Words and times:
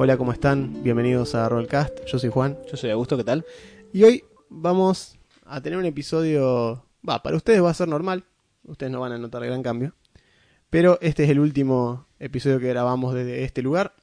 Hola, 0.00 0.16
¿cómo 0.16 0.30
están? 0.30 0.84
Bienvenidos 0.84 1.34
a 1.34 1.48
Rollcast. 1.48 2.04
Yo 2.04 2.20
soy 2.20 2.30
Juan. 2.30 2.56
Yo 2.70 2.76
soy 2.76 2.90
Augusto, 2.90 3.16
¿qué 3.16 3.24
tal? 3.24 3.44
Y 3.92 4.04
hoy 4.04 4.24
vamos 4.48 5.18
a 5.44 5.60
tener 5.60 5.76
un 5.76 5.86
episodio. 5.86 6.84
Va, 7.06 7.20
para 7.20 7.36
ustedes 7.36 7.60
va 7.60 7.70
a 7.70 7.74
ser 7.74 7.88
normal. 7.88 8.24
Ustedes 8.62 8.92
no 8.92 9.00
van 9.00 9.10
a 9.10 9.18
notar 9.18 9.44
gran 9.44 9.60
cambio. 9.60 9.96
Pero 10.70 11.00
este 11.00 11.24
es 11.24 11.30
el 11.30 11.40
último 11.40 12.06
episodio 12.20 12.60
que 12.60 12.68
grabamos 12.68 13.12
desde 13.12 13.42
este 13.42 13.60
lugar. 13.60 13.96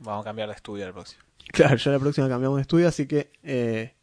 Vamos 0.00 0.20
a 0.20 0.24
cambiar 0.28 0.50
de 0.50 0.54
estudio 0.54 0.84
al 0.84 0.92
próximo. 0.92 1.22
Claro, 1.50 1.76
ya 1.76 1.92
la 1.92 1.98
próxima 1.98 2.28
cambiamos 2.28 2.58
de 2.58 2.62
estudio, 2.62 2.86
así 2.86 3.06
que 3.06 3.32
eh, 3.42 3.94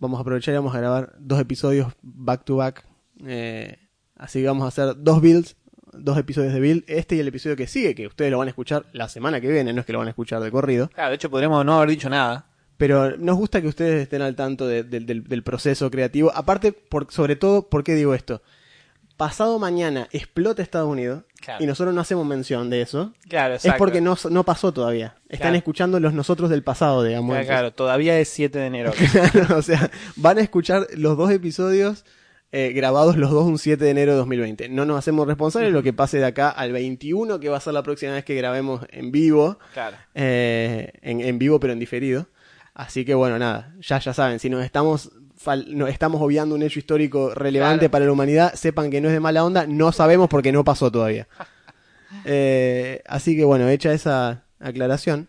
vamos 0.00 0.18
a 0.18 0.22
aprovechar 0.22 0.52
y 0.52 0.56
vamos 0.56 0.74
a 0.74 0.78
grabar 0.78 1.14
dos 1.20 1.38
episodios 1.38 1.92
back 2.02 2.42
to 2.42 2.56
back. 2.56 2.84
Eh, 3.24 3.78
así 4.16 4.40
que 4.40 4.48
vamos 4.48 4.64
a 4.64 4.66
hacer 4.66 4.96
dos 4.98 5.20
builds, 5.20 5.56
dos 5.98 6.18
episodios 6.18 6.52
de 6.52 6.60
build, 6.60 6.84
este 6.86 7.16
y 7.16 7.20
el 7.20 7.28
episodio 7.28 7.56
que 7.56 7.66
sigue, 7.66 7.94
que 7.94 8.06
ustedes 8.06 8.30
lo 8.30 8.38
van 8.38 8.48
a 8.48 8.50
escuchar 8.50 8.86
la 8.92 9.08
semana 9.08 9.40
que 9.40 9.48
viene, 9.48 9.72
no 9.72 9.80
es 9.80 9.86
que 9.86 9.92
lo 9.92 9.98
van 9.98 10.08
a 10.08 10.10
escuchar 10.10 10.40
de 10.42 10.50
corrido. 10.50 10.88
Claro, 10.94 11.10
de 11.10 11.16
hecho 11.16 11.30
podríamos 11.30 11.64
no 11.64 11.76
haber 11.76 11.90
dicho 11.90 12.08
nada. 12.10 12.46
Pero 12.76 13.16
nos 13.16 13.36
gusta 13.36 13.62
que 13.62 13.68
ustedes 13.68 14.02
estén 14.02 14.20
al 14.20 14.36
tanto 14.36 14.66
de- 14.66 14.82
de- 14.84 15.00
del, 15.00 15.24
del 15.24 15.42
proceso 15.42 15.90
creativo. 15.90 16.30
Aparte, 16.34 16.72
por, 16.72 17.10
sobre 17.10 17.34
todo, 17.34 17.62
¿por 17.68 17.82
qué 17.82 17.94
digo 17.94 18.14
esto? 18.14 18.42
Pasado 19.16 19.58
mañana 19.58 20.08
explota 20.12 20.60
Estados 20.62 20.90
Unidos 20.90 21.22
Claro. 21.40 21.64
y 21.64 21.66
nosotros 21.66 21.94
no 21.94 22.02
hacemos 22.02 22.26
mención 22.26 22.68
de 22.68 22.82
eso. 22.82 23.14
Claro, 23.30 23.54
Es 23.54 23.66
porque 23.78 24.02
no, 24.02 24.14
no 24.30 24.44
pasó 24.44 24.72
todavía. 24.72 25.14
Están 25.30 25.38
Claro. 25.38 25.56
escuchando 25.56 26.00
los 26.00 26.12
nosotros 26.12 26.50
del 26.50 26.62
pasado, 26.62 27.02
digamos. 27.02 27.30
Claro, 27.32 27.46
claro, 27.46 27.72
todavía 27.72 28.18
es 28.20 28.28
7 28.28 28.58
de 28.58 28.66
enero. 28.66 28.92
Claro, 29.32 29.56
o 29.56 29.62
sea, 29.62 29.90
van 30.16 30.36
a 30.36 30.42
escuchar 30.42 30.86
los 30.96 31.16
dos 31.16 31.30
episodios 31.30 32.04
eh, 32.52 32.72
grabados 32.72 33.16
los 33.16 33.30
dos 33.30 33.44
un 33.44 33.58
7 33.58 33.84
de 33.84 33.90
enero 33.90 34.12
de 34.12 34.18
2020. 34.18 34.68
No 34.68 34.84
nos 34.84 34.98
hacemos 34.98 35.26
responsables 35.26 35.68
de 35.70 35.72
lo 35.72 35.82
que 35.82 35.92
pase 35.92 36.18
de 36.18 36.24
acá 36.26 36.48
al 36.50 36.72
21, 36.72 37.38
que 37.40 37.48
va 37.48 37.56
a 37.56 37.60
ser 37.60 37.74
la 37.74 37.82
próxima 37.82 38.12
vez 38.12 38.24
que 38.24 38.34
grabemos 38.34 38.86
en 38.90 39.10
vivo. 39.12 39.58
claro. 39.74 39.96
eh, 40.14 40.92
en, 41.02 41.20
en 41.20 41.38
vivo 41.38 41.58
pero 41.60 41.72
en 41.72 41.78
diferido. 41.78 42.28
Así 42.74 43.04
que 43.04 43.14
bueno, 43.14 43.38
nada, 43.38 43.74
ya 43.80 43.98
ya 43.98 44.12
saben, 44.14 44.38
si 44.38 44.50
nos 44.50 44.64
estamos 44.64 45.10
fal- 45.42 45.66
no, 45.68 45.86
estamos 45.86 46.20
obviando 46.20 46.54
un 46.54 46.62
hecho 46.62 46.78
histórico 46.78 47.34
relevante 47.34 47.80
Claro. 47.80 47.90
para 47.90 48.04
la 48.06 48.12
humanidad, 48.12 48.54
sepan 48.54 48.90
que 48.90 49.00
no 49.00 49.08
es 49.08 49.14
de 49.14 49.20
mala 49.20 49.44
onda, 49.44 49.66
no 49.66 49.92
sabemos 49.92 50.28
porque 50.28 50.52
no 50.52 50.62
pasó 50.64 50.90
todavía. 50.92 51.26
Eh, 52.24 53.02
así 53.06 53.36
que 53.36 53.44
bueno, 53.44 53.68
hecha 53.68 53.92
esa 53.92 54.44
aclaración, 54.60 55.28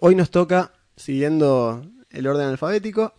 hoy 0.00 0.14
nos 0.14 0.30
toca, 0.30 0.72
siguiendo 0.96 1.84
el 2.10 2.26
orden 2.26 2.48
alfabético, 2.48 3.14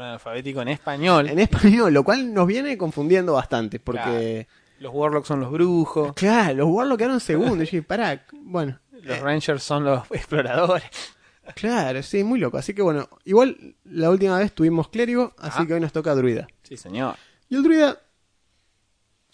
Alfabético 0.00 0.62
en 0.62 0.68
español. 0.68 1.28
en 1.28 1.38
español, 1.38 1.92
lo 1.92 2.04
cual 2.04 2.32
nos 2.32 2.46
viene 2.46 2.76
confundiendo 2.76 3.34
bastante, 3.34 3.80
porque... 3.80 4.46
Los 4.80 4.94
Warlocks 4.94 5.26
son 5.26 5.40
los 5.40 5.50
brujos. 5.50 6.12
Claro, 6.14 6.54
los 6.54 6.68
Warlocks 6.68 6.98
quedaron 6.98 7.20
segundos. 7.20 7.56
Y 7.56 7.60
dije, 7.62 7.82
pará, 7.82 8.24
bueno, 8.32 8.78
Los 9.02 9.20
Rangers 9.20 9.62
son 9.62 9.84
los 9.84 10.02
exploradores. 10.10 10.88
Claro, 11.54 12.02
sí, 12.02 12.22
muy 12.24 12.38
loco. 12.38 12.58
Así 12.58 12.74
que 12.74 12.82
bueno, 12.82 13.08
igual 13.24 13.74
la 13.84 14.10
última 14.10 14.38
vez 14.38 14.52
tuvimos 14.52 14.88
clérigo, 14.88 15.34
así 15.38 15.66
que 15.66 15.74
hoy 15.74 15.80
nos 15.80 15.92
toca 15.92 16.14
druida. 16.14 16.46
Sí, 16.62 16.76
señor. 16.76 17.16
Y 17.48 17.56
el 17.56 17.62
druida, 17.62 18.00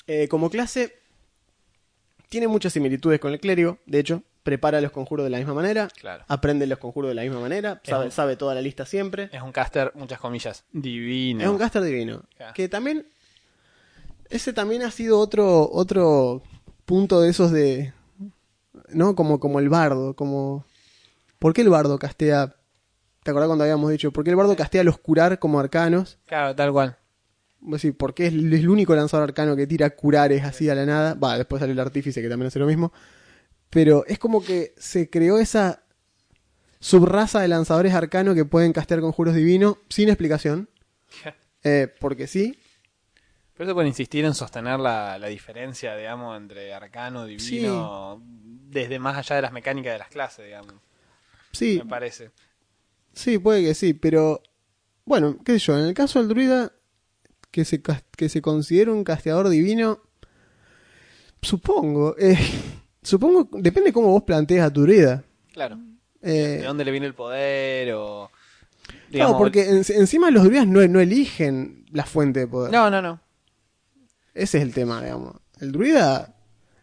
eh, 0.07 0.29
como 0.29 0.49
clase, 0.49 0.95
tiene 2.29 2.49
muchas 2.49 2.73
similitudes 2.73 3.21
con 3.21 3.33
el 3.33 3.41
clérigo. 3.41 3.79
De 3.87 3.99
hecho, 3.99 4.23
prepara 4.45 4.81
los 4.81 4.93
conjuros 4.93 5.25
de 5.25 5.31
la 5.31 5.39
misma 5.39 5.55
manera, 5.55 5.89
Claro. 6.01 6.23
aprende 6.29 6.67
los 6.69 6.79
conjuros 6.79 7.09
de 7.09 7.15
la 7.17 7.23
misma 7.23 7.41
manera, 7.41 7.81
sabe, 7.83 8.05
un- 8.05 8.11
sabe 8.13 8.37
toda 8.37 8.55
la 8.55 8.61
lista 8.61 8.87
siempre. 8.87 9.29
Es 9.33 9.43
un 9.43 9.51
caster, 9.51 9.91
muchas 9.97 10.21
comillas, 10.21 10.65
divino. 10.73 11.43
Es 11.43 11.49
un 11.49 11.59
caster 11.59 11.83
divino. 11.83 12.23
Que 12.55 12.69
también, 12.69 13.07
ese 14.31 14.53
también 14.53 14.83
ha 14.83 14.91
sido 14.91 15.19
otro, 15.19 15.69
otro 15.73 16.43
punto 16.85 17.21
de 17.21 17.31
esos 17.31 17.51
de, 17.51 17.93
¿no? 18.91 19.15
Como, 19.17 19.41
como 19.41 19.59
el 19.59 19.69
bardo, 19.69 20.15
como... 20.15 20.65
¿Por 21.39 21.53
qué 21.53 21.63
el 21.63 21.69
bardo 21.71 21.99
castea... 21.99 22.55
¿Te 23.23 23.31
acordás 23.31 23.47
cuando 23.49 23.65
habíamos 23.65 23.91
dicho? 23.91 24.13
¿Por 24.13 24.23
qué 24.25 24.31
el 24.31 24.37
bardo 24.37 24.55
castea 24.55 24.85
los 24.85 24.99
curar 24.99 25.39
como 25.39 25.59
arcanos? 25.59 26.19
Claro, 26.27 26.55
tal 26.55 26.73
cual. 26.73 26.97
Vos 27.61 27.81
decís, 27.81 27.97
¿por 27.97 28.13
qué 28.13 28.27
es, 28.27 28.35
es 28.35 28.43
el 28.43 28.69
único 28.69 28.95
lanzador 28.95 29.25
arcano 29.31 29.57
que 29.57 29.67
tira 29.67 29.89
curares 29.91 30.45
así 30.45 30.69
a 30.69 30.75
la 30.75 30.85
nada? 30.85 31.15
Va, 31.15 31.39
después 31.39 31.61
sale 31.61 31.73
el 31.73 31.81
artífice 31.81 32.21
que 32.21 32.29
también 32.29 32.49
hace 32.49 32.59
lo 32.59 32.67
mismo. 32.67 32.93
Pero 33.71 34.05
es 34.07 34.19
como 34.19 34.43
que 34.45 34.75
se 34.79 35.11
creó 35.11 35.39
esa 35.39 35.83
subraza 36.81 37.41
de 37.41 37.49
lanzadores 37.49 37.95
arcanos 37.95 38.35
que 38.35 38.45
pueden 38.45 38.73
castear 38.73 39.01
conjuros 39.01 39.35
divinos 39.35 39.77
sin 39.89 40.09
explicación. 40.09 40.69
Eh, 41.67 41.89
porque 41.99 42.27
sí, 42.27 42.59
Por 43.55 43.65
eso 43.65 43.75
pueden 43.75 43.89
insistir 43.89 44.25
en 44.27 44.35
sostener 44.35 44.79
la, 44.81 45.19
la 45.19 45.29
diferencia, 45.29 45.97
digamos, 45.97 46.37
entre 46.37 46.75
arcano, 46.75 47.25
divino, 47.25 48.21
desde 48.25 48.99
más 48.99 49.17
allá 49.17 49.37
de 49.37 49.43
las 49.43 49.53
mecánicas 49.53 49.93
de 49.95 49.99
las 49.99 50.09
clases, 50.09 50.45
digamos. 50.45 50.75
sí, 51.53 51.79
Me 51.79 51.87
parece. 51.87 52.33
sí, 53.15 53.39
puede 53.39 53.63
que 53.63 53.75
sí, 53.75 53.95
pero 53.95 54.43
bueno, 55.07 55.39
qué 55.45 55.53
sé 55.53 55.59
yo, 55.61 55.79
en 55.79 55.87
el 55.87 55.95
caso 55.95 56.19
del 56.19 56.29
druida 56.29 56.73
que 57.51 57.65
se, 57.65 57.81
que 58.17 58.29
se 58.29 58.43
considera 58.43 58.93
un 58.93 59.05
casteador 59.05 59.49
divino, 59.49 60.03
supongo, 61.43 62.17
eh, 62.19 62.39
supongo, 63.05 63.49
depende 63.53 63.93
cómo 63.93 64.09
vos 64.09 64.23
plantees 64.25 64.63
a 64.63 64.73
tu 64.73 64.83
druida. 64.83 65.23
Claro. 65.53 65.79
Eh, 66.23 66.59
¿De 66.61 66.63
dónde 66.65 66.85
le 66.85 66.91
viene 66.91 67.07
el 67.07 67.15
poder? 67.15 67.93
O. 67.95 68.31
Digamos, 69.11 69.37
porque 69.37 69.69
en- 69.69 69.85
encima 69.97 70.31
los 70.31 70.43
druidas 70.45 70.67
no, 70.67 70.87
no 70.89 71.01
eligen 71.01 71.85
la 71.93 72.05
fuente 72.05 72.41
de 72.41 72.47
poder. 72.49 72.73
No, 72.73 72.91
no, 72.91 73.01
no. 73.01 73.21
Ese 74.35 74.59
es 74.59 74.65
el 74.65 74.75
tema, 74.75 75.01
digamos. 75.03 75.37
El 75.61 75.71
druida 75.71 76.35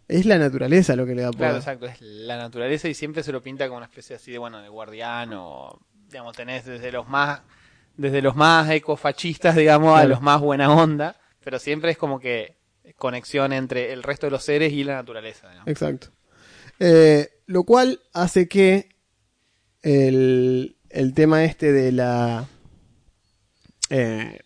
es 0.08 0.26
la 0.26 0.38
naturaleza 0.38 0.96
lo 0.96 1.06
que 1.06 1.16
le 1.16 1.24
da 1.24 1.32
poder. 1.32 1.40
Claro, 1.50 1.58
exacto. 1.58 1.86
Es 1.88 2.00
la 2.02 2.38
naturaleza 2.38 2.88
y 2.88 2.94
siempre 2.94 3.24
se 3.24 3.32
lo 3.32 3.42
pinta 3.42 3.66
como 3.68 3.78
una 3.78 3.88
especie 3.88 4.16
así 4.16 4.32
de, 4.32 4.38
bueno, 4.38 4.62
de 4.62 4.70
guardián 4.70 5.34
o. 5.34 5.80
Digamos, 6.10 6.36
tenés 6.36 6.66
desde 6.66 6.92
los 6.92 7.08
más. 7.08 7.42
Desde 7.98 8.22
los 8.22 8.36
más 8.36 8.70
ecofascistas, 8.70 9.56
digamos, 9.56 10.00
a 10.00 10.06
los 10.06 10.22
más 10.22 10.40
buena 10.40 10.72
onda. 10.74 11.18
Pero 11.44 11.60
siempre 11.60 11.92
es 11.92 11.98
como 11.98 12.20
que 12.20 12.56
conexión 12.98 13.54
entre 13.54 13.94
el 13.94 14.04
resto 14.04 14.28
de 14.28 14.32
los 14.32 14.44
seres 14.44 14.74
y 14.74 14.84
la 14.84 14.96
naturaleza. 14.96 15.52
Exacto. 15.66 16.10
Eh, 16.80 17.30
lo 17.46 17.64
cual 17.64 18.02
hace 18.14 18.48
que 18.48 18.90
el, 19.82 20.78
el 20.90 21.14
tema 21.14 21.44
este 21.44 21.72
de 21.72 21.92
la 21.92 22.48
eh, 23.90 24.40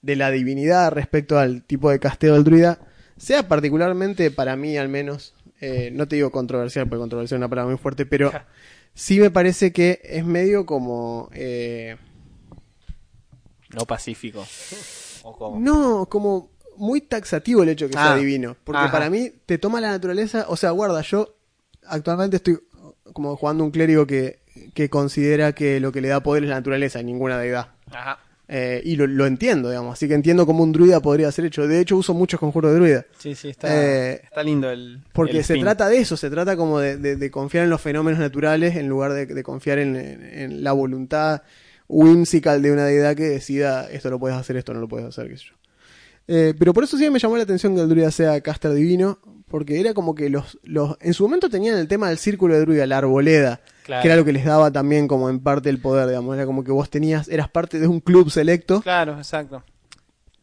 de 0.00 0.16
la 0.16 0.30
divinidad 0.30 0.92
respecto 0.92 1.38
al 1.38 1.64
tipo 1.64 1.90
de 1.90 2.00
casteo 2.00 2.34
del 2.34 2.44
druida 2.44 2.78
sea 3.16 3.46
particularmente 3.46 4.30
para 4.30 4.56
mí 4.56 4.76
al 4.76 4.88
menos 4.88 5.34
eh, 5.60 5.90
no 5.92 6.08
te 6.08 6.16
digo 6.16 6.30
controversial 6.30 6.88
porque 6.88 7.00
controversial 7.00 7.36
es 7.36 7.40
una 7.40 7.48
palabra 7.48 7.70
muy 7.70 7.78
fuerte 7.78 8.04
pero 8.04 8.32
sí 8.94 9.20
me 9.20 9.30
parece 9.30 9.72
que 9.72 10.00
es 10.02 10.24
medio 10.24 10.66
como 10.66 11.30
eh, 11.32 11.96
No 13.74 13.86
pacífico. 13.86 14.46
O. 15.24 15.58
No, 15.58 16.06
como 16.06 16.50
muy 16.76 17.00
taxativo 17.00 17.62
el 17.62 17.68
hecho 17.70 17.86
que 17.86 17.92
sea 17.92 18.14
Ah, 18.14 18.16
divino. 18.16 18.56
Porque 18.64 18.80
ajá. 18.82 18.92
para 18.92 19.10
mí 19.10 19.30
te 19.46 19.58
toma 19.58 19.80
la 19.80 19.90
naturaleza. 19.90 20.46
O 20.48 20.56
sea, 20.56 20.70
guarda, 20.70 21.00
yo 21.02 21.34
actualmente 21.86 22.36
estoy 22.36 22.58
como 23.12 23.36
jugando 23.36 23.62
un 23.64 23.70
clérigo 23.70 24.06
que, 24.06 24.40
que 24.74 24.88
considera 24.88 25.52
que 25.54 25.80
lo 25.80 25.92
que 25.92 26.00
le 26.00 26.08
da 26.08 26.22
poder 26.22 26.44
es 26.44 26.48
la 26.50 26.56
naturaleza 26.56 27.00
y 27.00 27.04
ninguna 27.04 27.38
deidad. 27.38 27.68
Ajá. 27.90 28.18
Eh, 28.48 28.82
y 28.84 28.96
lo, 28.96 29.06
lo 29.06 29.24
entiendo, 29.26 29.70
digamos. 29.70 29.94
Así 29.94 30.08
que 30.08 30.14
entiendo 30.14 30.44
cómo 30.44 30.62
un 30.62 30.72
druida 30.72 31.00
podría 31.00 31.30
ser 31.32 31.46
hecho. 31.46 31.66
De 31.66 31.80
hecho, 31.80 31.96
uso 31.96 32.12
muchos 32.12 32.38
conjuros 32.40 32.70
de 32.72 32.76
druida. 32.78 33.06
Sí, 33.18 33.34
sí, 33.34 33.48
está, 33.50 33.68
Eh, 33.74 34.20
está 34.24 34.42
lindo 34.42 34.70
el. 34.70 35.00
Porque 35.12 35.38
el 35.38 35.44
se 35.44 35.56
trata 35.58 35.88
de 35.88 35.98
eso, 35.98 36.16
se 36.18 36.28
trata 36.28 36.56
como 36.56 36.78
de, 36.78 36.96
de- 36.98 37.16
de 37.16 37.30
confiar 37.30 37.64
en 37.64 37.70
los 37.70 37.80
fenómenos 37.80 38.18
naturales 38.20 38.76
en 38.76 38.88
lugar 38.88 39.12
de, 39.14 39.24
de 39.26 39.42
confiar 39.42 39.78
en, 39.78 39.96
en- 39.96 40.22
en 40.38 40.64
la 40.64 40.72
voluntad 40.72 41.42
whimsical 41.92 42.62
de 42.62 42.72
una 42.72 42.84
deidad 42.86 43.14
que 43.14 43.24
decida 43.24 43.88
esto 43.90 44.08
lo 44.10 44.18
puedes 44.18 44.36
hacer, 44.38 44.56
esto 44.56 44.72
no 44.72 44.80
lo 44.80 44.88
puedes 44.88 45.06
hacer, 45.06 45.28
qué 45.28 45.36
sé 45.36 45.44
yo. 45.50 45.54
Eh, 46.28 46.54
pero 46.58 46.72
por 46.72 46.84
eso 46.84 46.96
sí 46.96 47.08
me 47.10 47.18
llamó 47.18 47.36
la 47.36 47.42
atención 47.42 47.74
que 47.74 47.82
el 47.82 47.88
druida 47.88 48.10
sea 48.10 48.40
caster 48.40 48.72
divino, 48.72 49.18
porque 49.48 49.78
era 49.78 49.92
como 49.92 50.14
que 50.14 50.30
los, 50.30 50.58
los 50.62 50.96
en 51.00 51.12
su 51.12 51.24
momento 51.24 51.50
tenían 51.50 51.76
el 51.76 51.88
tema 51.88 52.08
del 52.08 52.16
círculo 52.16 52.54
de 52.54 52.60
druida, 52.62 52.86
la 52.86 52.98
arboleda, 52.98 53.60
Claro. 53.84 54.00
que 54.02 54.08
era 54.08 54.16
lo 54.16 54.24
que 54.24 54.32
les 54.32 54.44
daba 54.44 54.70
también 54.70 55.06
como 55.08 55.28
en 55.28 55.40
parte 55.40 55.68
el 55.68 55.80
poder, 55.80 56.06
digamos, 56.08 56.34
era 56.36 56.46
como 56.46 56.62
que 56.64 56.70
vos 56.70 56.88
tenías, 56.88 57.28
eras 57.28 57.50
parte 57.50 57.78
de 57.78 57.88
un 57.88 58.00
club 58.00 58.30
selecto. 58.30 58.80
Claro, 58.80 59.18
exacto. 59.18 59.62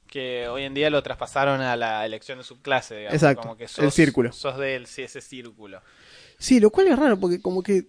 Que 0.07 0.47
hoy 0.49 0.63
en 0.63 0.73
día 0.73 0.89
lo 0.89 1.01
traspasaron 1.01 1.61
a 1.61 1.75
la 1.75 2.05
elección 2.05 2.37
de 2.39 2.43
subclase, 2.43 2.95
digamos. 2.95 3.13
Exacto, 3.15 3.41
Como 3.43 3.55
que 3.57 3.65
el 3.77 3.91
círculo. 3.91 4.31
Sos 4.33 4.57
de 4.57 4.75
ese 4.75 5.21
círculo. 5.21 5.81
Sí, 6.37 6.59
lo 6.59 6.69
cual 6.69 6.87
es 6.87 6.97
raro, 6.99 7.19
porque 7.19 7.41
como 7.41 7.63
que 7.63 7.87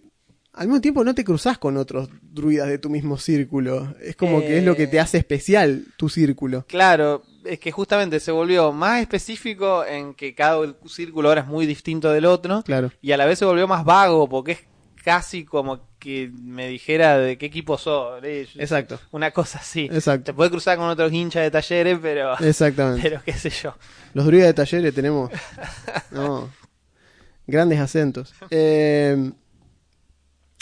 al 0.53 0.67
mismo 0.67 0.81
tiempo 0.81 1.03
no 1.03 1.15
te 1.15 1.23
cruzás 1.23 1.57
con 1.57 1.77
otros 1.77 2.09
druidas 2.21 2.67
de 2.67 2.77
tu 2.77 2.89
mismo 2.89 3.17
círculo. 3.17 3.95
Es 4.01 4.15
como 4.15 4.41
que 4.41 4.57
es 4.57 4.63
lo 4.63 4.75
que 4.75 4.87
te 4.87 4.97
Eh. 4.97 4.99
hace 4.99 5.17
especial 5.17 5.85
tu 5.97 6.09
círculo. 6.09 6.65
Claro, 6.67 7.23
es 7.45 7.59
que 7.59 7.71
justamente 7.71 8.19
se 8.19 8.31
volvió 8.31 8.71
más 8.71 9.01
específico 9.01 9.85
en 9.85 10.13
que 10.13 10.35
cada 10.35 10.57
círculo 10.87 11.29
ahora 11.29 11.41
es 11.41 11.47
muy 11.47 11.65
distinto 11.65 12.11
del 12.11 12.25
otro. 12.25 12.63
Claro. 12.63 12.91
Y 13.01 13.11
a 13.13 13.17
la 13.17 13.25
vez 13.25 13.39
se 13.39 13.45
volvió 13.45 13.67
más 13.67 13.85
vago 13.85 14.27
porque 14.27 14.51
es 14.53 14.59
casi 15.03 15.45
como 15.45 15.89
que 15.97 16.31
me 16.43 16.67
dijera 16.67 17.17
de 17.17 17.37
qué 17.37 17.45
equipo 17.47 17.77
sos. 17.77 18.21
eh, 18.23 18.47
Exacto. 18.55 18.99
Una 19.11 19.31
cosa 19.31 19.59
así. 19.59 19.89
Exacto. 19.91 20.25
Te 20.25 20.33
puede 20.33 20.49
cruzar 20.51 20.77
con 20.77 20.87
otros 20.89 21.11
hinchas 21.13 21.43
de 21.43 21.51
talleres, 21.51 21.97
pero, 22.01 22.37
Exactamente. 22.39 23.01
pero 23.01 23.21
qué 23.23 23.33
sé 23.33 23.49
yo. 23.49 23.75
Los 24.13 24.25
druidas 24.25 24.47
de 24.47 24.53
talleres 24.53 24.93
tenemos. 24.93 25.31
No. 26.11 26.49
Grandes 27.47 27.79
acentos. 27.79 28.33
Eh, 28.49 29.31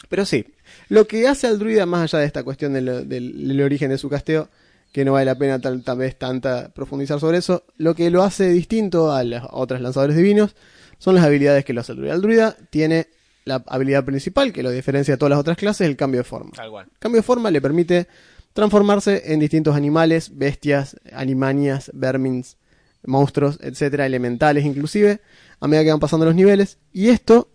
pero 0.07 0.25
sí. 0.25 0.45
Lo 0.87 1.07
que 1.07 1.27
hace 1.27 1.47
al 1.47 1.59
druida, 1.59 1.85
más 1.85 2.01
allá 2.03 2.19
de 2.19 2.25
esta 2.25 2.43
cuestión 2.43 2.73
del, 2.73 3.07
del- 3.07 3.47
del 3.47 3.61
origen 3.61 3.89
de 3.89 3.97
su 3.97 4.09
casteo, 4.09 4.49
que 4.91 5.05
no 5.05 5.13
vale 5.13 5.25
la 5.25 5.35
pena 5.37 5.59
tal, 5.59 5.83
tal 5.83 5.97
vez 5.99 6.17
tanta 6.17 6.69
profundizar 6.69 7.19
sobre 7.19 7.37
eso, 7.37 7.63
lo 7.77 7.93
que 7.93 8.09
lo 8.09 8.23
hace 8.23 8.49
distinto 8.49 9.11
a 9.11 9.23
los 9.23 9.43
otros 9.51 9.81
lanzadores 9.81 10.15
divinos 10.15 10.55
son 10.97 11.13
las 11.15 11.23
habilidades 11.23 11.63
que 11.63 11.73
lo 11.73 11.81
hace 11.81 11.91
el 11.91 11.99
druida. 11.99 12.15
El 12.15 12.21
druida 12.21 12.55
tiene 12.71 13.07
la 13.45 13.63
habilidad 13.67 14.03
principal, 14.03 14.51
que 14.51 14.63
lo 14.63 14.71
diferencia 14.71 15.13
de 15.13 15.17
todas 15.17 15.29
las 15.29 15.39
otras 15.39 15.57
clases, 15.57 15.87
el 15.87 15.95
cambio 15.95 16.19
de 16.21 16.23
forma. 16.23 16.51
Tal 16.55 16.69
cual. 16.71 16.87
El 16.91 16.97
cambio 16.99 17.19
de 17.21 17.23
forma 17.23 17.51
le 17.51 17.61
permite 17.61 18.07
transformarse 18.53 19.31
en 19.31 19.39
distintos 19.39 19.75
animales, 19.75 20.37
bestias, 20.37 20.97
animanias, 21.13 21.91
vermins, 21.93 22.57
monstruos, 23.05 23.59
etcétera, 23.61 24.05
elementales 24.05 24.65
inclusive, 24.65 25.21
a 25.59 25.67
medida 25.67 25.83
que 25.83 25.91
van 25.91 25.99
pasando 25.99 26.25
los 26.25 26.35
niveles. 26.35 26.77
Y 26.91 27.09
esto 27.09 27.47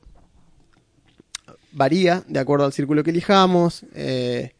varía 1.74 2.22
de 2.28 2.38
acuerdo 2.40 2.64
al 2.64 2.72
círculo 2.72 3.02
que 3.04 3.10
elijamos. 3.10 3.84
eh, 3.94 4.52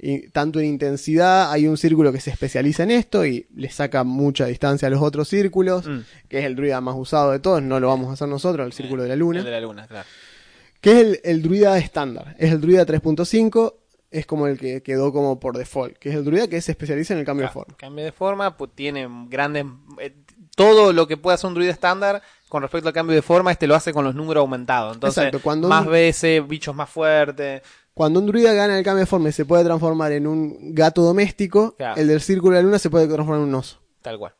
y 0.00 0.28
tanto 0.28 0.60
en 0.60 0.66
intensidad, 0.66 1.50
hay 1.50 1.66
un 1.66 1.76
círculo 1.76 2.12
que 2.12 2.20
se 2.20 2.30
especializa 2.30 2.84
en 2.84 2.92
esto 2.92 3.26
y 3.26 3.48
le 3.56 3.68
saca 3.68 4.04
mucha 4.04 4.46
distancia 4.46 4.86
a 4.86 4.90
los 4.92 5.02
otros 5.02 5.28
círculos, 5.28 5.88
Mm. 5.88 5.98
que 6.28 6.38
es 6.38 6.44
el 6.44 6.54
druida 6.54 6.80
más 6.80 6.94
usado 6.96 7.32
de 7.32 7.40
todos, 7.40 7.62
no 7.62 7.80
lo 7.80 7.88
vamos 7.88 8.08
a 8.08 8.12
hacer 8.12 8.28
nosotros, 8.28 8.64
el 8.64 8.72
círculo 8.72 9.02
de 9.02 9.08
la 9.08 9.16
luna 9.16 9.40
El 9.40 9.44
de 9.46 9.50
la 9.50 9.60
luna, 9.60 9.88
claro. 9.88 10.06
que 10.80 10.92
es 10.92 10.98
el, 10.98 11.20
el 11.24 11.42
druida 11.42 11.76
estándar. 11.78 12.36
Es 12.38 12.52
el 12.52 12.60
druida 12.60 12.86
3.5, 12.86 13.74
es 14.12 14.24
como 14.24 14.46
el 14.46 14.56
que 14.56 14.84
quedó 14.84 15.12
como 15.12 15.40
por 15.40 15.58
default, 15.58 15.96
que 15.98 16.10
es 16.10 16.14
el 16.14 16.24
druida 16.24 16.46
que 16.46 16.60
se 16.60 16.70
especializa 16.70 17.14
en 17.14 17.18
el 17.20 17.26
cambio 17.26 17.46
de 17.46 17.52
Claro, 17.52 17.64
forma. 17.64 17.76
Cambio 17.76 18.04
de 18.04 18.12
forma, 18.12 18.56
pues 18.56 18.70
tiene 18.76 19.08
grandes... 19.28 19.64
eh, 20.00 20.14
todo 20.58 20.92
lo 20.92 21.06
que 21.06 21.16
pueda 21.16 21.36
hacer 21.36 21.48
un 21.48 21.54
druida 21.54 21.70
estándar 21.72 22.20
con 22.48 22.62
respecto 22.62 22.88
al 22.88 22.94
cambio 22.94 23.14
de 23.14 23.22
forma, 23.22 23.52
este 23.52 23.66
lo 23.66 23.74
hace 23.74 23.92
con 23.92 24.04
los 24.04 24.14
números 24.14 24.40
aumentados. 24.42 24.94
Entonces, 24.94 25.18
Exacto, 25.24 25.40
cuando 25.42 25.68
más 25.68 25.86
un- 25.86 25.92
veces, 25.92 26.46
bichos 26.46 26.74
más 26.74 26.90
fuertes. 26.90 27.62
Cuando 27.94 28.20
un 28.20 28.26
druida 28.26 28.52
gana 28.52 28.78
el 28.78 28.84
cambio 28.84 29.00
de 29.00 29.06
forma 29.06 29.28
y 29.28 29.32
se 29.32 29.44
puede 29.44 29.64
transformar 29.64 30.12
en 30.12 30.26
un 30.26 30.74
gato 30.74 31.02
doméstico, 31.02 31.74
Claro. 31.76 32.00
el 32.00 32.08
del 32.08 32.20
círculo 32.20 32.56
de 32.56 32.62
la 32.62 32.66
luna 32.66 32.78
se 32.78 32.90
puede 32.90 33.06
transformar 33.06 33.40
en 33.42 33.48
un 33.48 33.54
oso. 33.54 33.80
Tal 34.02 34.18
cual. 34.18 34.34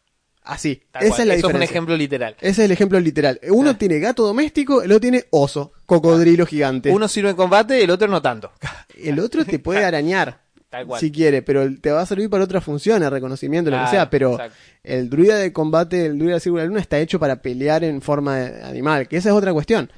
Así. 0.44 0.82
tal 0.90 1.02
Esa 1.02 1.10
cual. 1.10 1.20
es 1.20 1.26
la 1.28 1.34
Eso 1.34 1.48
es 1.50 1.54
un 1.54 1.62
ejemplo 1.62 1.96
literal. 1.96 2.34
Ese 2.40 2.50
es 2.50 2.58
el 2.60 2.70
ejemplo 2.72 2.98
literal. 3.00 3.38
Uno 3.50 3.70
Ah. 3.70 3.74
tiene 3.78 3.98
gato 3.98 4.24
doméstico, 4.26 4.80
el 4.82 4.90
otro 4.92 5.00
tiene 5.00 5.24
oso, 5.30 5.72
cocodrilo 5.84 6.46
gigante. 6.46 6.90
Uno 6.90 7.06
sirve 7.08 7.30
en 7.30 7.36
combate, 7.36 7.82
el 7.84 7.90
otro 7.90 8.08
no 8.08 8.22
tanto. 8.22 8.50
El 8.98 9.20
otro 9.20 9.44
te 9.44 9.58
puede 9.60 9.84
arañar. 9.84 10.40
Tal 10.68 10.86
cual. 10.86 11.00
Si 11.00 11.10
quiere, 11.10 11.42
pero 11.42 11.66
te 11.80 11.90
va 11.90 12.02
a 12.02 12.06
servir 12.06 12.28
para 12.28 12.44
otras 12.44 12.62
funciones, 12.62 13.08
reconocimiento, 13.10 13.70
lo 13.70 13.80
que 13.80 13.86
sea. 13.86 14.10
Pero 14.10 14.32
exacto. 14.32 14.56
el 14.82 15.08
druida 15.08 15.36
de 15.36 15.52
combate, 15.52 16.06
el 16.06 16.18
druida 16.18 16.34
del 16.34 16.40
círculo 16.42 16.60
de 16.60 16.66
la 16.66 16.68
luna, 16.68 16.80
está 16.80 16.98
hecho 16.98 17.18
para 17.18 17.40
pelear 17.40 17.84
en 17.84 18.02
forma 18.02 18.36
de 18.36 18.62
animal. 18.62 19.08
Que 19.08 19.16
esa 19.16 19.30
es 19.30 19.34
otra 19.34 19.52
cuestión. 19.52 19.90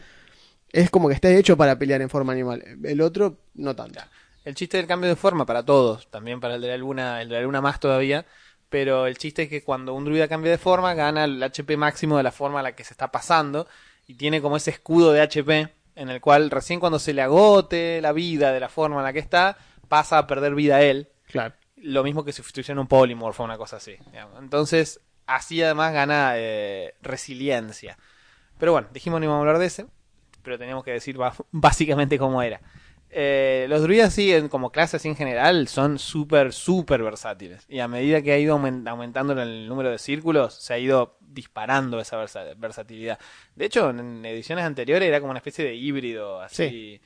Es 0.73 0.91
como 0.91 1.09
que 1.09 1.15
está 1.15 1.29
hecho 1.31 1.57
para 1.57 1.77
pelear 1.79 2.01
en 2.03 2.09
forma 2.09 2.33
animal. 2.33 2.63
El 2.85 3.01
otro, 3.01 3.39
no 3.55 3.75
tanto. 3.75 4.01
El 4.45 4.55
chiste 4.55 4.77
del 4.77 4.87
cambio 4.87 5.09
de 5.09 5.17
forma 5.17 5.45
para 5.45 5.65
todos, 5.65 6.09
también 6.11 6.41
para 6.41 6.55
el 6.55 6.63
de 6.63 6.69
la 6.69 6.77
luna, 6.77 7.21
el 7.21 7.29
de 7.29 7.35
la 7.35 7.43
luna 7.43 7.61
más 7.61 7.79
todavía, 7.79 8.25
pero 8.69 9.07
el 9.07 9.19
chiste 9.19 9.43
es 9.43 9.49
que 9.49 9.63
cuando 9.63 9.93
un 9.93 10.05
druida 10.05 10.29
cambia 10.29 10.51
de 10.51 10.59
forma, 10.59 10.95
gana 10.95 11.25
el 11.25 11.43
HP 11.43 11.77
máximo 11.77 12.17
de 12.17 12.23
la 12.23 12.33
forma 12.33 12.61
a 12.61 12.63
la 12.63 12.75
que 12.75 12.85
se 12.85 12.95
está 12.95 13.11
pasando 13.11 13.67
y 14.07 14.15
tiene 14.15 14.41
como 14.41 14.57
ese 14.57 14.71
escudo 14.71 15.13
de 15.13 15.21
HP 15.21 15.69
en 15.97 16.09
el 16.09 16.21
cual 16.21 16.51
recién 16.51 16.81
cuando 16.81 16.99
se 16.99 17.13
le 17.13 17.21
agote 17.21 18.01
la 18.01 18.13
vida 18.13 18.53
de 18.53 18.61
la 18.61 18.69
forma 18.69 18.99
en 18.99 19.03
la 19.03 19.13
que 19.13 19.19
está, 19.19 19.59
pasa 19.91 20.17
a 20.17 20.27
perder 20.27 20.55
vida 20.55 20.81
él. 20.83 21.09
Claro. 21.27 21.55
Lo 21.77 22.03
mismo 22.05 22.25
que 22.25 22.33
si 22.33 22.41
un 22.79 22.87
polymorph 22.87 23.41
o 23.41 23.45
una 23.45 23.59
cosa 23.59 23.77
así. 23.77 23.97
digamos. 24.11 24.39
Entonces, 24.39 25.01
así 25.27 25.63
además 25.63 25.93
gana 25.93 26.33
eh, 26.37 26.95
resiliencia. 27.03 27.99
Pero 28.59 28.73
bueno, 28.73 28.89
dijimos 28.93 29.21
no 29.21 29.25
íbamos 29.25 29.39
a 29.39 29.41
hablar 29.41 29.59
de 29.59 29.67
ese, 29.67 29.87
pero 30.43 30.59
teníamos 30.59 30.85
que 30.85 30.93
decir 30.93 31.19
básicamente 31.51 32.19
cómo 32.19 32.41
era. 32.43 32.61
Eh, 33.13 33.67
los 33.69 33.83
druidas 33.83 34.15
sí, 34.15 34.33
en- 34.33 34.49
como 34.49 34.71
clases 34.71 35.05
en 35.05 35.17
general, 35.17 35.67
son 35.67 35.99
súper, 35.99 36.53
súper 36.53 37.03
versátiles. 37.03 37.65
Y 37.69 37.81
a 37.81 37.89
medida 37.89 38.23
que 38.23 38.33
ha 38.33 38.39
ido 38.39 38.57
aumen- 38.57 38.89
aumentando 38.89 39.33
el 39.41 39.67
número 39.67 39.91
de 39.91 39.99
círculos, 39.99 40.55
se 40.55 40.75
ha 40.75 40.79
ido 40.79 41.17
disparando 41.21 41.99
esa 41.99 42.17
versa- 42.19 42.55
versatilidad. 42.57 43.19
De 43.57 43.65
hecho, 43.65 43.91
en 43.91 44.25
ediciones 44.25 44.65
anteriores 44.65 45.09
era 45.09 45.19
como 45.21 45.31
una 45.31 45.39
especie 45.41 45.65
de 45.65 45.75
híbrido, 45.75 46.41
así. 46.41 47.01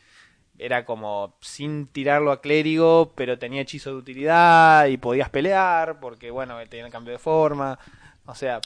Era 0.59 0.85
como 0.85 1.35
sin 1.41 1.87
tirarlo 1.89 2.31
a 2.31 2.41
clérigo, 2.41 3.13
pero 3.15 3.39
tenía 3.39 3.63
hechizo 3.63 3.91
de 3.91 3.97
utilidad 3.97 4.87
y 4.87 4.97
podías 4.97 5.31
pelear, 5.31 5.99
porque 6.01 6.31
bueno, 6.31 6.57
tenía 6.69 6.87
el 6.87 6.93
cambio 6.93 7.13
de 7.13 7.19
forma. 7.19 7.79
O 8.27 8.35
sea, 8.35 8.61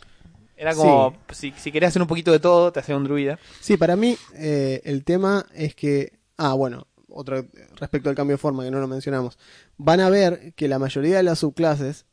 era 0.57 0.75
como, 0.75 1.17
si, 1.31 1.53
si 1.53 1.73
querías 1.73 1.91
hacer 1.91 2.03
un 2.03 2.09
poquito 2.09 2.33
de 2.33 2.41
todo, 2.41 2.73
te 2.73 2.81
hacía 2.81 2.97
un 2.97 3.05
druida. 3.05 3.39
Sí, 3.61 3.77
para 3.77 3.97
mí 3.97 4.17
eh, 4.35 4.83
el 4.85 5.05
tema 5.05 5.47
es 5.55 5.75
que... 5.75 6.19
Ah, 6.37 6.55
bueno, 6.55 6.87
otro 7.11 7.45
respecto 7.77 8.11
al 8.11 8.15
cambio 8.15 8.35
de 8.35 8.39
forma 8.39 8.65
que 8.65 8.71
no 8.71 8.81
lo 8.81 8.87
mencionamos. 8.87 9.39
Van 9.77 10.01
a 10.01 10.11
ver 10.11 10.53
que 10.55 10.69
la 10.69 10.79
mayoría 10.79 11.17
de 11.17 11.23
las 11.23 11.41
subclases 11.41 12.07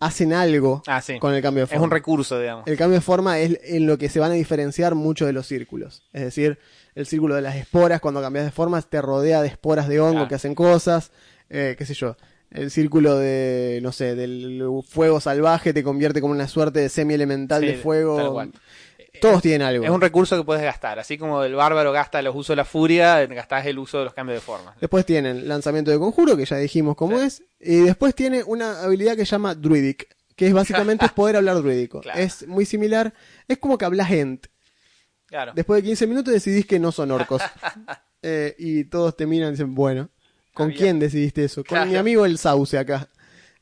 hacen 0.00 0.32
algo 0.32 0.82
Ah, 0.86 1.00
sí. 1.00 1.18
con 1.18 1.34
el 1.34 1.42
cambio 1.42 1.62
de 1.62 1.64
Es 1.64 1.70
forma. 1.70 1.84
un 1.84 1.90
recurso, 1.90 2.38
digamos. 2.40 2.66
El 2.66 2.76
cambio 2.76 2.98
de 2.98 3.00
forma 3.04 3.38
es 3.40 3.58
en 3.64 3.86
lo 3.86 3.98
que 3.98 4.08
se 4.08 4.20
van 4.20 4.30
a 4.30 4.34
diferenciar 4.34 4.94
mucho 4.94 5.26
de 5.26 5.32
los 5.32 5.46
círculos. 5.46 6.04
Es 6.12 6.22
decir, 6.22 6.58
el 6.94 7.06
círculo 7.06 7.34
de 7.34 7.42
las 7.42 7.56
esporas, 7.56 8.00
cuando 8.00 8.20
cambias 8.20 8.44
de 8.44 8.50
forma, 8.52 8.80
te 8.82 9.00
rodea 9.02 9.42
de 9.42 9.48
esporas 9.48 9.88
de 9.88 10.00
hongo 10.00 10.12
Claro. 10.12 10.28
que 10.28 10.34
hacen 10.36 10.54
cosas. 10.54 11.10
eh, 11.50 11.74
qué 11.78 11.86
sé 11.86 11.94
yo. 11.94 12.16
El 12.50 12.70
círculo 12.70 13.16
de, 13.16 13.80
no 13.82 13.90
sé, 13.92 14.14
del 14.14 14.62
fuego 14.86 15.18
salvaje 15.20 15.72
te 15.74 15.82
convierte 15.82 16.20
como 16.20 16.32
una 16.32 16.46
suerte 16.48 16.80
de 16.80 16.88
semi-elemental 16.88 17.60
Sí, 17.62 17.66
de 17.68 17.74
fuego. 17.76 18.16
tal 18.16 18.30
cual. 18.32 18.52
Todos 19.20 19.42
tienen 19.42 19.62
algo. 19.62 19.84
Es 19.84 19.90
un 19.90 20.00
recurso 20.00 20.36
que 20.36 20.44
puedes 20.44 20.62
gastar. 20.62 20.98
Así 20.98 21.16
como 21.18 21.42
el 21.42 21.54
bárbaro 21.54 21.92
gasta 21.92 22.20
los 22.22 22.34
usos 22.34 22.48
de 22.48 22.56
la 22.56 22.64
furia, 22.64 23.24
gastás 23.26 23.66
el 23.66 23.78
uso 23.78 23.98
de 23.98 24.04
los 24.04 24.14
cambios 24.14 24.36
de 24.36 24.40
forma. 24.40 24.74
Después 24.80 25.04
tienen 25.06 25.48
lanzamiento 25.48 25.90
de 25.90 25.98
conjuro, 25.98 26.36
que 26.36 26.44
ya 26.44 26.56
dijimos 26.56 26.96
cómo 26.96 27.18
Sí. 27.18 27.24
es. 27.26 27.42
Y 27.60 27.76
después 27.80 28.14
tiene 28.14 28.42
una 28.44 28.82
habilidad 28.82 29.16
que 29.16 29.24
se 29.26 29.32
llama 29.32 29.54
Druidic, 29.54 30.08
que 30.36 30.46
es 30.46 30.52
básicamente 30.52 31.06
poder 31.14 31.36
hablar 31.36 31.56
druídico. 31.56 32.00
Claro. 32.00 32.18
Es 32.20 32.46
muy 32.46 32.64
similar. 32.64 33.12
Es 33.48 33.58
como 33.58 33.76
que 33.78 33.84
hablas 33.84 34.10
Ent. 34.10 34.46
Claro. 35.26 35.52
Después 35.54 35.82
de 35.82 35.88
15 35.88 36.06
minutos 36.06 36.32
decidís 36.32 36.64
que 36.66 36.78
no 36.78 36.92
son 36.92 37.10
orcos. 37.10 37.42
Eh, 38.20 38.56
y 38.58 38.82
todos 38.86 39.16
te 39.16 39.26
miran 39.26 39.50
y 39.50 39.52
dicen, 39.52 39.76
bueno, 39.76 40.10
¿con 40.52 40.66
Había- 40.66 40.76
quién 40.78 40.98
decidiste 40.98 41.44
eso? 41.44 41.62
Con 41.62 41.76
Claro. 41.76 41.88
mi 41.88 41.96
amigo 41.96 42.26
el 42.26 42.36
Sauce 42.36 42.76
acá. 42.76 43.08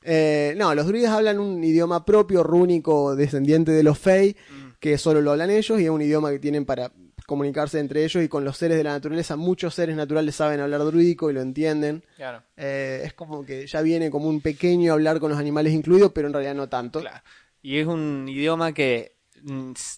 Eh, 0.03 0.55
no, 0.57 0.75
los 0.75 0.87
druidas 0.87 1.13
hablan 1.13 1.39
un 1.41 1.63
idioma 1.63 2.07
propio, 2.07 2.43
rúnico, 2.43 3.15
descendiente 3.17 3.73
de 3.73 3.83
los 3.83 3.99
Fey, 3.99 4.35
Mm. 4.49 4.66
Que 4.81 4.99
solo 4.99 5.21
lo 5.21 5.33
hablan 5.33 5.51
ellos 5.51 5.81
y 5.81 5.85
es 5.85 5.91
un 5.91 6.03
idioma 6.03 6.31
que 6.31 6.39
tienen 6.39 6.65
para 6.65 6.93
comunicarse 7.27 7.81
entre 7.81 8.05
ellos 8.05 8.23
y 8.23 8.29
con 8.29 8.45
los 8.45 8.57
seres 8.57 8.77
de 8.77 8.85
la 8.85 8.93
naturaleza. 8.93 9.35
Muchos 9.37 9.75
seres 9.75 9.97
naturales 9.97 10.37
saben 10.37 10.61
hablar 10.61 10.85
druídico 10.85 11.29
y 11.31 11.35
lo 11.35 11.41
entienden. 11.41 12.05
Claro. 12.17 12.43
Eh, 12.57 13.03
es 13.05 13.15
como 13.15 13.45
que 13.45 13.67
ya 13.67 13.83
viene 13.83 14.11
como 14.11 14.29
un 14.29 14.41
pequeño 14.41 14.93
hablar 14.93 15.19
con 15.19 15.31
los 15.31 15.39
animales 15.39 15.73
incluidos, 15.73 16.13
pero 16.13 16.29
en 16.29 16.33
realidad 16.35 16.55
no 16.55 16.69
tanto. 16.69 17.01
Claro. 17.01 17.23
Y 17.63 17.79
es 17.79 17.87
un 17.87 18.29
idioma 18.29 18.73
que 18.73 19.17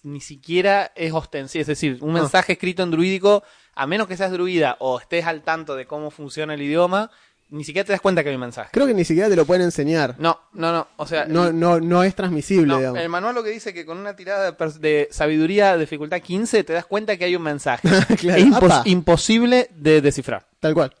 ni 0.03 0.21
siquiera 0.21 0.91
es 0.95 1.13
ostensivo. 1.13 1.61
Es 1.61 1.67
decir, 1.67 1.97
un 2.01 2.13
No. 2.13 2.19
mensaje 2.21 2.53
escrito 2.53 2.83
en 2.83 2.91
druídico, 2.91 3.43
a 3.75 3.85
menos 3.87 4.07
que 4.07 4.17
seas 4.17 4.31
druida 4.31 4.75
o 4.79 4.99
estés 4.99 5.25
al 5.25 5.43
tanto 5.43 5.75
de 5.75 5.85
cómo 5.85 6.11
funciona 6.11 6.53
el 6.55 6.61
idioma, 6.61 7.11
Ni 7.51 7.63
siquiera 7.63 7.85
te 7.85 7.93
das 7.93 8.01
cuenta 8.01 8.21
que 8.21 8.29
hay 8.29 8.35
un 8.35 8.41
mensaje. 8.41 8.69
Creo 8.71 8.85
que 8.85 8.93
ni 8.93 9.03
siquiera 9.03 9.27
te 9.27 9.35
lo 9.35 9.43
pueden 9.45 9.63
enseñar. 9.63 10.15
No, 10.19 10.39
no, 10.53 10.71
no. 10.71 10.87
O 10.97 11.07
sea, 11.07 11.25
No, 11.25 11.51
no, 11.51 11.79
no 11.79 12.03
es 12.03 12.13
transmisible, 12.13 12.67
no, 12.67 12.77
digamos. 12.77 12.99
el 13.01 13.09
manual 13.09 13.33
lo 13.33 13.43
que 13.43 13.49
dice 13.49 13.73
que 13.73 13.85
con 13.85 13.97
una 13.97 14.15
tirada 14.15 14.51
de, 14.51 15.07
sabiduría 15.11 15.75
dificultad 15.77 16.19
15 16.21 16.63
te 16.63 16.73
das 16.73 16.85
cuenta 16.85 17.17
que 17.17 17.25
hay 17.25 17.35
un 17.35 17.41
mensaje. 17.43 17.87
Claro. 18.19 18.39
Es 18.39 18.45
impos- 18.45 18.65
Apa. 18.71 18.81
imposible 18.85 19.69
de 19.75 20.01
descifrar. 20.01 20.45
Tal 20.59 20.73
cual, 20.75 20.93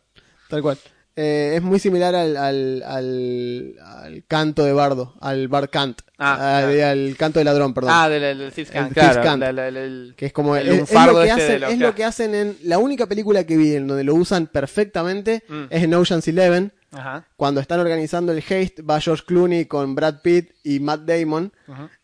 tal 0.49 0.61
cual. 0.63 0.77
Eh, 1.21 1.55
es 1.57 1.61
muy 1.61 1.79
similar 1.79 2.15
al, 2.15 2.37
al, 2.37 2.81
al, 2.85 3.75
al 3.83 4.23
canto 4.27 4.63
de 4.63 4.71
Bardo, 4.71 5.15
al 5.19 5.49
Bard 5.49 5.69
Cant, 5.69 5.99
Ah, 6.17 6.33
Ah, 6.33 6.37
claro. 6.61 6.67
de- 6.73 6.83
al 6.85 7.15
canto 7.17 7.39
del 7.39 7.45
ladrón, 7.45 7.73
perdón. 7.73 7.91
Ah, 7.93 8.07
del, 8.09 8.21
del 8.37 8.67
Cant, 8.67 8.93
claro. 8.93 9.21
Cant. 9.21 9.41
la- 9.41 9.51
la- 9.51 9.71
la- 9.71 9.81
el- 9.83 10.13
que 10.15 10.27
es 10.27 10.33
como 10.33 10.55
el 10.55 10.67
es, 10.67 10.71
lo 10.71 10.75
que 10.77 10.81
este 10.83 10.95
de 10.95 11.31
hacen, 11.31 11.61
los 11.61 11.71
es 11.73 11.79
lo 11.79 11.95
que 11.95 12.03
hacen 12.05 12.35
en 12.35 12.57
la 12.63 12.77
única 12.77 13.05
película 13.07 13.43
que 13.45 13.57
vi 13.57 13.75
en 13.75 13.87
donde 13.87 14.03
lo 14.05 14.15
usan 14.15 14.47
perfectamente 14.47 15.43
Mm. 15.49 15.63
es 15.69 15.83
en 15.83 15.93
Ocean's 15.93 16.27
Eleven 16.27 16.71
Ajá. 16.91 17.25
cuando 17.35 17.59
están 17.61 17.79
organizando 17.81 18.31
el 18.31 18.39
haste 18.39 18.81
va 18.81 18.99
George 19.01 19.23
Clooney 19.27 19.65
con 19.65 19.95
Brad 19.95 20.21
Pitt 20.21 20.51
y 20.63 20.79
Matt 20.79 21.01
Damon 21.01 21.51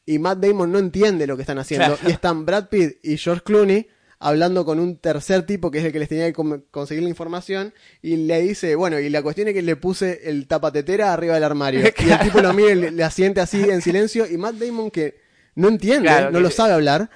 y 0.05 0.19
Matt 0.19 0.39
Damon 0.39 0.72
no 0.72 0.79
entiende 0.79 1.25
lo 1.27 1.36
que 1.36 1.41
están 1.43 1.57
haciendo 1.60 1.98
y 2.05 2.12
están 2.12 2.45
Brad 2.45 2.67
Pitt 2.69 2.98
y 3.03 3.17
George 3.17 3.43
Clooney 3.43 3.88
hablando 4.19 4.65
con 4.65 4.79
un 4.79 4.98
tercer 4.98 5.43
tipo 5.45 5.72
que 5.72 5.79
es 5.79 5.86
el 5.86 5.91
que 5.91 6.00
les 6.00 6.10
tenía 6.10 6.31
que 6.31 6.62
conseguir 6.72 7.03
la 7.03 7.10
información 7.10 7.74
y 8.01 8.15
le 8.17 8.41
dice, 8.41 8.75
bueno, 8.75 9.00
y 9.00 9.10
la 9.10 9.22
cuestión 9.22 9.48
es 9.50 9.53
que 9.53 9.62
le 9.62 9.75
puse 9.75 10.22
el 10.29 10.48
tapatetera 10.48 11.13
arriba 11.13 11.34
del 11.36 11.43
armario 11.43 11.81
y 12.05 12.10
el 12.10 12.19
tipo 12.19 12.41
lo 12.41 12.53
mira 12.53 12.72
y 12.72 12.75
le, 12.75 12.91
le 12.91 13.03
asiente 13.03 13.41
así 13.41 13.62
en 13.63 13.81
silencio 13.81 14.25
y 14.29 14.38
Matt 14.38 14.55
Damon 14.55 14.89
que 14.91 15.15
no 15.55 15.67
entiende, 15.67 16.07
Claro, 16.10 16.31
no 16.31 16.39
que- 16.39 16.43
lo 16.43 16.50
sabe 16.51 16.74
hablar, 16.74 17.10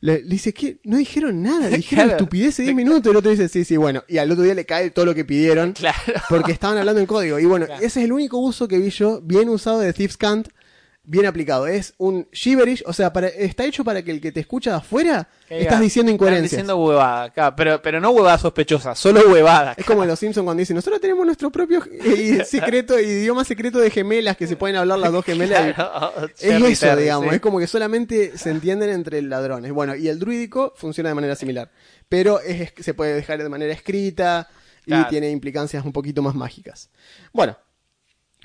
le, 0.00 0.18
le 0.22 0.28
dice 0.28 0.52
que 0.52 0.78
no 0.84 0.98
dijeron 0.98 1.42
nada, 1.42 1.68
dijeron 1.70 2.04
Claro. 2.06 2.18
estupidez 2.18 2.56
de 2.58 2.64
10 2.64 2.74
minutos 2.76 3.06
y 3.06 3.10
el 3.10 3.16
otro 3.16 3.30
dice, 3.30 3.48
sí, 3.48 3.64
sí, 3.64 3.76
bueno, 3.76 4.04
y 4.08 4.18
al 4.18 4.30
otro 4.30 4.44
día 4.44 4.54
le 4.54 4.66
cae 4.66 4.90
todo 4.90 5.04
lo 5.06 5.14
que 5.14 5.24
pidieron 5.24 5.74
porque 6.28 6.52
estaban 6.52 6.76
hablando 6.78 7.00
en 7.00 7.06
código. 7.06 7.38
Y 7.38 7.46
bueno, 7.46 7.66
ese 7.80 7.86
es 7.86 7.96
el 7.98 8.12
único 8.12 8.38
uso 8.38 8.68
que 8.68 8.78
vi 8.78 8.90
yo, 8.90 9.20
bien 9.22 9.48
usado 9.48 9.80
de 9.80 9.92
Thieves 9.94 10.16
Cant, 10.18 10.48
bien 11.06 11.24
aplicado. 11.26 11.66
Es 11.66 11.94
un 11.98 12.28
gibberish, 12.32 12.82
o 12.86 12.92
sea, 12.92 13.12
para, 13.12 13.28
está 13.28 13.64
hecho 13.64 13.84
para 13.84 14.02
que 14.02 14.10
el 14.10 14.20
que 14.20 14.32
te 14.32 14.40
escucha 14.40 14.70
de 14.70 14.76
afuera 14.76 15.28
Que 15.48 15.62
estás 15.62 15.78
diga, 15.78 15.80
diciendo 15.80 16.12
incoherencias. 16.12 16.50
diciendo 16.50 16.76
huevada, 16.76 17.30
claro, 17.30 17.56
pero, 17.56 17.80
pero 17.80 18.00
no 18.00 18.10
huevada 18.10 18.36
sospechosa, 18.38 18.94
solo 18.94 19.20
huevada. 19.30 19.74
Es 19.76 19.86
como 19.86 20.02
en 20.02 20.08
los 20.08 20.18
Simpsons 20.18 20.44
cuando 20.44 20.60
dicen, 20.60 20.76
nosotros 20.76 21.00
tenemos 21.00 21.24
nuestro 21.24 21.50
propio 21.50 21.82
eh, 22.04 22.44
secreto, 22.44 22.98
idioma 22.98 23.44
secreto 23.44 23.78
de 23.78 23.90
gemelas 23.90 24.36
que 24.36 24.46
se 24.46 24.56
pueden 24.56 24.76
hablar 24.76 24.98
las 24.98 25.12
dos 25.12 25.24
gemelas. 25.24 25.74
Claro, 25.74 26.28
Es 26.38 26.82
eso, 26.82 26.96
digamos, 26.96 27.30
sí. 27.30 27.36
es 27.36 27.40
como 27.40 27.58
que 27.58 27.66
solamente 27.66 28.36
se 28.36 28.50
entienden 28.50 28.90
entre 28.90 29.22
ladrones. 29.22 29.72
Bueno, 29.72 29.94
y 29.94 30.08
el 30.08 30.18
druídico 30.18 30.74
funciona 30.76 31.08
de 31.08 31.14
manera 31.14 31.36
similar, 31.36 31.70
pero 32.08 32.40
es, 32.40 32.72
se 32.78 32.94
puede 32.94 33.14
dejar 33.14 33.42
de 33.42 33.48
manera 33.48 33.72
escrita 33.72 34.48
y 34.86 35.04
tiene 35.08 35.30
implicancias 35.30 35.84
un 35.84 35.92
poquito 35.92 36.22
más 36.22 36.34
mágicas. 36.34 36.90
Bueno, 37.32 37.56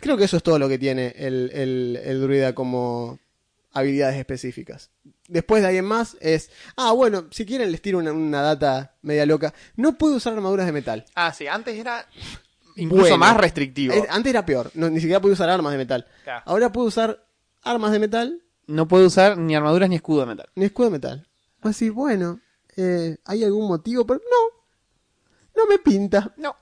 creo 0.01 0.17
que 0.17 0.25
eso 0.25 0.37
es 0.37 0.43
todo 0.43 0.59
lo 0.59 0.67
que 0.67 0.77
tiene 0.77 1.13
el, 1.17 1.49
el, 1.53 1.99
el 2.03 2.21
druida 2.21 2.53
como 2.53 3.19
habilidades 3.73 4.17
específicas. 4.17 4.89
Después 5.27 5.61
de 5.61 5.69
ahí 5.69 5.77
en 5.77 5.85
más 5.85 6.17
es, 6.19 6.51
ah, 6.75 6.91
bueno, 6.91 7.27
si 7.31 7.45
quieren 7.45 7.71
les 7.71 7.81
tiro 7.81 7.99
una, 7.99 8.11
una 8.11 8.41
data 8.41 8.95
media 9.01 9.25
loca. 9.25 9.53
No 9.77 9.97
puedo 9.97 10.15
usar 10.17 10.33
armaduras 10.33 10.65
de 10.65 10.73
metal. 10.73 11.05
Ah, 11.15 11.31
sí, 11.33 11.47
antes 11.47 11.77
era 11.77 12.05
incluso 12.75 13.03
Bueno. 13.03 13.17
más 13.19 13.37
restrictivo. 13.37 13.93
Eh, 13.93 14.05
antes 14.09 14.29
era 14.29 14.45
peor, 14.45 14.71
no, 14.73 14.89
ni 14.89 14.99
siquiera 14.99 15.21
puedo 15.21 15.33
usar 15.33 15.49
armas 15.49 15.71
de 15.71 15.77
metal. 15.77 16.05
Claro. 16.23 16.43
Ahora 16.45 16.71
puedo 16.71 16.87
usar 16.87 17.25
armas 17.63 17.91
de 17.91 17.99
metal 17.99 18.41
No 18.67 18.87
puede 18.87 19.05
usar 19.05 19.37
ni 19.37 19.55
armaduras 19.55 19.87
ni 19.89 19.95
escudo 19.95 20.21
de 20.21 20.25
metal. 20.27 20.49
ni 20.55 20.65
escudo 20.65 20.87
de 20.87 20.91
metal. 20.91 21.27
Así, 21.61 21.89
bueno, 21.89 22.39
eh, 22.75 23.17
¿hay 23.25 23.43
algún 23.43 23.67
motivo? 23.67 24.05
Pero 24.05 24.19
no, 24.19 25.61
no 25.63 25.67
me 25.69 25.77
pinta. 25.79 26.33
No. 26.37 26.55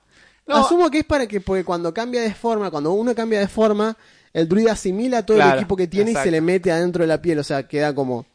No, 0.50 0.64
Asumo 0.64 0.90
que 0.90 0.98
es 1.00 1.04
para 1.04 1.26
que 1.26 1.40
porque 1.40 1.64
cuando 1.64 1.92
cambia 1.94 2.20
de 2.22 2.34
forma, 2.34 2.70
cuando 2.70 2.92
uno 2.92 3.14
cambia 3.14 3.40
de 3.40 3.48
forma, 3.48 3.96
el 4.32 4.48
druida 4.48 4.72
asimila 4.72 5.24
todo 5.24 5.40
el 5.40 5.54
equipo 5.54 5.76
que 5.76 5.86
tiene 5.86 6.12
y 6.12 6.14
se 6.14 6.30
le 6.30 6.40
mete 6.40 6.70
adentro 6.72 7.02
de 7.02 7.08
la 7.08 7.20
piel, 7.22 7.38
o 7.38 7.44
sea, 7.44 7.66
queda 7.66 7.94
como... 7.94 8.26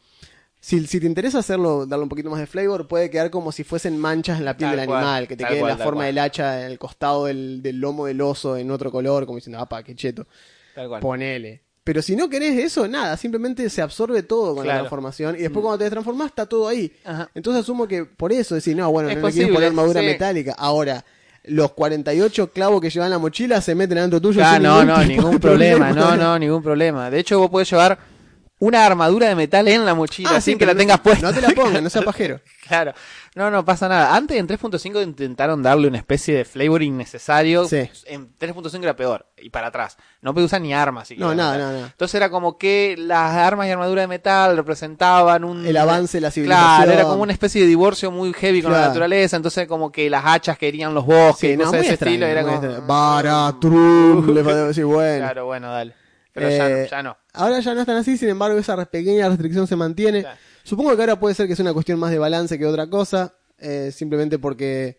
Si, 0.58 0.84
si 0.86 0.98
te 0.98 1.06
interesa 1.06 1.38
hacerlo, 1.38 1.86
darle 1.86 2.02
un 2.02 2.08
poquito 2.08 2.28
más 2.28 2.40
de 2.40 2.46
flavor, 2.46 2.88
puede 2.88 3.08
quedar 3.08 3.30
como 3.30 3.52
si 3.52 3.62
fuesen 3.62 3.96
manchas 3.98 4.38
en 4.40 4.44
la 4.44 4.56
piel 4.56 4.70
Tal 4.70 4.78
del 4.80 4.86
cual, 4.88 5.04
animal, 5.04 5.28
que 5.28 5.36
te 5.36 5.44
quede 5.44 5.60
cual, 5.60 5.78
la 5.78 5.84
forma 5.84 5.98
cual. 6.00 6.06
del 6.06 6.18
hacha 6.18 6.60
en 6.64 6.72
el 6.72 6.78
costado 6.78 7.26
del, 7.26 7.62
del 7.62 7.76
lomo 7.78 8.06
del 8.06 8.20
oso 8.20 8.56
en 8.56 8.70
otro 8.72 8.90
color, 8.90 9.26
como 9.26 9.36
diciendo, 9.36 9.60
apa, 9.60 9.84
qué 9.84 9.94
cheto. 9.94 10.26
Tal 10.74 10.88
cual. 10.88 11.00
Ponele. 11.00 11.62
Pero 11.84 12.02
si 12.02 12.16
no 12.16 12.28
querés 12.28 12.58
eso, 12.58 12.88
nada, 12.88 13.16
simplemente 13.16 13.70
se 13.70 13.80
absorbe 13.80 14.24
todo 14.24 14.56
con 14.56 14.66
la 14.66 14.72
Claro. 14.72 14.78
Mm. 14.78 14.80
transformación 14.82 15.36
y 15.36 15.42
después 15.42 15.62
cuando 15.62 15.84
te 15.84 15.88
transformás 15.88 16.28
está 16.28 16.46
todo 16.46 16.66
ahí. 16.66 16.92
Ajá. 17.04 17.30
Entonces 17.32 17.62
asumo 17.62 17.86
que 17.86 18.04
por 18.04 18.32
eso 18.32 18.56
decís, 18.56 18.74
no, 18.74 18.90
bueno, 18.90 19.08
Es 19.08 19.14
no 19.16 19.20
le 19.22 19.28
posible, 19.28 19.52
poner 19.52 19.68
armadura 19.68 20.00
sí. 20.00 20.06
metálica. 20.06 20.56
Ahora, 20.58 21.04
los 21.46 21.72
48 21.72 22.50
clavos 22.50 22.80
que 22.80 22.90
llevan 22.90 23.10
la 23.10 23.18
mochila 23.18 23.60
se 23.60 23.74
meten 23.74 23.98
adentro 23.98 24.20
tuyo. 24.20 24.42
Ah, 24.44 24.58
no, 24.58 24.84
no, 24.84 25.02
ningún 25.04 25.38
problema, 25.38 25.92
no, 25.92 26.16
no, 26.16 26.38
ningún 26.38 26.62
problema. 26.62 27.10
De 27.10 27.20
hecho, 27.20 27.38
vos 27.38 27.50
podés 27.50 27.70
llevar 27.70 27.98
una 28.58 28.86
armadura 28.86 29.28
de 29.28 29.34
metal 29.34 29.68
en 29.68 29.84
la 29.84 29.94
mochila 29.94 30.30
Ah, 30.32 30.40
sí, 30.40 30.52
sin 30.52 30.58
que 30.58 30.64
la 30.64 30.74
tengas 30.74 31.00
puesta. 31.00 31.26
No 31.26 31.34
te 31.34 31.42
la 31.42 31.50
pongas, 31.54 31.82
no 31.82 31.90
sea 31.90 32.02
pajero. 32.02 32.40
Claro, 32.66 32.94
no, 33.34 33.50
no 33.50 33.64
pasa 33.64 33.88
nada. 33.88 34.16
Antes 34.16 34.38
en 34.38 34.48
3.5 34.48 35.02
intentaron 35.02 35.62
darle 35.62 35.88
una 35.88 35.98
especie 35.98 36.34
de 36.34 36.44
flavor 36.44 36.82
innecesario. 36.82 37.66
Sí. 37.66 37.88
En 38.06 38.34
3.5 38.38 38.82
era 38.82 38.96
peor, 38.96 39.26
y 39.36 39.50
para 39.50 39.68
atrás. 39.68 39.98
No 40.22 40.32
podía 40.32 40.46
usar 40.46 40.62
ni 40.62 40.72
armas. 40.72 41.10
No, 41.18 41.34
nada, 41.34 41.58
nada, 41.58 41.72
nada. 41.72 41.86
Entonces 41.86 42.14
era 42.14 42.30
como 42.30 42.56
que 42.56 42.96
las 42.98 43.34
armas 43.34 43.68
y 43.68 43.70
armadura 43.70 44.00
de 44.00 44.08
metal 44.08 44.56
representaban 44.56 45.44
un... 45.44 45.66
El 45.66 45.76
avance 45.76 46.16
de 46.16 46.22
la 46.22 46.30
civilización. 46.30 46.76
Claro, 46.76 46.92
era 46.92 47.02
como 47.04 47.22
una 47.22 47.32
especie 47.32 47.60
de 47.60 47.68
divorcio 47.68 48.10
muy 48.10 48.32
heavy 48.32 48.62
con 48.62 48.72
la 48.72 48.88
naturaleza. 48.88 49.36
Entonces 49.36 49.68
como 49.68 49.92
que 49.92 50.08
las 50.08 50.24
hachas 50.24 50.56
querían 50.56 50.94
los 50.94 51.04
bosques, 51.04 51.50
Sí, 51.50 51.52
y 51.52 51.56
no, 51.58 51.70
de 51.70 51.80
ese 51.80 51.90
extraño, 51.90 52.14
estilo. 52.14 52.26
Era 52.26 52.42
como... 52.42 52.54
extraño. 52.54 52.86
Baratrum, 52.86 54.34
le 54.34 54.42
decir, 54.42 54.86
bueno. 54.86 55.18
Claro, 55.18 55.44
bueno, 55.44 55.70
dale. 55.70 56.05
Pero 56.36 56.48
Eh, 56.50 56.58
ya, 56.58 56.68
no, 56.68 56.86
ya 56.86 57.02
no. 57.02 57.16
Ahora 57.32 57.60
ya 57.60 57.74
no 57.74 57.80
están 57.80 57.96
así, 57.96 58.18
sin 58.18 58.28
embargo, 58.28 58.58
esa 58.58 58.76
pequeña 58.84 59.26
restricción 59.28 59.66
se 59.66 59.74
mantiene. 59.74 60.20
Claro. 60.20 60.38
Supongo 60.64 60.94
que 60.94 61.02
ahora 61.02 61.18
puede 61.18 61.34
ser 61.34 61.48
que 61.48 61.56
sea 61.56 61.62
una 61.64 61.72
cuestión 61.72 61.98
más 61.98 62.10
de 62.10 62.18
balance 62.18 62.58
que 62.58 62.66
otra 62.66 62.88
cosa, 62.90 63.34
eh, 63.58 63.90
simplemente 63.90 64.38
porque 64.38 64.98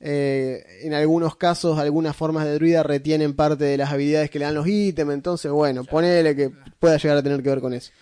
eh, 0.00 0.64
en 0.82 0.94
algunos 0.94 1.36
casos 1.36 1.78
algunas 1.78 2.16
formas 2.16 2.46
de 2.46 2.54
druida 2.54 2.82
retienen 2.82 3.34
parte 3.34 3.64
de 3.64 3.76
las 3.76 3.92
habilidades 3.92 4.30
que 4.30 4.38
le 4.38 4.46
dan 4.46 4.54
los 4.54 4.66
ítems, 4.66 5.12
entonces 5.12 5.50
bueno, 5.50 5.84
ponele 5.84 6.34
que 6.34 6.50
pueda 6.78 6.96
llegar 6.96 7.18
a 7.18 7.22
tener 7.22 7.42
que 7.42 7.50
ver 7.50 7.60
con 7.60 7.74
eso. 7.74 7.92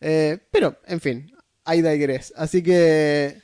Eh, 0.00 0.38
pero, 0.50 0.78
en 0.86 1.00
fin, 1.00 1.30
hay 1.64 1.82
digress. 1.82 2.32
Así 2.36 2.62
que 2.62 3.36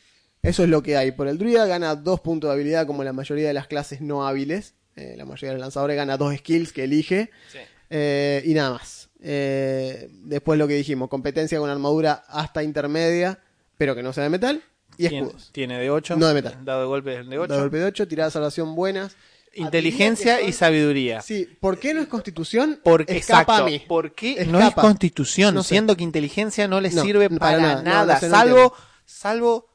eso 0.43 0.62
es 0.62 0.71
lo 0.71 0.83
que 0.83 0.97
hay. 0.97 1.12
Por 1.12 1.29
el 1.29 1.37
druida 1.37 1.67
gana 1.67 1.97
dos 1.97 2.21
puntos 2.21 2.49
de 2.49 2.55
habilidad 2.55 2.87
como 2.87 3.05
la 3.05 3.12
mayoría 3.12 3.49
de 3.49 3.53
las 3.55 3.67
clases 3.67 4.00
no 4.00 4.26
hábiles. 4.26 4.75
Eh, 4.95 5.15
la 5.19 5.26
mayoría 5.26 5.49
de 5.50 5.55
los 5.57 5.61
lanzadores 5.61 5.97
gana 5.97 6.17
dos 6.17 6.35
skills 6.35 6.73
que 6.73 6.85
elige. 6.85 7.31
Sí. 7.53 7.59
Eh, 7.90 8.43
y 8.45 8.55
nada 8.55 8.73
más. 8.73 9.09
Eh, 9.21 10.09
después 10.25 10.59
lo 10.59 10.69
que 10.69 10.75
dijimos, 10.75 11.09
competencia 11.09 11.59
con 11.59 11.71
armadura 11.71 12.25
hasta 12.28 12.62
intermedia, 12.62 13.38
pero 13.76 13.95
que 13.95 14.02
no 14.02 14.12
sea 14.12 14.25
de 14.25 14.31
metal, 14.31 14.62
y 14.99 15.09
Tiene, 15.09 15.26
escudos. 15.26 15.50
tiene 15.52 15.78
de 15.78 15.90
8. 15.90 16.16
No 16.16 16.26
de 16.28 16.35
metal. 16.35 16.59
Dado 16.64 16.81
de 16.83 16.87
golpe 16.87 17.11
de 17.25 17.38
8. 17.38 17.52
De 17.52 17.61
golpe 17.61 17.76
de 17.78 17.85
8, 17.85 18.09
tirada 18.09 18.28
de 18.28 18.33
salvación 18.33 18.75
buenas. 18.75 19.16
Inteligencia 19.55 20.43
y 20.43 20.52
sabiduría. 20.52 21.23
Sí, 21.23 21.49
¿por 21.61 21.78
qué 21.78 21.95
no 21.95 22.02
es 22.02 22.09
constitución? 22.09 22.78
Porque, 22.85 23.16
Escapa 23.16 23.40
exacto, 23.43 23.62
a 23.62 23.66
mí. 23.66 23.83
¿Por 23.87 24.14
qué 24.14 24.45
no 24.47 24.61
es 24.61 24.75
constitución? 24.75 25.55
No 25.55 25.62
sé. 25.62 25.71
Siendo 25.71 25.97
que 25.97 26.05
inteligencia 26.05 26.69
no 26.69 26.81
le 26.81 26.90
No, 26.90 27.02
sirve 27.02 27.28
para 27.31 27.38
para, 27.40 27.59
nada. 27.59 27.83
nada, 27.83 28.05
No, 28.07 28.12
no 28.14 28.21
sé, 28.21 28.28
no 28.28 28.35
salvo, 28.37 28.75
salvo 29.07 29.69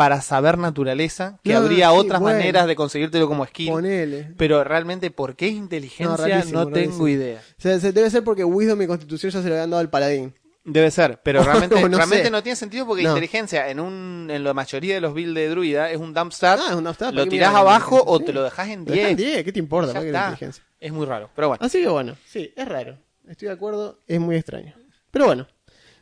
para 0.00 0.22
saber 0.22 0.56
naturaleza, 0.56 1.38
que 1.44 1.52
No, 1.52 1.58
habría 1.58 1.90
sí, 1.90 1.96
otras 1.98 2.20
bueno. 2.22 2.38
maneras 2.38 2.66
de 2.66 2.74
conseguírtelo 2.74 3.28
como 3.28 3.44
skill. 3.44 3.68
Ponele. 3.70 4.32
Pero 4.38 4.64
realmente, 4.64 5.10
¿por 5.10 5.36
qué 5.36 5.48
inteligencia? 5.48 6.06
No, 6.06 6.16
No, 6.16 6.16
rarísimo, 6.16 6.66
tengo 6.68 7.06
idea. 7.06 7.38
O 7.58 7.60
sea, 7.60 7.78
se- 7.78 7.92
debe 7.92 8.08
ser 8.08 8.24
porque 8.24 8.42
Wisdom 8.42 8.80
y 8.80 8.86
Constitución 8.86 9.30
ya 9.30 9.42
se 9.42 9.48
lo 9.50 9.54
habían 9.56 9.68
dado 9.68 9.82
al 9.82 9.90
paladín. 9.90 10.32
Debe 10.64 10.90
ser, 10.90 11.20
pero 11.22 11.42
realmente, 11.68 11.74
No, 11.82 11.86
no 11.90 11.96
realmente 11.98 12.24
sé. 12.24 12.30
no 12.30 12.42
tiene 12.42 12.56
sentido 12.56 12.86
porque 12.86 13.02
No. 13.02 13.10
inteligencia 13.10 13.68
en 13.68 13.78
un 13.78 14.28
en 14.30 14.42
la 14.42 14.54
mayoría 14.54 14.94
de 14.94 15.02
los 15.02 15.12
builds 15.12 15.34
de 15.34 15.48
druida 15.50 15.90
es 15.90 15.98
un 15.98 16.14
dump 16.14 16.32
stat. 16.32 16.58
Ah, 16.62 16.68
es 16.70 16.76
un 16.76 16.84
dump 16.84 16.94
stat, 16.94 17.10
¿para 17.12 17.24
lo 17.24 17.30
tirás 17.30 17.54
abajo 17.54 18.02
o 18.06 18.20
te 18.20 18.32
lo 18.32 18.42
dejás 18.42 18.68
en 18.70 18.86
Lo 18.86 18.92
dejá 18.92 19.10
en 19.10 19.16
10. 19.18 19.32
10, 19.32 19.44
¿qué 19.44 19.52
te 19.52 19.58
importa? 19.58 19.88
Ya 19.88 19.92
¿Para 19.94 20.06
qué 20.06 20.12
la 20.12 20.18
está. 20.18 20.30
inteligencia? 20.30 20.64
Es 20.80 20.92
muy 20.94 21.04
raro, 21.04 21.28
pero 21.36 21.48
bueno. 21.48 21.62
Así 21.62 21.82
que 21.82 21.88
bueno, 21.88 22.16
sí, 22.24 22.54
es 22.56 22.66
raro. 22.66 22.96
Estoy 23.28 23.48
de 23.48 23.54
acuerdo, 23.54 23.98
es 24.06 24.18
muy 24.18 24.36
extraño. 24.36 24.72
Pero 25.10 25.26
bueno, 25.26 25.46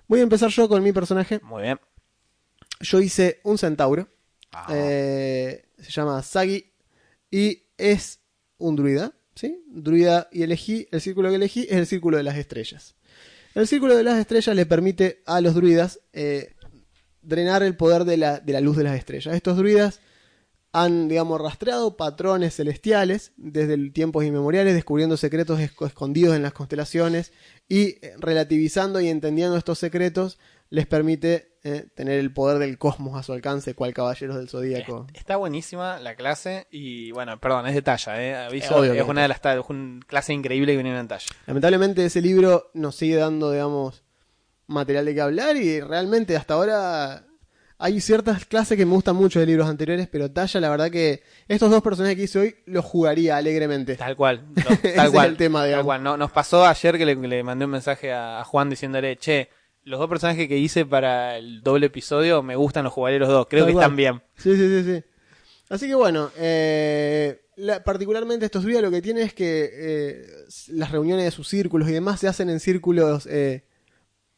voy 0.07 0.21
a 0.21 0.23
empezar 0.23 0.51
yo 0.51 0.69
con 0.69 0.85
mi 0.85 0.93
personaje. 0.93 1.41
Muy 1.43 1.63
bien. 1.63 1.81
Yo 2.81 3.01
hice 3.01 3.41
un 3.45 3.59
centauro. 3.59 4.09
Ah. 4.53 4.67
Eh, 4.71 5.65
se 5.79 5.91
llama 5.91 6.23
Sagi. 6.23 6.73
Y 7.31 7.65
es 7.77 8.21
un 8.59 8.77
druida. 8.77 9.13
¿Sí? 9.35 9.63
Druida. 9.69 10.29
Y 10.33 10.43
elegí. 10.43 10.89
El 10.91 11.01
círculo 11.01 11.29
que 11.31 11.37
elegí 11.37 11.67
es 11.69 11.77
el 11.77 11.87
círculo 11.87 12.17
de 12.17 12.23
las 12.23 12.37
estrellas. 12.37 12.95
El 13.55 13.67
círculo 13.67 13.97
de 13.97 14.05
las 14.05 14.19
estrellas 14.19 14.55
le 14.55 14.67
permite 14.67 15.23
a 15.27 15.41
los 15.41 15.55
druidas 15.55 16.01
eh, 16.13 16.55
drenar 17.23 17.63
el 17.63 17.77
poder 17.77 18.05
de 18.05 18.17
la, 18.17 18.41
de 18.41 18.53
la 18.53 18.61
luz 18.61 18.77
de 18.77 18.85
las 18.85 18.97
estrellas. 18.97 19.35
Estos 19.35 19.57
druidas 19.57 20.01
han, 20.71 21.09
digamos, 21.09 21.41
rastreado 21.41 21.97
patrones 21.97 22.55
celestiales 22.55 23.33
desde 23.37 23.91
tiempos 23.91 24.25
inmemoriales, 24.25 24.75
descubriendo 24.75 25.17
secretos 25.17 25.59
esco- 25.61 25.87
escondidos 25.87 26.37
en 26.37 26.43
las 26.43 26.53
constelaciones 26.53 27.33
y 27.69 27.97
eh, 28.05 28.15
relativizando 28.19 29.01
y 29.01 29.09
entendiendo 29.09 29.57
estos 29.57 29.79
secretos, 29.79 30.39
les 30.71 30.87
permite 30.87 31.57
eh, 31.65 31.87
tener 31.95 32.19
el 32.19 32.33
poder 32.33 32.59
del 32.59 32.79
cosmos 32.79 33.19
a 33.19 33.23
su 33.23 33.33
alcance, 33.33 33.75
cual 33.75 33.95
caballeros 33.95 34.37
del 34.37 34.49
zodíaco. 34.49 35.07
Está 35.15 35.37
buenísima 35.37 35.99
la 35.99 36.15
clase 36.15 36.67
y 36.71 37.11
bueno, 37.13 37.39
perdón, 37.41 37.67
es 37.67 37.75
de 37.75 37.83
talla, 37.83 38.23
¿eh? 38.23 38.37
Aviso, 38.37 38.77
Obvio 38.77 38.93
que 38.93 38.99
es 38.99 39.05
es 39.05 39.09
una 39.09 39.23
de 39.23 39.29
las 39.29 39.45
es 39.45 39.65
una 39.69 40.01
clase 40.07 40.33
increíble 40.33 40.73
que 40.73 40.83
viene 40.83 40.99
en 40.99 41.09
talla. 41.09 41.27
Lamentablemente 41.47 42.05
ese 42.05 42.21
libro 42.21 42.71
nos 42.75 42.97
sigue 42.97 43.17
dando, 43.17 43.51
digamos, 43.51 44.03
material 44.67 45.07
de 45.07 45.15
qué 45.15 45.21
hablar 45.21 45.57
y 45.57 45.81
realmente 45.81 46.37
hasta 46.37 46.55
ahora 46.55 47.25
hay 47.81 48.01
ciertas 48.01 48.45
clases 48.45 48.77
que 48.77 48.85
me 48.85 48.93
gustan 48.93 49.15
mucho 49.15 49.39
de 49.39 49.47
libros 49.47 49.69
anteriores, 49.69 50.09
pero 50.11 50.31
Talla, 50.33 50.61
la 50.61 50.69
verdad 50.69 50.91
que 50.91 51.23
estos 51.47 51.71
dos 51.71 51.81
personajes 51.81 52.17
que 52.17 52.25
hice 52.25 52.39
hoy 52.41 52.57
los 52.67 52.85
jugaría 52.85 53.37
alegremente. 53.37 53.95
Tal 53.97 54.17
cual, 54.17 54.47
no, 54.49 54.65
tal 54.97 55.07
es 55.07 55.11
cual. 55.13 55.29
el 55.29 55.37
tema, 55.37 55.61
tal 55.61 55.69
digamos. 55.69 55.85
cual. 55.87 56.03
No, 56.03 56.17
nos 56.17 56.33
pasó 56.33 56.67
ayer 56.67 56.99
que 56.99 57.07
le, 57.07 57.15
le 57.15 57.43
mandé 57.45 57.67
un 57.67 57.71
mensaje 57.71 58.13
a, 58.13 58.41
a 58.41 58.45
Juan 58.45 58.69
diciéndole, 58.69 59.17
che, 59.17 59.49
los 59.89 59.99
dos 59.99 60.09
personajes 60.09 60.47
que 60.49 60.59
hice 60.59 60.85
para 60.87 61.37
el 61.39 61.63
doble 61.63 61.87
episodio 61.87 62.43
me 62.43 62.57
gustan, 62.57 62.85
los 62.85 62.93
jugaré 62.93 63.19
los 63.19 63.29
dos, 63.29 63.47
creo 63.49 63.65
Tal 63.65 63.69
que 63.69 63.73
cual. 63.75 63.85
están 63.85 63.97
bien. 63.97 64.23
Sí, 64.37 64.55
sí, 64.57 64.69
sí, 64.69 64.85
sí. 64.85 65.05
Así 65.71 65.87
que 65.87 65.95
bueno, 65.95 66.31
eh, 66.37 67.41
la- 67.57 67.83
particularmente 67.85 68.45
estos 68.47 68.65
días 68.65 68.81
lo 68.83 68.91
que 68.91 69.03
tiene 69.03 69.23
es 69.23 69.35
que 69.35 69.69
eh, 69.73 70.27
las 70.69 70.91
reuniones 70.93 71.25
de 71.25 71.31
sus 71.31 71.49
círculos 71.49 71.89
y 71.89 71.93
demás 71.93 72.21
se 72.21 72.29
hacen 72.29 72.49
en 72.49 72.61
círculos 72.61 73.27
eh, 73.27 73.65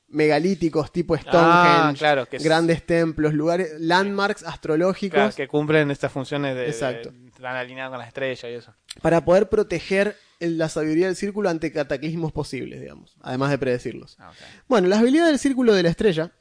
megalíticos 0.09 0.91
tipo 0.91 1.17
Stonehenge, 1.17 1.45
Ah, 1.53 1.95
claro, 1.97 2.27
que 2.27 2.37
es- 2.39 2.43
grandes 2.45 2.85
templos, 2.85 3.33
lugares, 3.33 3.73
landmarks 3.79 4.43
astrológicos. 4.43 5.15
Claro, 5.15 5.35
que 5.37 5.47
cumplen 5.47 5.91
estas 5.91 6.11
funciones 6.11 6.57
de, 6.57 6.67
Exacto. 6.67 7.11
de- 7.13 7.29
están 7.29 7.55
alineados 7.57 7.93
con 7.93 7.99
las 8.01 8.09
estrellas 8.09 8.45
y 8.45 8.55
eso. 8.55 8.75
para 9.03 9.25
poder 9.25 9.49
proteger 9.49 10.17
la 10.41 10.69
sabiduría 10.69 11.07
del 11.07 11.17
círculo 11.17 11.51
ante 11.51 11.73
cataclismos 11.73 12.33
posibles, 12.33 12.81
digamos, 12.81 13.17
además 13.21 13.51
de 13.51 13.59
predecirlos. 13.59 14.17
Ah. 14.19 14.33
Bueno, 14.69 14.89
las 14.89 15.01
habilidades 15.01 15.33
del 15.33 15.39
círculo 15.39 15.75
de 15.75 15.83
la 15.83 15.91
estrella, 15.91 16.33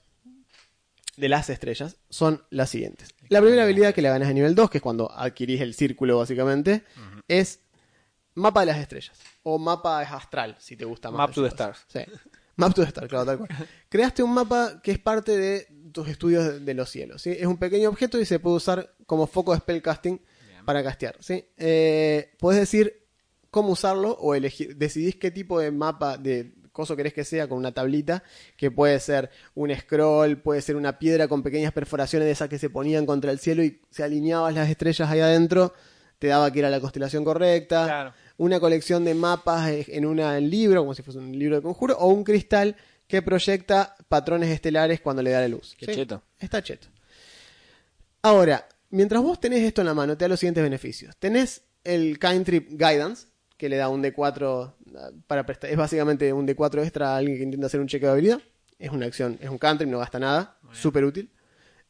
de 1.17 1.29
las 1.29 1.49
estrellas, 1.49 1.97
son 2.09 2.43
las 2.49 2.69
siguientes. 2.69 3.09
La 3.27 3.41
primera 3.41 3.63
habilidad 3.63 3.93
que 3.93 4.01
la 4.01 4.09
ganas 4.09 4.29
a 4.29 4.33
nivel 4.33 4.55
2, 4.55 4.69
que 4.69 4.77
es 4.77 4.81
cuando 4.81 5.11
adquirís 5.11 5.61
el 5.61 5.73
círculo 5.73 6.17
básicamente, 6.17 6.83
es 7.27 7.59
mapa 8.35 8.61
de 8.61 8.67
las 8.67 8.77
estrellas. 8.77 9.17
O 9.43 9.59
mapa 9.59 10.01
astral, 10.01 10.55
si 10.59 10.75
te 10.75 10.85
gusta 10.85 11.11
más. 11.11 11.17
Map 11.19 11.33
to 11.33 11.43
the 11.43 11.49
stars. 11.49 11.85
Sí. 11.87 11.99
Map 12.55 12.73
to 12.73 12.81
the 12.81 12.87
stars, 12.87 13.09
claro, 13.09 13.25
tal 13.25 13.37
cual. 13.37 13.49
Creaste 13.89 14.23
un 14.23 14.33
mapa 14.33 14.81
que 14.81 14.91
es 14.91 14.99
parte 14.99 15.37
de 15.37 15.67
tus 15.91 16.07
estudios 16.07 16.45
de, 16.45 16.59
de 16.59 16.73
los 16.73 16.89
cielos. 16.89 17.21
¿sí? 17.21 17.31
Es 17.31 17.45
un 17.45 17.57
pequeño 17.57 17.89
objeto 17.89 18.19
y 18.19 18.25
se 18.25 18.39
puede 18.39 18.55
usar 18.55 18.95
como 19.05 19.27
foco 19.27 19.53
de 19.53 19.59
spellcasting 19.59 20.21
para 20.65 20.83
castear. 20.83 21.17
¿sí? 21.19 21.45
Eh, 21.57 22.35
puedes 22.37 22.59
decir 22.59 22.98
cómo 23.51 23.69
usarlo 23.73 24.11
o 24.19 24.35
elegir, 24.35 24.75
decidís 24.77 25.15
qué 25.15 25.31
tipo 25.31 25.59
de 25.59 25.71
mapa 25.71 26.17
de 26.17 26.53
coso 26.71 26.95
querés 26.95 27.13
que 27.13 27.25
sea 27.25 27.47
con 27.49 27.57
una 27.57 27.73
tablita, 27.73 28.23
que 28.55 28.71
puede 28.71 28.99
ser 28.99 29.29
un 29.55 29.75
scroll, 29.75 30.37
puede 30.37 30.61
ser 30.61 30.75
una 30.77 30.97
piedra 30.97 31.27
con 31.27 31.43
pequeñas 31.43 31.73
perforaciones 31.73 32.25
de 32.25 32.31
esas 32.31 32.47
que 32.47 32.57
se 32.59 32.69
ponían 32.69 33.05
contra 33.05 33.31
el 33.31 33.39
cielo 33.39 33.63
y 33.63 33.81
se 33.89 34.03
alineabas 34.03 34.53
las 34.53 34.69
estrellas 34.69 35.09
ahí 35.09 35.19
adentro, 35.19 35.73
te 36.19 36.27
daba 36.27 36.51
que 36.51 36.59
era 36.59 36.69
la 36.69 36.79
constelación 36.79 37.25
correcta, 37.25 37.85
Claro. 37.85 38.13
una 38.37 38.59
colección 38.59 39.03
de 39.03 39.13
mapas 39.13 39.69
en 39.87 40.05
un 40.05 40.17
libro, 40.49 40.81
como 40.81 40.93
si 40.93 41.01
fuese 41.01 41.19
un 41.19 41.37
libro 41.37 41.57
de 41.57 41.61
conjuro, 41.61 41.97
o 41.97 42.07
un 42.07 42.23
cristal 42.23 42.75
que 43.07 43.21
proyecta 43.21 43.95
patrones 44.07 44.49
estelares 44.49 45.01
cuando 45.01 45.21
le 45.21 45.31
da 45.31 45.41
la 45.41 45.47
luz. 45.49 45.75
Qué 45.77 45.87
cheto. 45.87 46.21
Está 46.39 46.61
cheto. 46.61 46.87
Ahora, 48.21 48.67
mientras 48.89 49.21
vos 49.21 49.39
tenés 49.39 49.61
esto 49.63 49.81
en 49.81 49.87
la 49.87 49.93
mano, 49.93 50.17
te 50.17 50.25
da 50.25 50.29
los 50.29 50.39
siguientes 50.39 50.63
beneficios. 50.63 51.15
Tenés 51.17 51.63
el 51.83 52.19
Kind 52.19 52.45
Trip 52.45 52.69
Guidance, 52.71 53.27
que 53.59 53.69
le 53.69 53.75
da 53.77 53.89
un 53.89 54.01
D4 54.01 54.73
ah, 54.95 55.09
para 55.27 55.45
prestar. 55.45 55.69
Es 55.69 55.77
básicamente 55.77 56.33
un 56.33 56.47
D4 56.47 56.81
extra 56.81 57.13
a 57.13 57.17
alguien 57.17 57.37
que 57.37 57.43
intenta 57.43 57.67
hacer 57.67 57.79
un 57.81 57.87
cheque 57.87 58.05
de 58.07 58.11
habilidad. 58.13 58.39
Es 58.79 58.89
una 58.89 59.05
acción, 59.05 59.37
es 59.41 59.49
un 59.49 59.57
cantrip, 59.59 59.89
no 59.89 59.99
gasta 59.99 60.17
nada. 60.17 60.57
Súper 60.71 61.03
útil. 61.03 61.29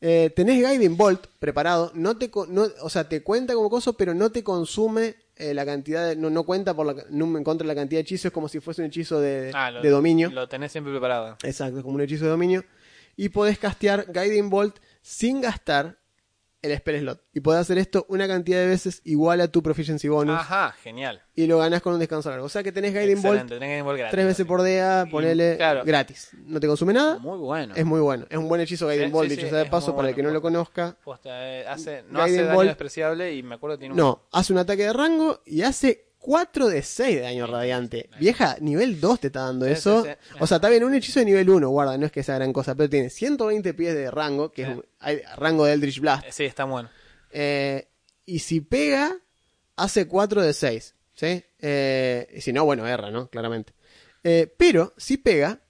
Eh, 0.02 0.32
tenés 0.36 0.58
Guiding 0.68 0.98
Bolt 0.98 1.28
preparado. 1.40 1.92
No 1.94 2.18
te, 2.18 2.32
no, 2.50 2.66
o 2.82 2.90
sea, 2.90 3.08
te 3.08 3.22
cuenta 3.22 3.54
como 3.54 3.70
coso, 3.70 3.94
pero 3.96 4.14
no 4.16 4.32
te 4.32 4.44
consume 4.44 5.16
eh, 5.36 5.54
la 5.54 5.66
cantidad 5.66 6.08
de, 6.08 6.16
no, 6.16 6.30
no 6.32 6.44
cuenta 6.44 6.74
por 6.74 6.86
la, 6.88 6.96
no 7.12 7.38
en 7.38 7.44
contra 7.44 7.66
de 7.68 7.74
la 7.74 7.80
cantidad 7.80 8.00
de 8.00 8.02
hechizos. 8.02 8.26
Es 8.26 8.32
como 8.32 8.48
si 8.50 8.60
fuese 8.60 8.82
un 8.82 8.88
hechizo 8.88 9.20
de, 9.22 9.52
Ah, 9.54 9.70
lo- 9.70 9.82
de 9.82 9.90
dominio. 9.90 10.32
Lo 10.32 10.50
tenés 10.50 10.72
siempre 10.72 10.92
preparado. 10.92 11.38
Exacto, 11.44 11.78
es 11.78 11.84
como 11.84 11.96
un 11.96 12.02
hechizo 12.02 12.24
de 12.26 12.32
dominio. 12.32 12.66
Y 13.16 13.30
podés 13.30 13.60
castear 13.60 14.06
Guiding 14.12 14.50
Bolt 14.50 14.78
sin 15.02 15.42
gastar 15.42 16.00
el 16.62 16.76
spell 16.78 17.00
slot. 17.00 17.22
Y 17.34 17.40
podés 17.40 17.62
hacer 17.62 17.78
esto 17.78 18.06
una 18.10 18.28
cantidad 18.28 18.60
de 18.60 18.68
veces 18.68 19.02
igual 19.06 19.40
a 19.42 19.48
tu 19.48 19.64
proficiency 19.64 20.08
bonus. 20.10 20.40
Ajá, 20.40 20.72
genial. 20.84 21.22
Y 21.36 21.48
lo 21.48 21.58
ganás 21.60 21.82
con 21.82 21.94
un 21.94 22.00
descanso 22.00 22.30
largo. 22.30 22.46
O 22.46 22.50
sea 22.50 22.64
que 22.64 22.72
tenés 22.72 22.94
Guiding 22.94 23.22
Bolt 23.22 23.48
tenés 23.48 23.84
Bolt 23.84 23.98
gratis. 23.98 24.12
tres 24.12 24.26
veces 24.26 24.46
por 24.46 24.62
día, 24.62 25.08
ponele 25.10 25.56
claro. 25.56 25.84
gratis. 25.86 26.32
No 26.46 26.60
te 26.60 26.68
consume 26.68 26.92
nada. 26.94 27.18
Muy 27.20 27.38
bueno. 27.38 27.74
Es 27.76 27.86
muy 27.86 28.02
bueno. 28.02 28.26
Es 28.30 28.38
un 28.38 28.50
buen 28.50 28.60
hechizo 28.60 28.88
Guiding 28.90 29.06
Sí, 29.08 29.12
Bolt, 29.12 29.30
sí, 29.30 29.36
dicho 29.36 29.48
sí, 29.48 29.52
sea 29.52 29.60
de 29.64 29.70
paso, 29.70 29.96
para 29.96 30.10
el 30.10 30.16
que 30.16 30.24
no 30.24 30.32
lo 30.32 30.42
conozca. 30.42 30.98
Posta, 31.04 31.30
eh, 31.50 31.66
hace, 31.66 32.04
no 32.10 32.20
Guiding 32.26 32.40
hace 32.40 32.44
daño 32.48 32.60
Bolt- 32.60 32.68
despreciable 32.68 33.34
y 33.36 33.44
me 33.44 33.56
acuerdo 33.56 33.78
que 33.78 33.82
tiene 33.82 33.94
un... 33.94 33.98
No, 33.98 34.24
hace 34.34 34.52
un 34.52 34.60
ataque 34.60 34.84
de 34.84 34.92
rango 34.94 35.42
y 35.46 35.62
hace 35.62 36.09
4 36.20 36.68
de 36.68 36.82
6 36.82 37.16
de 37.16 37.22
daño 37.22 37.48
radiante. 37.48 38.10
Vieja, 38.20 38.58
nivel 38.60 39.00
2 39.00 39.20
te 39.22 39.28
está 39.28 39.42
dando 39.46 39.66
Sí, 39.66 39.72
eso. 39.72 40.04
sí, 40.04 40.10
sí. 40.12 40.36
O 40.40 40.48
sea, 40.48 40.58
está 40.58 40.70
bien, 40.70 40.84
un 40.84 40.94
hechizo 40.94 41.20
de 41.20 41.26
nivel 41.26 41.50
1, 41.50 41.70
guarda, 41.70 41.98
no 41.98 42.06
es 42.06 42.12
que 42.12 42.24
sea 42.24 42.36
gran 42.36 42.52
cosa, 42.54 42.76
pero 42.76 42.90
tiene 42.90 43.10
120 43.10 43.74
pies 43.74 43.96
de 43.96 44.12
rango, 44.12 44.52
que 44.52 44.62
es 44.64 44.68
Sí. 44.68 44.74
un, 44.76 44.86
hay 45.00 45.22
rango 45.38 45.66
de 45.66 45.74
Eldritch 45.74 46.00
Blast. 46.00 46.26
Eh, 46.28 46.32
Sí, 46.32 46.44
está 46.46 46.66
bueno. 46.66 46.90
Eh, 47.32 47.88
y 48.26 48.40
si 48.40 48.62
pega, 48.62 49.18
hace 49.76 50.08
4 50.08 50.42
de 50.44 50.54
6. 50.54 50.96
¿sí? 51.16 51.44
Eh, 51.60 52.28
y 52.36 52.42
si 52.42 52.54
no, 52.54 52.64
bueno, 52.66 52.86
erra, 52.88 53.12
¿no? 53.12 53.30
Claramente. 53.30 53.74
Eh, 54.24 54.54
pero, 54.58 54.94
si 54.98 55.18
pega, 55.18 55.62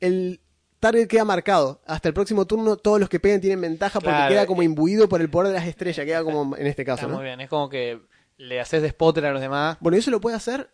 el 0.00 0.40
target 0.80 1.06
queda 1.08 1.24
marcado. 1.24 1.80
Hasta 1.86 2.08
el 2.08 2.14
próximo 2.14 2.46
turno, 2.46 2.76
todos 2.76 2.98
los 2.98 3.08
que 3.08 3.20
peguen 3.20 3.40
tienen 3.40 3.60
ventaja 3.60 4.00
porque 4.00 4.16
Claro, 4.16 4.32
queda 4.32 4.46
como 4.46 4.62
imbuido 4.64 5.08
por 5.08 5.20
el 5.20 5.30
poder 5.30 5.48
de 5.52 5.58
las 5.58 5.66
estrellas. 5.68 6.04
Queda 6.04 6.24
como 6.24 6.56
en 6.56 6.66
este 6.66 6.84
caso, 6.84 7.02
Está 7.02 7.08
¿no? 7.08 7.16
muy 7.16 7.24
bien. 7.24 7.40
Es 7.40 7.48
como 7.48 7.68
que 7.68 8.00
le 8.42 8.60
haces 8.60 8.82
de 8.82 8.90
spotter 8.90 9.24
a 9.26 9.32
los 9.32 9.40
demás. 9.40 9.76
Bueno, 9.80 9.96
y 9.96 10.00
eso 10.00 10.10
lo 10.10 10.20
puede 10.20 10.36
hacer 10.36 10.70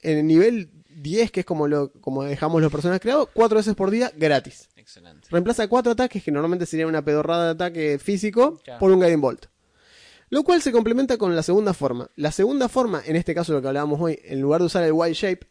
en 0.00 0.18
el 0.18 0.26
nivel 0.26 0.70
10, 0.96 1.30
que 1.30 1.40
es 1.40 1.46
como 1.46 1.68
lo 1.68 1.92
como 2.00 2.24
dejamos 2.24 2.60
los 2.60 2.72
personajes 2.72 3.00
creados, 3.00 3.28
4 3.32 3.56
veces 3.58 3.74
por 3.74 3.90
día 3.90 4.12
gratis. 4.16 4.68
Excelente. 4.76 5.28
Reemplaza 5.30 5.68
4 5.68 5.92
ataques, 5.92 6.22
que 6.22 6.32
normalmente 6.32 6.66
sería 6.66 6.86
una 6.86 7.04
pedorrada 7.04 7.44
de 7.46 7.50
ataque 7.52 7.98
físico, 7.98 8.58
Claro. 8.64 8.80
por 8.80 8.90
un 8.90 9.00
Guiding 9.00 9.20
Bolt. 9.20 9.46
Lo 10.28 10.42
cual 10.44 10.60
se 10.62 10.72
complementa 10.72 11.18
con 11.18 11.36
la 11.36 11.42
segunda 11.42 11.72
forma. 11.74 12.10
La 12.16 12.32
segunda 12.32 12.68
forma, 12.68 13.02
en 13.04 13.16
este 13.16 13.34
caso 13.34 13.52
lo 13.52 13.60
que 13.62 13.68
hablábamos 13.68 14.00
hoy, 14.00 14.18
en 14.24 14.40
lugar 14.40 14.60
de 14.60 14.66
usar 14.66 14.82
el 14.82 14.92
Wild 14.92 15.14
Shape, 15.14 15.46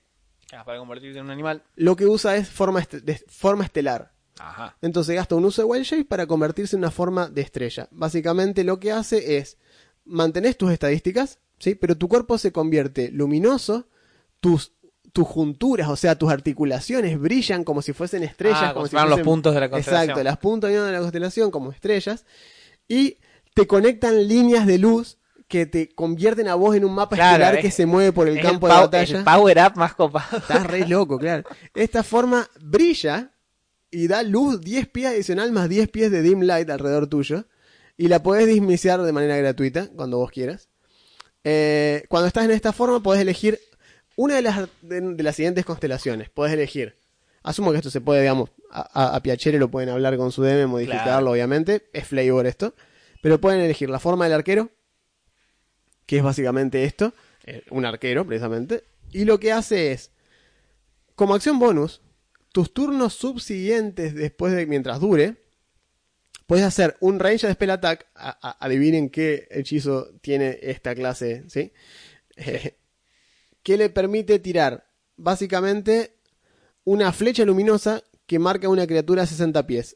Ah, 0.54 0.66
para 0.66 0.80
convertirte 0.80 1.20
en 1.20 1.26
un 1.26 1.32
animal. 1.32 1.64
lo 1.76 1.96
que 1.96 2.06
usa 2.08 2.36
es 2.36 2.50
forma, 2.50 2.82
est- 2.82 2.94
de 2.96 3.16
forma 3.30 3.64
estelar. 3.64 4.12
Ajá. 4.40 4.76
Entonces 4.82 5.16
gasta 5.16 5.36
un 5.36 5.46
uso 5.46 5.62
de 5.62 5.68
Wild 5.68 5.86
Shape 5.86 6.06
para 6.06 6.26
convertirse 6.26 6.76
en 6.76 6.80
una 6.82 6.92
forma 6.92 7.30
de 7.30 7.42
estrella. 7.42 7.88
Básicamente 7.92 8.64
lo 8.64 8.80
que 8.80 8.92
hace 8.92 9.38
es 9.38 9.58
mantenés 10.12 10.58
tus 10.58 10.72
estadísticas, 10.72 11.40
¿sí? 11.60 11.76
pero 11.76 11.98
tu 11.98 12.08
cuerpo 12.08 12.38
se 12.38 12.52
convierte 12.52 13.10
luminoso, 13.12 13.88
tus, 14.40 14.74
tus 15.14 15.28
junturas, 15.28 15.90
o 15.90 15.96
sea, 15.96 16.16
tus 16.18 16.32
articulaciones 16.32 17.20
brillan 17.20 17.64
como 17.64 17.82
si 17.82 17.94
fuesen 17.94 18.24
estrellas. 18.24 18.60
Ah, 18.62 18.74
como 18.74 18.86
si 18.86 18.92
fueran 18.92 19.10
los 19.10 19.22
puntos 19.22 19.54
de 19.54 19.60
la 19.62 19.66
Exacto, 19.66 19.92
constelación. 19.92 20.24
las 20.26 20.38
puntos 20.38 20.70
de 20.70 20.92
la 20.92 21.00
constelación 21.00 21.52
como 21.52 21.72
estrellas. 21.72 22.26
Y 22.88 23.18
te 23.54 23.68
conectan 23.68 24.28
líneas 24.28 24.66
de 24.68 24.78
luz 24.78 25.18
que 25.48 25.66
te 25.66 25.90
convierten 25.90 26.48
a 26.48 26.56
vos 26.56 26.76
en 26.76 26.86
un 26.86 26.94
mapa 26.94 27.16
Claro, 27.18 27.34
estelar 27.44 27.56
es- 27.56 27.62
que 27.62 27.72
se 27.72 27.86
mueve 27.86 28.14
por 28.14 28.28
el 28.30 28.40
campo 28.42 28.68
el 28.68 28.74
de 28.74 28.80
batalla. 28.80 29.18
El 29.20 29.24
power 29.26 29.58
up 29.68 29.78
más 29.78 29.94
copado. 29.96 30.38
Estás 30.38 30.66
re 30.66 30.88
loco, 30.88 31.18
claro. 31.18 31.44
Esta 31.76 32.04
forma 32.04 32.50
brilla 32.62 33.32
y 33.92 34.08
da 34.08 34.24
luz 34.24 34.62
10 34.62 34.88
pies 34.88 35.08
adicional 35.12 35.52
más 35.52 35.68
10 35.68 35.90
pies 35.90 36.10
de 36.12 36.22
dim 36.22 36.42
light 36.44 36.70
alrededor 36.70 37.08
tuyo. 37.08 37.46
Y 38.02 38.08
la 38.08 38.24
podés 38.24 38.48
dismiciar 38.48 39.00
de 39.02 39.12
manera 39.12 39.38
gratuita 39.38 39.90
cuando 39.96 40.18
vos 40.18 40.32
quieras. 40.32 40.70
Eh, 41.44 42.04
cuando 42.10 42.28
estás 42.28 42.46
en 42.46 42.52
esta 42.52 42.74
forma 42.74 43.04
podés 43.04 43.22
elegir 43.22 43.60
una 44.16 44.36
de 44.36 44.42
las, 44.42 44.68
de, 44.82 45.02
de 45.02 45.24
las 45.24 45.36
siguientes 45.36 45.66
constelaciones. 45.66 46.30
Podés 46.32 46.54
elegir. 46.54 46.96
Asumo 47.44 47.72
que 47.72 47.78
esto 47.78 47.92
se 47.92 48.02
puede, 48.02 48.22
digamos, 48.22 48.50
a, 48.72 48.82
a, 49.12 49.16
a 49.16 49.22
Piacere 49.22 49.60
lo 49.60 49.70
pueden 49.70 49.90
hablar 49.90 50.18
con 50.18 50.32
su 50.32 50.42
DM, 50.42 50.68
modificarlo, 50.68 51.04
Claro. 51.06 51.32
obviamente. 51.32 51.90
Es 51.94 52.08
flavor 52.08 52.48
esto. 52.48 52.74
Pero 53.22 53.40
pueden 53.40 53.62
elegir 53.62 53.88
la 53.90 54.00
forma 54.00 54.24
del 54.26 54.34
arquero, 54.34 54.72
que 56.08 56.18
es 56.18 56.24
básicamente 56.24 56.84
esto, 56.86 57.14
eh, 57.46 57.62
un 57.70 57.86
arquero 57.86 58.26
precisamente, 58.26 58.84
y 59.12 59.26
lo 59.26 59.40
que 59.40 59.52
hace 59.52 59.92
es, 59.92 60.10
como 61.16 61.36
acción 61.36 61.60
bonus, 61.60 62.02
tus 62.52 62.74
turnos 62.74 63.14
subsiguientes 63.14 64.16
después 64.16 64.54
de 64.54 64.66
mientras 64.66 65.00
dure, 65.00 65.41
puedes 66.52 66.66
hacer 66.66 66.98
un 67.00 67.18
range 67.18 67.48
de 67.48 67.54
spell 67.54 67.70
attack, 67.70 68.08
a- 68.14 68.38
a- 68.42 68.58
adivinen 68.66 69.10
qué 69.10 69.48
hechizo 69.52 70.10
tiene 70.20 70.60
esta 70.62 70.94
clase, 70.94 71.46
¿sí? 71.48 71.72
Eh, 72.36 72.76
que 73.64 73.78
le 73.78 73.90
permite 73.90 74.38
tirar 74.38 74.86
básicamente 75.16 76.18
una 76.84 77.14
flecha 77.14 77.46
luminosa 77.46 78.04
que 78.26 78.38
marca 78.38 78.68
una 78.68 78.86
criatura 78.86 79.24
a 79.24 79.28
60 79.28 79.66
pies. 79.66 79.96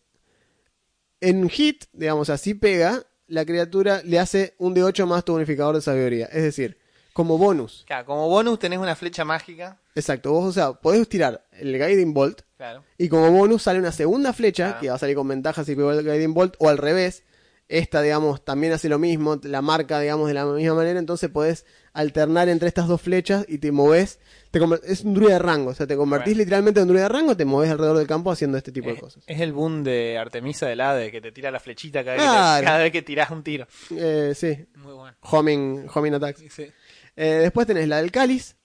En 1.20 1.50
hit, 1.50 1.88
digamos 1.92 2.30
así 2.30 2.54
pega, 2.54 3.06
la 3.28 3.44
criatura 3.46 4.02
le 4.06 4.18
hace 4.18 4.56
un 4.58 4.74
de 4.74 4.84
8 4.84 5.06
más 5.06 5.26
tu 5.26 5.34
bonificador 5.34 5.76
de 5.76 5.82
sabiduría. 5.82 6.28
Es 6.28 6.44
decir, 6.44 6.78
como 7.12 7.38
bonus. 7.38 7.84
Claro, 7.86 8.06
como 8.06 8.30
bonus 8.30 8.60
tenés 8.60 8.80
una 8.80 8.96
flecha 8.96 9.26
mágica. 9.26 9.82
Exacto, 9.96 10.32
vos, 10.34 10.46
o 10.46 10.52
sea, 10.52 10.74
podés 10.74 11.08
tirar 11.08 11.46
el 11.54 11.74
Guiding 11.78 12.14
Bolt 12.14 12.42
Claro. 12.58 12.84
y 12.98 13.08
como 13.10 13.32
bonus 13.32 13.64
sale 13.64 13.80
una 13.80 13.92
segunda 13.94 14.34
flecha 14.34 14.66
Claro. 14.66 14.82
que 14.82 14.90
va 14.90 14.96
a 14.96 15.00
salir 15.00 15.16
con 15.16 15.28
ventaja 15.28 15.64
si 15.64 15.76
pegó 15.76 15.92
el 15.92 16.04
Guiding 16.06 16.34
Bolt 16.34 16.56
o 16.60 16.70
al 16.70 16.78
revés. 16.78 17.24
Esta, 17.68 18.04
digamos, 18.04 18.46
también 18.46 18.74
hace 18.74 18.90
lo 18.90 19.00
mismo, 19.00 19.40
la 19.42 19.64
marca, 19.64 20.00
digamos, 20.00 20.28
de 20.28 20.36
la 20.36 20.46
misma 20.46 20.76
manera, 20.76 21.00
entonces 21.00 21.32
podés 21.32 21.66
alternar 21.94 22.48
entre 22.48 22.68
estas 22.68 22.88
dos 22.88 23.02
flechas 23.02 23.44
y 23.48 23.58
te 23.58 23.72
moves. 23.72 24.20
Te 24.52 24.60
es 24.84 25.02
un 25.02 25.16
druida 25.16 25.34
de 25.34 25.40
rango, 25.40 25.72
o 25.72 25.74
sea, 25.74 25.88
te 25.88 25.96
convertís 25.98 26.34
Bueno. 26.36 26.40
literalmente 26.44 26.80
en 26.80 26.84
un 26.84 26.88
druida 26.90 27.04
de 27.04 27.10
rango, 27.10 27.36
te 27.36 27.44
moves 27.44 27.72
alrededor 27.72 27.98
del 27.98 28.06
campo 28.06 28.30
haciendo 28.32 28.60
este 28.60 28.72
tipo 28.72 28.90
de 28.90 28.94
Es, 28.94 29.00
cosas. 29.00 29.24
es 29.26 29.42
el 29.42 29.52
boom 29.52 29.84
de 29.84 30.16
Artemisa 30.20 30.68
del 30.68 30.80
Hade 30.80 31.10
que 31.12 31.22
te 31.22 31.32
tira 31.32 31.50
la 31.50 31.60
flechita 31.60 32.04
cada, 32.04 32.18
vez, 32.18 32.24
Claro. 32.24 32.56
que, 32.56 32.60
te- 32.62 32.66
cada 32.68 32.78
vez 32.84 32.92
que 32.92 33.02
tirás 33.02 33.32
un 33.32 33.44
tiro. 33.44 33.68
Eh, 33.98 34.34
sí, 34.36 34.68
Muy 34.76 34.94
bueno. 34.94 35.18
homing, 35.22 35.88
homing 35.92 36.14
attacks. 36.14 36.42
Sí, 36.42 36.50
sí. 36.52 36.68
Eh, 37.16 37.26
después 37.42 37.66
tenés 37.66 37.88
la 37.88 37.98
del 37.98 38.12
cáliz, 38.12 38.58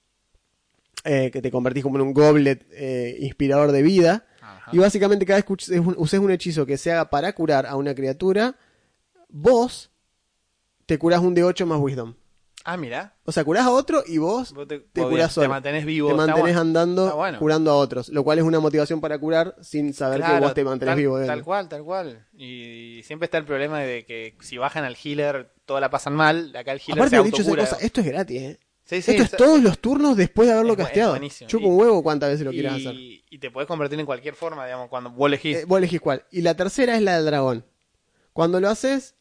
eh, 1.04 1.30
que 1.32 1.40
te 1.40 1.50
convertís 1.50 1.82
como 1.82 1.96
en 1.96 2.02
un 2.02 2.12
goblet 2.12 2.66
eh, 2.72 3.16
inspirador 3.20 3.72
de 3.72 3.82
vida. 3.82 4.26
Ajá. 4.40 4.70
Y 4.72 4.78
básicamente 4.78 5.24
cada 5.24 5.38
vez 5.38 5.44
que 5.44 5.52
uses 5.96 6.20
un, 6.20 6.30
hechizo 6.30 6.66
que 6.66 6.76
se 6.76 6.92
haga 6.92 7.10
para 7.10 7.32
curar 7.34 7.66
a 7.66 7.76
una 7.76 7.94
criatura, 7.94 8.56
vos 9.28 9.90
te 10.86 10.98
curás 10.98 11.20
un 11.20 11.34
D8 11.34 11.64
más 11.66 11.80
Wisdom. 11.80 12.14
Ah, 12.64 12.76
mira. 12.76 13.14
O 13.24 13.32
sea, 13.32 13.42
curás 13.42 13.64
a 13.64 13.70
otro 13.70 14.02
y 14.06 14.18
vos 14.18 14.52
Vos 14.52 14.68
te, 14.68 14.80
te 14.80 15.02
curás 15.02 15.28
te 15.28 15.34
solo. 15.34 15.48
mantenés 15.48 15.86
vivo. 15.86 16.10
te 16.10 16.14
mantenés 16.14 16.42
bueno. 16.42 16.60
andando 16.60 17.16
bueno. 17.16 17.38
curando 17.38 17.70
a 17.70 17.76
otros. 17.76 18.10
Lo 18.10 18.22
cual 18.22 18.38
es 18.38 18.44
una 18.44 18.60
motivación 18.60 19.00
para 19.00 19.18
curar 19.18 19.56
sin 19.62 19.94
saber 19.94 20.22
que 20.22 20.40
vos 20.40 20.52
te 20.52 20.64
mantenés 20.64 20.92
tal, 20.92 20.98
vivo. 20.98 21.24
Tal 21.24 21.42
cual, 21.42 21.68
tal 21.68 21.84
cual. 21.84 22.26
Y 22.36 23.00
siempre 23.04 23.24
está 23.24 23.38
el 23.38 23.46
problema 23.46 23.80
de 23.80 24.04
que 24.04 24.36
si 24.40 24.58
bajan 24.58 24.84
al 24.84 24.96
healer, 25.02 25.54
toda 25.64 25.80
la 25.80 25.88
pasan 25.88 26.14
mal. 26.14 26.54
Acá 26.54 26.72
el 26.72 26.80
healer 26.80 26.98
Aparte, 26.98 27.16
se 27.16 27.22
dicho 27.22 27.42
esa 27.42 27.56
cosa, 27.56 27.76
esto 27.80 28.00
es 28.02 28.06
gratis, 28.06 28.42
¿eh? 28.42 28.60
Sí, 28.90 29.02
sí, 29.02 29.12
esto 29.12 29.22
es 29.22 29.30
todos 29.36 29.62
los 29.62 29.78
turnos 29.78 30.16
después 30.16 30.48
de 30.48 30.54
haberlo 30.54 30.72
Es 30.72 30.80
es 30.80 30.84
casteado. 30.84 31.16
Y- 31.16 31.54
un 31.64 31.78
huevo 31.78 32.02
cuántas 32.02 32.30
veces 32.30 32.44
lo 32.44 32.50
quieras 32.50 32.74
hacer. 32.74 32.94
y 32.96 33.38
te 33.38 33.48
podés 33.52 33.68
convertir 33.68 34.00
en 34.00 34.04
cualquier 34.04 34.34
forma, 34.34 34.64
digamos, 34.64 34.88
cuando 34.88 35.10
vos 35.10 35.28
elegís. 35.28 35.58
Eh, 35.58 35.64
vos 35.64 35.78
elegís 35.78 36.00
cuál. 36.00 36.24
Y 36.32 36.42
la 36.42 36.56
tercera 36.56 36.96
es 36.96 37.02
la 37.02 37.14
del 37.14 37.24
dragón. 37.26 37.64
Cuando 38.32 38.58
lo 38.58 38.68
haces, 38.68 39.14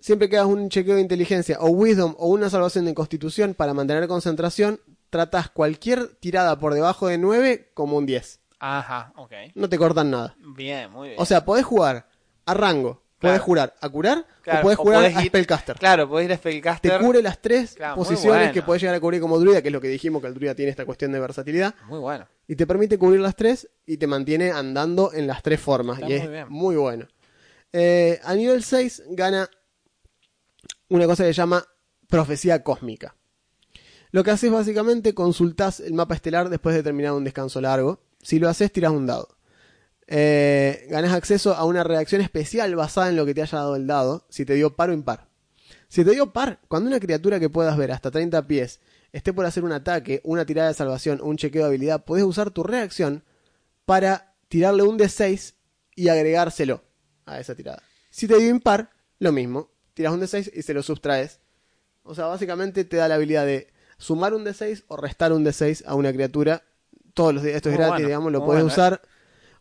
siempre 0.00 0.28
que 0.28 0.36
hagas 0.36 0.50
un 0.50 0.68
chequeo 0.68 0.96
de 0.96 1.00
inteligencia 1.00 1.56
o 1.60 1.70
wisdom 1.70 2.14
o 2.18 2.28
una 2.28 2.50
salvación 2.50 2.84
de 2.84 2.92
constitución 2.94 3.54
para 3.54 3.72
mantener 3.72 4.06
concentración, 4.06 4.80
tratas 5.08 5.48
cualquier 5.48 6.08
tirada 6.16 6.58
por 6.58 6.74
debajo 6.74 7.08
de 7.08 7.16
9 7.16 7.70
como 7.72 7.96
un 7.96 8.04
10. 8.04 8.40
Ajá, 8.58 9.14
ok. 9.16 9.32
No 9.54 9.66
te 9.70 9.78
cortan 9.78 10.10
nada. 10.10 10.36
Bien, 10.38 10.90
muy 10.90 11.08
bien. 11.08 11.20
O 11.20 11.24
sea, 11.24 11.46
podés 11.46 11.64
jugar 11.64 12.06
a 12.44 12.52
rango, 12.52 13.02
Claro. 13.20 13.42
jurar 13.44 13.74
a 13.80 13.88
curar 13.88 14.26
Claro, 14.42 14.68
o 14.68 14.76
jugar 14.76 14.96
podés 15.02 15.16
a 15.16 15.20
ir- 15.22 15.26
Spellcaster. 15.28 15.76
Claro, 15.78 16.08
podés 16.08 16.24
ir 16.26 16.32
a 16.32 16.36
Spellcaster. 16.36 16.92
Te 16.98 17.04
cubre 17.04 17.22
las 17.22 17.38
tres 17.40 17.74
Claro, 17.74 17.96
posiciones 17.96 18.38
bueno. 18.40 18.52
que 18.52 18.62
podés 18.62 18.80
llegar 18.82 18.94
a 18.96 19.00
cubrir 19.00 19.20
como 19.20 19.38
druida, 19.38 19.60
que 19.60 19.68
es 19.68 19.72
lo 19.72 19.80
que 19.80 19.88
dijimos 19.88 20.22
que 20.22 20.28
el 20.28 20.34
druida 20.34 20.54
tiene 20.54 20.70
esta 20.70 20.84
cuestión 20.86 21.12
de 21.12 21.20
versatilidad. 21.20 21.74
Muy 21.86 21.98
bueno. 21.98 22.26
Y 22.48 22.56
te 22.56 22.66
permite 22.66 22.98
cubrir 22.98 23.20
las 23.20 23.36
tres 23.36 23.68
y 23.86 23.98
te 23.98 24.06
mantiene 24.06 24.50
andando 24.52 25.12
en 25.12 25.26
las 25.26 25.42
tres 25.42 25.60
formas. 25.60 25.98
Está 25.98 26.06
y 26.08 26.12
muy 26.14 26.20
es 26.22 26.30
bien. 26.30 26.46
muy 26.48 26.76
bueno. 26.76 27.06
Eh, 27.72 28.18
a 28.24 28.34
nivel 28.34 28.64
6 28.64 29.02
gana 29.10 29.48
una 30.88 31.06
cosa 31.06 31.22
que 31.24 31.28
se 31.30 31.34
llama 31.34 31.64
profecía 32.08 32.62
cósmica. 32.62 33.14
Lo 34.12 34.24
que 34.24 34.32
haces 34.32 34.50
básicamente 34.50 35.14
consultás 35.14 35.78
el 35.80 35.94
mapa 35.94 36.14
estelar 36.14 36.48
después 36.48 36.74
de 36.74 36.82
terminar 36.82 37.12
un 37.12 37.22
descanso 37.22 37.60
largo. 37.60 38.00
Si 38.20 38.38
lo 38.40 38.48
haces, 38.48 38.72
tirás 38.72 38.90
un 38.90 39.06
dado. 39.06 39.28
Eh, 40.12 40.88
ganas 40.90 41.12
acceso 41.12 41.54
a 41.54 41.64
una 41.64 41.84
reacción 41.84 42.20
especial 42.20 42.74
basada 42.74 43.10
en 43.10 43.16
lo 43.16 43.24
que 43.24 43.32
te 43.32 43.42
haya 43.42 43.58
dado 43.58 43.76
el 43.76 43.86
dado, 43.86 44.26
si 44.28 44.44
te 44.44 44.54
dio 44.54 44.74
par 44.74 44.90
o 44.90 44.92
impar. 44.92 45.28
Si 45.86 46.04
te 46.04 46.10
dio 46.10 46.32
par, 46.32 46.58
cuando 46.66 46.88
una 46.88 46.98
criatura 46.98 47.38
que 47.38 47.48
puedas 47.48 47.76
ver 47.76 47.92
hasta 47.92 48.10
30 48.10 48.46
pies 48.48 48.80
esté 49.12 49.32
por 49.32 49.46
hacer 49.46 49.62
un 49.62 49.70
ataque, 49.70 50.20
una 50.24 50.44
tirada 50.44 50.68
de 50.68 50.74
salvación 50.74 51.20
un 51.22 51.36
chequeo 51.36 51.62
de 51.62 51.68
habilidad, 51.68 52.04
puedes 52.04 52.24
usar 52.24 52.50
tu 52.50 52.64
reacción 52.64 53.22
para 53.84 54.34
tirarle 54.48 54.82
un 54.82 54.98
D6 54.98 55.54
y 55.94 56.08
agregárselo 56.08 56.82
a 57.24 57.38
esa 57.38 57.54
tirada. 57.54 57.82
Si 58.10 58.26
te 58.26 58.36
dio 58.36 58.50
impar, 58.50 58.90
lo 59.20 59.30
mismo. 59.30 59.70
Tiras 59.94 60.12
un 60.12 60.20
D6 60.20 60.50
y 60.52 60.62
se 60.62 60.74
lo 60.74 60.82
sustraes. 60.82 61.38
O 62.02 62.16
sea, 62.16 62.26
básicamente 62.26 62.84
te 62.84 62.96
da 62.96 63.06
la 63.06 63.14
habilidad 63.14 63.46
de 63.46 63.72
sumar 63.96 64.34
un 64.34 64.44
D6 64.44 64.84
o 64.88 64.96
restar 64.96 65.32
un 65.32 65.44
D6 65.44 65.84
a 65.86 65.94
una 65.94 66.12
criatura 66.12 66.64
todos 67.14 67.32
los 67.32 67.44
días. 67.44 67.56
Esto 67.56 67.68
es 67.68 67.76
Muy 67.76 67.84
gratis, 67.84 67.94
bueno, 67.94 68.08
digamos, 68.08 68.32
lo 68.32 68.44
puedes 68.44 68.64
bueno, 68.64 68.74
usar 68.74 69.02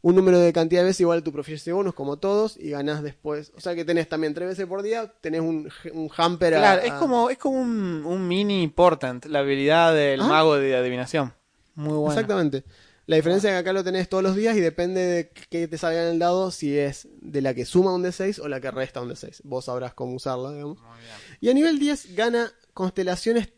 un 0.02 0.16
número 0.16 0.40
de 0.40 0.54
cantidad 0.54 0.82
de 0.82 0.86
veces 0.88 1.02
igual 1.02 1.20
a 1.20 1.24
tu 1.24 1.32
proficiency 1.34 1.72
bonus, 1.72 1.94
como 1.94 2.18
todos, 2.18 2.56
y 2.58 2.70
ganás 2.70 3.04
después. 3.04 3.52
O 3.56 3.60
sea 3.60 3.76
que 3.76 3.84
tenés 3.84 4.08
también 4.08 4.34
tres 4.34 4.48
veces 4.50 4.66
por 4.66 4.82
día, 4.82 5.12
tenés 5.22 5.42
un, 5.42 5.70
un 5.94 6.10
hamper 6.16 6.56
a- 6.56 6.60
Claro, 6.60 6.82
es 6.84 6.92
a- 6.92 7.00
como, 7.00 7.30
es 7.30 7.38
como 7.38 7.60
un, 7.60 8.04
un 8.06 8.28
mini 8.28 8.68
portent, 8.70 9.26
la 9.26 9.40
habilidad 9.40 9.94
del 9.94 10.22
Ah. 10.22 10.28
mago 10.28 10.56
de 10.58 10.76
adivinación. 10.76 11.34
Muy 11.76 11.94
bueno. 11.98 12.12
Exactamente. 12.14 12.64
La 13.08 13.16
diferencia 13.16 13.50
es 13.50 13.56
que 13.56 13.60
acá 13.60 13.74
lo 13.74 13.84
tenés 13.84 14.08
todos 14.08 14.22
los 14.24 14.36
días 14.36 14.56
y 14.56 14.60
depende 14.60 15.02
de 15.02 15.30
qué 15.50 15.68
te 15.68 15.78
salga 15.80 16.04
en 16.04 16.10
el 16.14 16.20
dado, 16.20 16.52
si 16.52 16.78
es 16.78 17.08
de 17.22 17.42
la 17.42 17.54
que 17.56 17.66
suma 17.66 17.94
un 17.94 18.04
D6 18.04 18.40
o 18.40 18.48
la 18.48 18.62
que 18.62 18.70
resta 18.70 19.02
un 19.02 19.10
D6. 19.10 19.42
Vos 19.44 19.66
sabrás 19.66 19.94
cómo 19.96 20.14
usarla, 20.14 20.52
digamos. 20.52 20.78
Muy 20.80 20.98
bien. 21.00 21.38
Y 21.42 21.50
a 21.50 21.54
nivel 21.56 21.80
10 21.80 22.16
gana 22.16 22.52
constelaciones, 22.74 23.50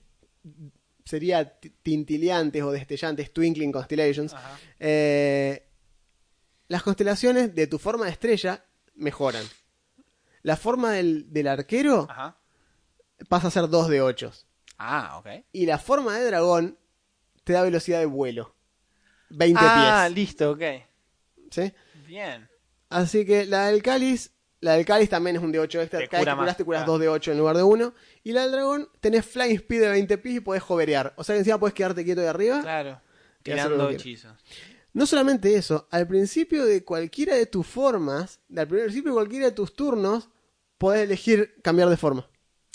sería 1.06 1.54
tintileantes 1.84 2.64
o 2.64 2.72
destellantes, 2.72 3.32
twinkling 3.34 3.72
constellations. 3.72 4.34
Ajá. 4.34 4.58
Eh, 4.80 5.68
las 6.72 6.84
constelaciones 6.84 7.54
de 7.54 7.68
tu 7.68 7.78
forma 7.80 8.06
de 8.06 8.12
estrella 8.12 8.64
mejoran. 8.96 9.44
La 10.42 10.56
forma 10.56 10.92
del, 10.94 11.32
del 11.32 11.48
arquero 11.48 12.08
Ajá. 12.10 12.38
pasa 13.30 13.50
a 13.50 13.52
ser 13.52 13.68
2 13.68 13.90
de 13.90 14.02
8. 14.02 14.32
Ah, 14.78 15.18
ok. 15.20 15.28
Y 15.52 15.66
la 15.66 15.78
forma 15.78 16.18
de 16.18 16.26
dragón 16.26 16.78
te 17.44 17.54
da 17.54 17.62
velocidad 17.64 18.00
de 18.00 18.06
vuelo. 18.06 18.56
20 19.32 19.60
Ah, 19.62 20.04
pies. 20.08 20.16
listo, 20.16 20.52
ok. 20.52 20.62
¿sí? 21.52 21.74
Bien. 22.08 22.50
Así 22.90 23.26
que 23.26 23.46
la 23.46 23.68
del 23.68 23.84
cáliz, 23.84 24.32
la 24.62 24.74
del 24.74 24.86
cáliz 24.86 25.10
también 25.10 25.36
es 25.36 25.42
un 25.42 25.52
de 25.52 25.60
8 25.60 25.82
extra. 25.82 26.00
Te 26.00 26.08
Cada 26.08 26.20
vez 26.20 26.26
cura 26.26 26.32
que 26.32 26.36
curas 26.38 26.48
más, 26.48 26.58
te 26.58 26.64
curas 26.66 26.80
claro. 26.82 26.92
2 26.94 27.02
de 27.02 27.08
8 27.10 27.32
en 27.34 27.38
lugar 27.38 27.58
de 27.58 27.64
1. 27.64 27.94
Y 28.24 28.32
la 28.32 28.42
del 28.44 28.52
dragón, 28.52 28.90
tenés 29.02 29.26
flying 29.26 29.56
speed 29.58 29.82
de 29.82 29.90
20 29.90 30.18
pies 30.20 30.36
y 30.38 30.40
podés 30.40 30.64
hoverear. 30.68 31.14
O 31.18 31.24
sea 31.24 31.36
que 31.36 31.40
encima 31.40 31.60
podés 31.60 31.74
quedarte 31.74 32.04
quieto 32.06 32.22
de 32.22 32.28
arriba. 32.30 32.62
Claro. 32.62 33.02
Tirando 33.44 33.88
quieras. 33.98 34.26
No 34.94 35.06
solamente 35.06 35.56
eso, 35.56 35.88
al 35.92 36.08
principio 36.08 36.66
de 36.66 36.84
cualquiera 36.84 37.36
de 37.36 37.46
tus 37.46 37.66
formas, 37.68 38.40
al 38.56 38.68
principio 38.68 39.12
de 39.12 39.16
cualquiera 39.16 39.46
de 39.46 39.52
tus 39.54 39.74
turnos, 39.74 40.30
podés 40.78 41.04
elegir 41.04 41.56
cambiar 41.64 41.90
de 41.90 41.98
forma. 41.98 42.28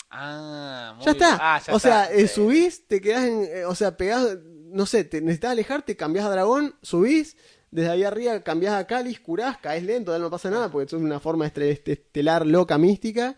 Ah, 0.09 0.93
muy 0.97 1.05
ya 1.05 1.11
bien. 1.13 1.23
está. 1.23 1.37
Ah, 1.39 1.61
ya 1.65 1.73
o 1.75 1.79
sea, 1.79 2.05
eh, 2.11 2.27
subís, 2.27 2.87
te 2.87 3.01
quedás 3.01 3.25
en. 3.25 3.43
eh, 3.43 3.65
o 3.65 3.75
sea, 3.75 3.97
pegás. 3.97 4.37
No 4.69 4.85
sé, 4.85 5.03
te 5.03 5.21
necesitas 5.21 5.51
alejarte, 5.51 5.95
cambiás 5.95 6.25
a 6.25 6.31
dragón, 6.31 6.75
subís. 6.81 7.37
Desde 7.71 7.89
ahí 7.89 8.03
arriba 8.03 8.41
cambiás 8.43 8.75
a 8.75 8.87
cáliz, 8.87 9.19
curás, 9.19 9.57
caes 9.57 9.83
lento, 9.83 10.17
no 10.17 10.29
pasa 10.29 10.49
nada 10.49 10.71
porque 10.71 10.85
es 10.87 10.93
una 10.93 11.19
forma 11.19 11.45
este- 11.47 11.91
estelar 11.91 12.45
loca, 12.47 12.77
mística. 12.77 13.35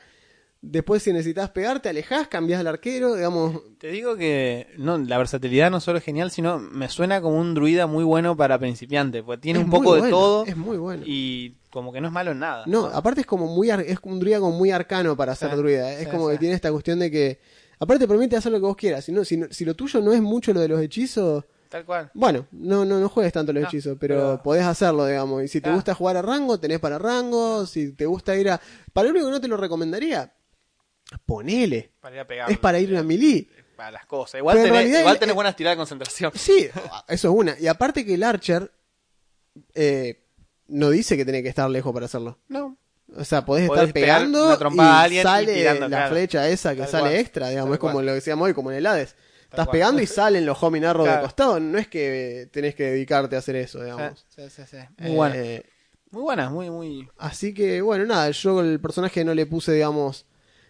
Después, 0.61 1.01
si 1.03 1.13
necesitas 1.13 1.49
pegar, 1.51 1.81
te 1.81 1.87
alejás, 1.87 2.27
cambiás 2.27 2.59
al 2.59 2.67
arquero, 2.67 3.15
digamos. 3.15 3.61
Te 3.77 3.87
digo 3.91 4.17
que 4.17 4.67
no, 4.77 4.97
la 4.97 5.17
versatilidad 5.17 5.71
no 5.71 5.79
solo 5.79 5.99
es 5.99 6.03
genial, 6.03 6.31
sino 6.31 6.59
me 6.59 6.89
suena 6.89 7.21
como 7.21 7.39
un 7.39 7.53
druida 7.53 7.87
muy 7.87 8.03
bueno 8.03 8.35
para 8.35 8.59
principiante, 8.59 9.23
porque 9.23 9.41
tiene 9.41 9.59
es 9.59 9.65
un 9.65 9.71
poco 9.71 9.95
de 9.95 10.09
todo 10.09 10.45
Es 10.45 10.57
muy 10.57 10.77
bueno. 10.77 11.03
y 11.05 11.55
como 11.71 11.93
que 11.93 12.01
no 12.01 12.07
es 12.07 12.13
malo 12.13 12.31
en 12.31 12.39
nada. 12.39 12.63
No, 12.67 12.87
aparte 12.87 13.21
es 13.21 13.27
como 13.27 13.47
muy 13.47 13.69
ar- 13.69 13.79
es 13.81 13.99
un 14.03 14.19
druida 14.19 14.39
como 14.41 14.57
muy 14.57 14.69
arcano 14.71 15.15
para 15.15 15.33
ser 15.33 15.51
Sí, 15.51 15.55
druida. 15.55 15.93
Es 15.93 16.05
sí, 16.05 16.11
como 16.11 16.27
sí. 16.27 16.33
que 16.33 16.39
tiene 16.39 16.55
esta 16.55 16.71
cuestión 16.71 16.99
de 16.99 17.09
que. 17.09 17.39
Aparte 17.79 18.05
permite 18.09 18.35
hacer 18.35 18.51
lo 18.51 18.57
que 18.59 18.65
vos 18.65 18.75
quieras. 18.75 19.05
Si, 19.05 19.13
no, 19.13 19.23
si, 19.23 19.63
lo 19.63 19.73
tuyo 19.75 20.01
no 20.01 20.11
es 20.11 20.21
mucho 20.21 20.51
lo 20.51 20.59
de 20.59 20.67
los 20.67 20.81
hechizos, 20.81 21.45
Tal 21.69 21.85
cual. 21.85 22.11
bueno, 22.13 22.45
no, 22.51 22.83
no, 22.83 22.99
no 22.99 23.07
juegues 23.07 23.31
tanto 23.31 23.53
los 23.53 23.61
No, 23.61 23.69
hechizos, 23.69 23.95
pero, 23.97 24.15
pero- 24.15 24.43
podés 24.43 24.65
hacerlo, 24.65 25.05
digamos. 25.05 25.41
Y 25.43 25.47
si 25.47 25.59
te 25.59 25.63
Claro. 25.63 25.75
gusta 25.77 25.95
jugar 25.95 26.17
a 26.17 26.21
rango, 26.21 26.59
tenés 26.59 26.79
para 26.81 26.97
rango. 26.99 27.65
Si 27.65 27.93
te 27.93 28.05
gusta 28.05 28.35
ir 28.35 28.49
a. 28.49 28.59
Para 28.91 29.05
lo 29.07 29.11
único 29.11 29.27
que 29.27 29.31
no 29.31 29.39
te 29.39 29.47
lo 29.47 29.55
recomendaría, 29.55 30.33
ponele. 31.25 31.91
Para 31.99 32.15
ir 32.15 32.21
a 32.21 32.27
pegar. 32.27 32.51
Es 32.51 32.57
para 32.57 32.79
ir 32.79 32.95
a 32.95 33.03
melee. 33.03 33.47
Para 33.75 33.91
las 33.91 34.05
cosas. 34.05 34.39
Igual 34.39 34.57
tenés, 34.57 34.71
realidad 34.71 34.99
igual 34.99 35.19
tenés 35.19 35.35
buenas 35.35 35.55
tiradas 35.55 35.75
de 35.77 35.79
concentración. 35.79 36.31
Sí, 36.35 36.67
eso 37.07 37.27
es 37.29 37.33
una. 37.35 37.55
Y 37.59 37.67
aparte 37.67 38.05
que 38.05 38.15
el 38.15 38.23
Archer 38.23 38.71
eh, 39.73 40.21
no 40.67 40.89
dice 40.89 41.15
que 41.17 41.23
tiene 41.23 41.41
que 41.43 41.49
estar 41.49 41.69
lejos 41.69 41.93
para 41.93 42.05
hacerlo. 42.05 42.39
No. 42.47 42.77
O 43.15 43.25
sea, 43.25 43.43
podés, 43.43 43.67
Podés 43.67 43.87
estar 43.87 43.93
pegando 43.93 44.55
y 44.75 44.79
a 44.79 45.01
alguien 45.01 45.21
y 45.21 45.23
sale 45.23 45.53
tirando, 45.55 45.81
la 45.89 45.97
claro. 45.97 46.11
flecha 46.15 46.47
esa 46.47 46.75
que 46.75 46.81
Tal 46.81 46.89
sale 46.89 47.03
cual. 47.09 47.15
extra, 47.15 47.49
digamos, 47.49 47.69
Tal 47.69 47.73
es 47.73 47.79
como 47.79 47.93
cual. 47.93 48.05
lo 48.05 48.11
que 48.11 48.15
decíamos 48.15 48.45
hoy, 48.45 48.53
como 48.53 48.69
en 48.71 48.77
el 48.77 48.85
Hades. 48.85 49.15
Estás 49.45 49.65
cual. 49.65 49.69
pegando 49.71 50.01
y 50.01 50.05
salen 50.07 50.45
los 50.45 50.61
homing 50.61 50.81
de 50.81 51.19
costado, 51.21 51.59
no 51.59 51.79
es 51.79 51.87
que 51.87 52.49
tenés 52.51 52.75
que 52.75 52.83
dedicarte 52.83 53.35
a 53.35 53.39
hacer 53.39 53.55
eso, 53.55 53.83
digamos. 53.83 54.27
Sí, 54.35 54.43
sí, 54.51 54.61
sí. 54.69 54.77
Muy 54.99 55.11
buena. 55.15 55.35
Eh, 55.37 55.65
Muy 56.11 56.21
buena, 56.21 56.49
muy, 56.51 56.69
muy. 56.69 57.09
así 57.17 57.51
que, 57.53 57.81
bueno, 57.81 58.05
nada, 58.05 58.29
yo 58.29 58.61
el 58.61 58.79
personaje 58.79 59.25
no 59.25 59.33
le 59.33 59.47
puse, 59.47 59.71
digamos, 59.73 60.27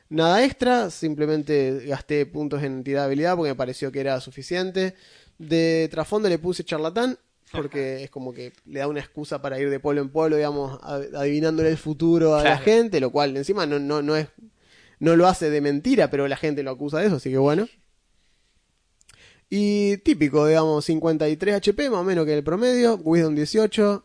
nada 0.10 0.44
extra, 0.44 0.90
simplemente 0.90 1.86
gasté 1.86 2.26
puntos 2.26 2.64
en 2.64 2.84
tirada 2.84 3.06
de 3.06 3.08
habilidad 3.08 3.36
porque 3.36 3.52
me 3.52 3.56
pareció 3.56 3.92
que 3.92 4.02
era 4.02 4.20
suficiente. 4.20 4.96
De 5.38 5.88
trasfondo 5.90 6.28
le 6.28 6.38
puse 6.38 6.64
charlatán, 6.64 7.18
porque 7.52 8.04
es 8.04 8.10
como 8.10 8.34
que 8.34 8.54
le 8.66 8.80
da 8.80 8.88
una 8.88 9.00
excusa 9.00 9.42
para 9.42 9.60
ir 9.60 9.70
de 9.70 9.80
pueblo 9.80 10.02
en 10.02 10.10
pueblo, 10.10 10.36
digamos, 10.36 10.80
adivinándole 10.84 11.70
el 11.70 11.78
futuro 11.78 12.36
a 12.36 12.44
la 12.44 12.58
gente, 12.58 13.00
lo 13.00 13.12
cual 13.12 13.38
encima 13.38 13.66
no, 13.66 13.80
no, 13.80 14.02
no 14.02 14.16
es 14.16 14.28
no 15.00 15.16
lo 15.16 15.28
hace 15.28 15.50
de 15.50 15.62
mentira, 15.62 16.10
pero 16.10 16.28
la 16.28 16.36
gente 16.36 16.62
lo 16.62 16.72
acusa 16.72 17.00
de 17.00 17.08
eso, 17.08 17.16
así 17.16 17.30
que 17.30 17.38
bueno. 17.38 17.68
Y 19.50 19.98
típico, 19.98 20.46
digamos, 20.46 20.86
53 20.86 21.56
HP, 21.56 21.90
más 21.90 22.02
o 22.02 22.04
menos 22.04 22.26
que 22.26 22.38
el 22.38 22.44
promedio. 22.44 22.98
Wisdom 22.98 23.34
18. 23.34 24.04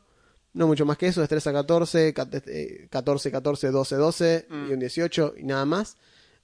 No 0.55 0.67
mucho 0.67 0.87
más 0.87 0.97
que 0.97 1.09
eso, 1.09 1.21
destreza 1.21 1.53
14, 1.53 2.15
cat- 2.15 2.43
eh, 2.47 2.87
14, 2.91 3.31
14, 3.31 3.71
12, 3.71 3.97
12 3.97 4.47
Mm. 4.49 4.71
y 4.71 4.73
un 4.73 4.79
18 4.81 5.35
y 5.37 5.43
nada 5.45 5.65
más. 5.67 5.97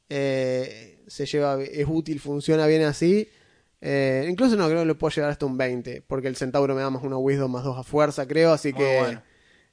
Eh, 0.09 0.99
se 1.07 1.27
lleva, 1.27 1.63
es 1.63 1.87
útil, 1.89 2.19
funciona 2.21 2.67
bien 2.67 2.83
así. 2.83 3.29
Eh, 3.81 4.27
incluso 4.29 4.57
no 4.57 4.67
creo 4.69 4.81
que 4.81 4.85
lo 4.87 4.99
puedo 4.99 5.15
llevar 5.15 5.31
hasta 5.31 5.47
un 5.47 5.57
20, 5.57 6.03
porque 6.07 6.29
el 6.29 6.37
centauro 6.37 6.75
me 6.75 6.83
da 6.83 6.91
más 6.91 7.03
una 7.03 7.17
wisdom 7.17 7.51
más 7.53 7.65
2 7.65 7.79
a 7.79 7.83
fuerza, 7.85 8.27
creo, 8.27 8.53
así 8.53 8.73
Muy 8.73 8.83
que... 8.83 8.99
bueno. 8.99 9.23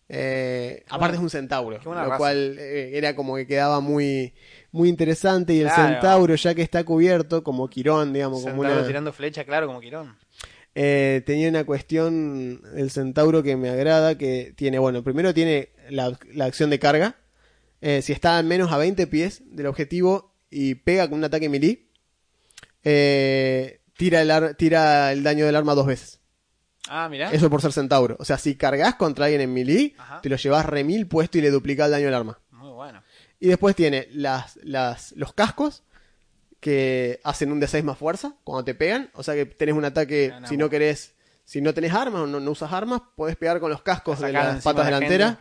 eh, 0.09 0.83
aparte 0.89 1.17
es 1.17 1.21
un 1.21 1.29
centauro, 1.29 1.79
lo 1.83 1.93
raza. 1.93 2.17
cual 2.17 2.55
eh, 2.59 2.91
era 2.93 3.15
como 3.15 3.35
que 3.35 3.45
quedaba 3.47 3.81
muy, 3.81 4.33
muy 4.71 4.87
interesante 4.87 5.53
y 5.53 5.59
el 5.61 5.67
Claro. 5.67 5.89
centauro 5.93 6.35
ya 6.35 6.55
que 6.55 6.61
está 6.61 6.83
cubierto 6.85 7.43
como 7.43 7.67
Quirón, 7.67 8.13
digamos, 8.13 8.39
como 8.41 8.53
Centauro 8.53 8.77
una... 8.79 8.87
tirando 8.87 9.11
flecha, 9.11 9.43
claro, 9.43 9.67
como 9.67 9.81
Quirón. 9.81 10.15
Eh, 10.79 11.23
tenía 11.25 11.49
una 11.49 11.63
cuestión 11.63 12.61
el 12.75 12.91
centauro 12.91 13.41
que 13.41 13.55
me 13.57 13.69
agrada, 13.69 14.15
que 14.15 14.53
tiene, 14.55 14.77
bueno, 14.77 15.03
primero 15.03 15.33
tiene 15.33 15.69
la, 15.89 16.15
la 16.33 16.45
acción 16.45 16.69
de 16.69 16.77
carga. 16.77 17.15
Eh, 17.81 18.03
si 18.03 18.13
está 18.13 18.37
al 18.37 18.45
menos 18.45 18.71
a 18.71 18.77
20 18.77 19.07
pies 19.07 19.41
del 19.45 19.65
objetivo 19.65 20.35
y 20.51 20.75
pega 20.75 21.09
con 21.09 21.17
un 21.17 21.23
ataque 21.23 21.49
melee, 21.49 21.87
eh, 22.83 23.81
tira, 23.97 24.21
el 24.21 24.31
ar- 24.31 24.53
tira 24.55 25.11
el 25.11 25.23
daño 25.23 25.45
del 25.45 25.55
arma 25.55 25.73
dos 25.75 25.85
veces. 25.87 26.19
Ah, 26.89 27.09
mirá. 27.09 27.31
Eso 27.31 27.49
por 27.49 27.61
ser 27.61 27.73
centauro. 27.73 28.15
O 28.19 28.25
sea, 28.25 28.37
si 28.37 28.55
cargas 28.55 28.95
contra 28.95 29.25
alguien 29.25 29.41
en 29.41 29.53
melee, 29.53 29.93
Ajá. 29.97 30.21
te 30.21 30.29
lo 30.29 30.37
llevas 30.37 30.65
remil 30.65 31.07
puesto 31.07 31.37
y 31.37 31.41
le 31.41 31.49
duplica 31.51 31.85
el 31.85 31.91
daño 31.91 32.05
del 32.05 32.13
arma. 32.13 32.39
Muy 32.51 32.69
bueno. 32.71 33.01
Y 33.39 33.47
después 33.47 33.75
tiene 33.75 34.07
las, 34.11 34.57
las, 34.63 35.11
los 35.13 35.33
cascos 35.33 35.83
que 36.67 37.21
hacen 37.23 37.53
un 37.53 37.61
D6 37.61 37.81
más 37.81 37.97
fuerza 37.97 38.33
cuando 38.43 38.65
te 38.65 38.75
pegan. 38.75 39.09
O 39.13 39.23
sea 39.23 39.35
que 39.35 39.45
tenés 39.45 39.73
un 39.73 39.85
ataque, 39.85 40.33
no, 40.37 40.45
si 40.49 40.57
no 40.57 40.69
querés, 40.69 41.13
si 41.45 41.61
no 41.61 41.73
tenés 41.73 41.93
armas 41.93 42.23
o 42.23 42.27
no, 42.27 42.41
no 42.41 42.51
usas 42.51 42.73
armas, 42.73 43.01
podés 43.15 43.37
pegar 43.37 43.61
con 43.61 43.69
los 43.71 43.81
cascos 43.83 44.19
de 44.19 44.33
las 44.33 44.61
patas 44.65 44.85
de 44.85 44.91
delanteras 44.93 45.37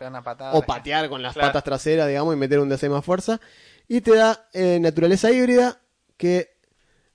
o 0.53 0.61
patear 0.61 1.09
con 1.09 1.21
las 1.21 1.33
Claro. 1.33 1.49
patas 1.49 1.65
traseras, 1.65 2.07
digamos, 2.07 2.33
y 2.33 2.37
meter 2.37 2.59
un 2.59 2.69
D6 2.69 2.89
más 2.89 3.03
fuerza. 3.03 3.41
Y 3.89 3.99
te 3.99 4.15
da 4.15 4.47
eh, 4.53 4.79
naturaleza 4.79 5.29
híbrida 5.29 5.81
que 6.15 6.55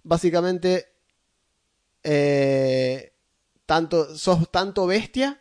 básicamente 0.03 0.89
eh, 2.03 3.15
tanto, 3.65 4.15
sos 4.15 4.51
tanto 4.51 4.87
bestia. 4.87 5.41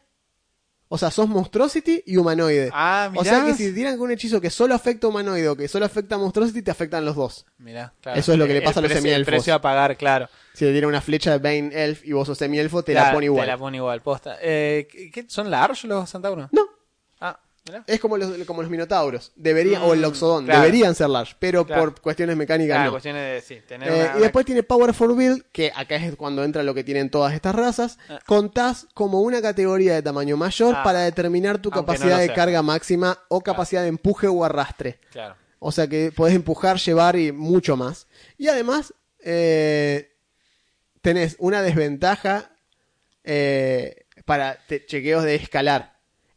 O 0.93 0.97
sea, 0.97 1.09
sos 1.09 1.29
monstrosity 1.29 2.03
y 2.05 2.17
humanoide. 2.17 2.69
Ah, 2.73 3.09
O 3.15 3.23
sea 3.23 3.39
mirá. 3.39 3.45
que 3.45 3.53
si 3.63 3.73
tiran 3.73 3.97
con 3.97 4.07
un 4.07 4.11
hechizo 4.11 4.41
que 4.41 4.49
solo 4.49 4.75
afecta 4.75 5.07
a 5.07 5.09
humanoide 5.09 5.47
o 5.47 5.55
que 5.55 5.69
solo 5.69 5.85
afecta 5.85 6.15
a 6.15 6.17
monstrosity, 6.17 6.61
te 6.61 6.69
afectan 6.69 7.05
los 7.05 7.15
dos. 7.15 7.45
Mirá, 7.59 7.93
claro. 8.01 8.19
Eso 8.19 8.33
es 8.33 8.37
lo 8.37 8.45
que 8.45 8.51
le 8.53 8.59
El 8.59 8.65
pasa 8.65 8.79
a 8.79 8.83
los 8.83 8.89
precio- 8.91 9.01
semielfos. 9.01 9.19
El 9.19 9.33
precio 9.37 9.53
a 9.55 9.61
pagar, 9.61 9.95
claro. 9.95 10.27
Si 10.53 10.65
le 10.65 10.73
tiran 10.73 10.89
una 10.89 10.99
flecha 10.99 11.31
de 11.31 11.37
Bane 11.37 11.71
Elf 11.73 12.03
y 12.05 12.11
vos 12.11 12.27
sos 12.27 12.37
semielfo, 12.37 12.83
te 12.83 12.93
la 12.93 13.13
pone 13.13 13.27
igual. 13.27 13.45
Te 13.45 13.51
la 13.51 13.57
pone 13.57 13.77
igual, 13.77 14.01
posta. 14.01 14.37
Eh, 14.41 14.85
¿qué, 15.13 15.23
son 15.29 15.49
large 15.49 15.87
los 15.87 16.09
centauros? 16.09 16.49
No, 16.51 16.63
Ah, 17.21 17.39
es 17.87 17.99
como 17.99 18.17
los, 18.17 18.31
como 18.45 18.61
los 18.61 18.71
minotauros. 18.71 19.31
Deberían, 19.35 19.81
o 19.83 19.93
el 19.93 19.99
Mm, 19.99 20.01
Loxodon. 20.01 20.45
claro. 20.45 20.61
Deberían 20.61 20.95
ser 20.95 21.09
large, 21.09 21.35
pero 21.39 21.65
Claro. 21.65 21.81
por 21.93 22.01
cuestiones 22.01 22.35
mecánicas 22.35 22.83
no. 22.85 22.91
cuestiones 22.91 23.21
de, 23.21 23.41
sí, 23.55 23.61
tener 23.67 23.89
Eh, 23.89 23.93
una- 24.09 24.17
y 24.17 24.21
después 24.21 24.45
tiene 24.45 24.63
Power 24.63 24.93
for 24.93 25.15
Build, 25.15 25.43
que 25.51 25.71
acá 25.75 25.95
es 25.95 26.15
cuando 26.15 26.43
entra 26.43 26.63
lo 26.63 26.73
que 26.73 26.83
tienen 26.83 27.09
todas 27.09 27.33
estas 27.33 27.53
razas. 27.55 27.97
Ah. 28.09 28.19
Contás 28.25 28.87
como 28.93 29.21
una 29.21 29.41
categoría 29.41 29.93
de 29.93 30.01
tamaño 30.01 30.37
mayor 30.37 30.75
Ah. 30.77 30.83
para 30.83 31.01
determinar 31.01 31.59
tu 31.61 31.69
Aunque 31.71 31.79
capacidad 31.93 32.17
de 32.19 32.25
sea. 32.27 32.35
carga 32.35 32.61
máxima 32.61 33.17
o 33.29 33.41
capacidad 33.41 33.83
de 33.83 33.89
empuje 33.89 34.27
o 34.27 34.43
arrastre. 34.43 34.99
O 35.59 35.71
sea 35.71 35.87
que 35.87 36.11
podés 36.11 36.33
empujar, 36.35 36.77
llevar 36.77 37.15
y 37.15 37.31
mucho 37.31 37.77
más. 37.77 38.07
Y 38.39 38.47
además, 38.47 38.93
eh, 39.23 40.11
tenés 41.01 41.35
una 41.39 41.61
desventaja 41.61 42.49
eh, 43.23 44.05
para 44.25 44.57
chequeos 44.87 45.23
de 45.23 45.35
escalar. 45.35 45.90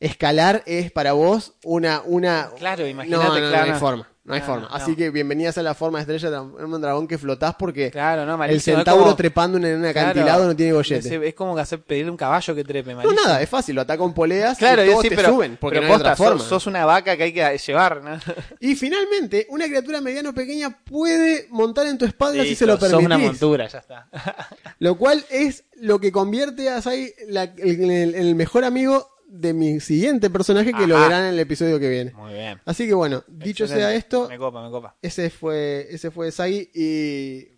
Escalar 0.05 0.63
es 0.67 0.91
para 0.93 1.13
vos 1.13 1.55
una... 1.65 2.03
una 2.05 2.51
Claro, 2.59 2.87
imagínate, 2.87 3.23
no, 3.25 3.35
no, 3.35 3.41
no, 3.41 3.49
claro. 3.51 3.67
no 3.69 3.73
hay 3.75 3.81
forma. 3.81 4.09
No 4.25 4.33
hay 4.33 4.41
No, 4.41 4.47
forma. 4.47 4.69
no, 4.71 4.75
Así 4.75 4.93
no. 4.93 4.97
que 4.97 5.11
bienvenidas 5.11 5.59
a 5.59 5.63
la 5.63 5.75
forma 5.75 5.99
de 5.99 6.15
estrella 6.15 6.31
de 6.31 6.41
un 6.65 6.81
dragón 6.81 7.07
que 7.07 7.19
flotás 7.19 7.57
porque 7.59 7.91
Claro, 7.91 8.25
no, 8.25 8.33
el 8.33 8.39
malísimo. 8.39 8.77
Centauro 8.79 9.03
como- 9.03 9.17
trepando 9.17 9.59
en 9.59 9.65
un 9.67 9.81
Claro, 9.83 10.01
acantilado 10.11 10.47
no 10.47 10.57
tiene 10.57 10.73
gollete. 10.73 11.15
Es, 11.17 11.23
es 11.23 11.35
como 11.35 11.55
que 11.55 11.61
hacer 11.61 11.83
pedirle 11.83 12.11
un 12.11 12.17
caballo 12.17 12.55
que 12.55 12.65
trepe, 12.65 12.93
No, 12.93 12.97
malísimo. 12.99 13.21
nada, 13.23 13.43
es 13.43 13.49
fácil. 13.51 13.75
Lo 13.75 13.83
ataca 13.83 13.99
con 13.99 14.15
poleas 14.15 14.57
Claro, 14.57 14.83
y 14.83 14.89
todos 14.89 15.03
sí, 15.03 15.09
te 15.11 15.17
pero, 15.17 15.29
suben 15.29 15.59
porque 15.61 15.77
pero 15.77 15.87
no 15.89 15.93
hay 15.93 15.99
posta, 15.99 16.13
otra 16.13 16.17
forma. 16.17 16.39
sos, 16.41 16.49
sos 16.49 16.67
una 16.67 16.87
vaca 16.87 17.19
que 17.19 17.23
hay 17.25 17.33
que 17.35 17.59
llevar, 17.67 18.03
¿no? 18.03 18.19
Y 18.61 18.75
finalmente, 18.77 19.47
una 19.51 19.67
criatura 19.67 20.01
mediano 20.01 20.33
pequeña 20.33 20.71
puede 20.85 21.47
montar 21.51 21.87
en 21.87 21.99
tu 21.99 22.07
espalda 22.07 22.43
si 22.45 22.55
se 22.55 22.65
lo 22.65 22.75
sos 22.79 22.81
permitís. 22.89 23.07
una 23.07 23.19
montura, 23.19 23.69
ya 23.69 23.79
está. 23.81 24.09
Lo 24.79 24.97
cual 24.97 25.23
es 25.31 25.65
lo 25.77 25.99
que 25.99 26.11
convierte 26.13 26.71
a 26.71 26.81
Sai 26.81 27.13
el- 27.59 28.15
el 28.15 28.35
mejor 28.37 28.65
amigo 28.65 29.11
de 29.27 29.53
mi 29.53 29.81
siguiente 29.81 30.31
personaje 30.31 30.73
que 30.73 30.87
lo 30.87 31.01
verán 31.01 31.25
en 31.25 31.35
el 31.35 31.41
episodio 31.41 31.79
que 31.79 31.89
viene. 31.89 32.13
Muy 32.13 32.33
bien. 32.33 32.61
Así 32.65 32.87
que 32.87 32.95
bueno, 32.95 33.25
dicho 33.29 33.67
sea 33.67 33.95
esto, 33.95 34.29
Me 34.29 34.39
copa, 34.39 34.63
me 34.63 34.71
copa. 34.71 34.95
ese 35.03 35.31
fue 35.31 35.87
ese 35.91 36.11
fue 36.11 36.31
Sai 36.31 36.71
y 36.75 37.49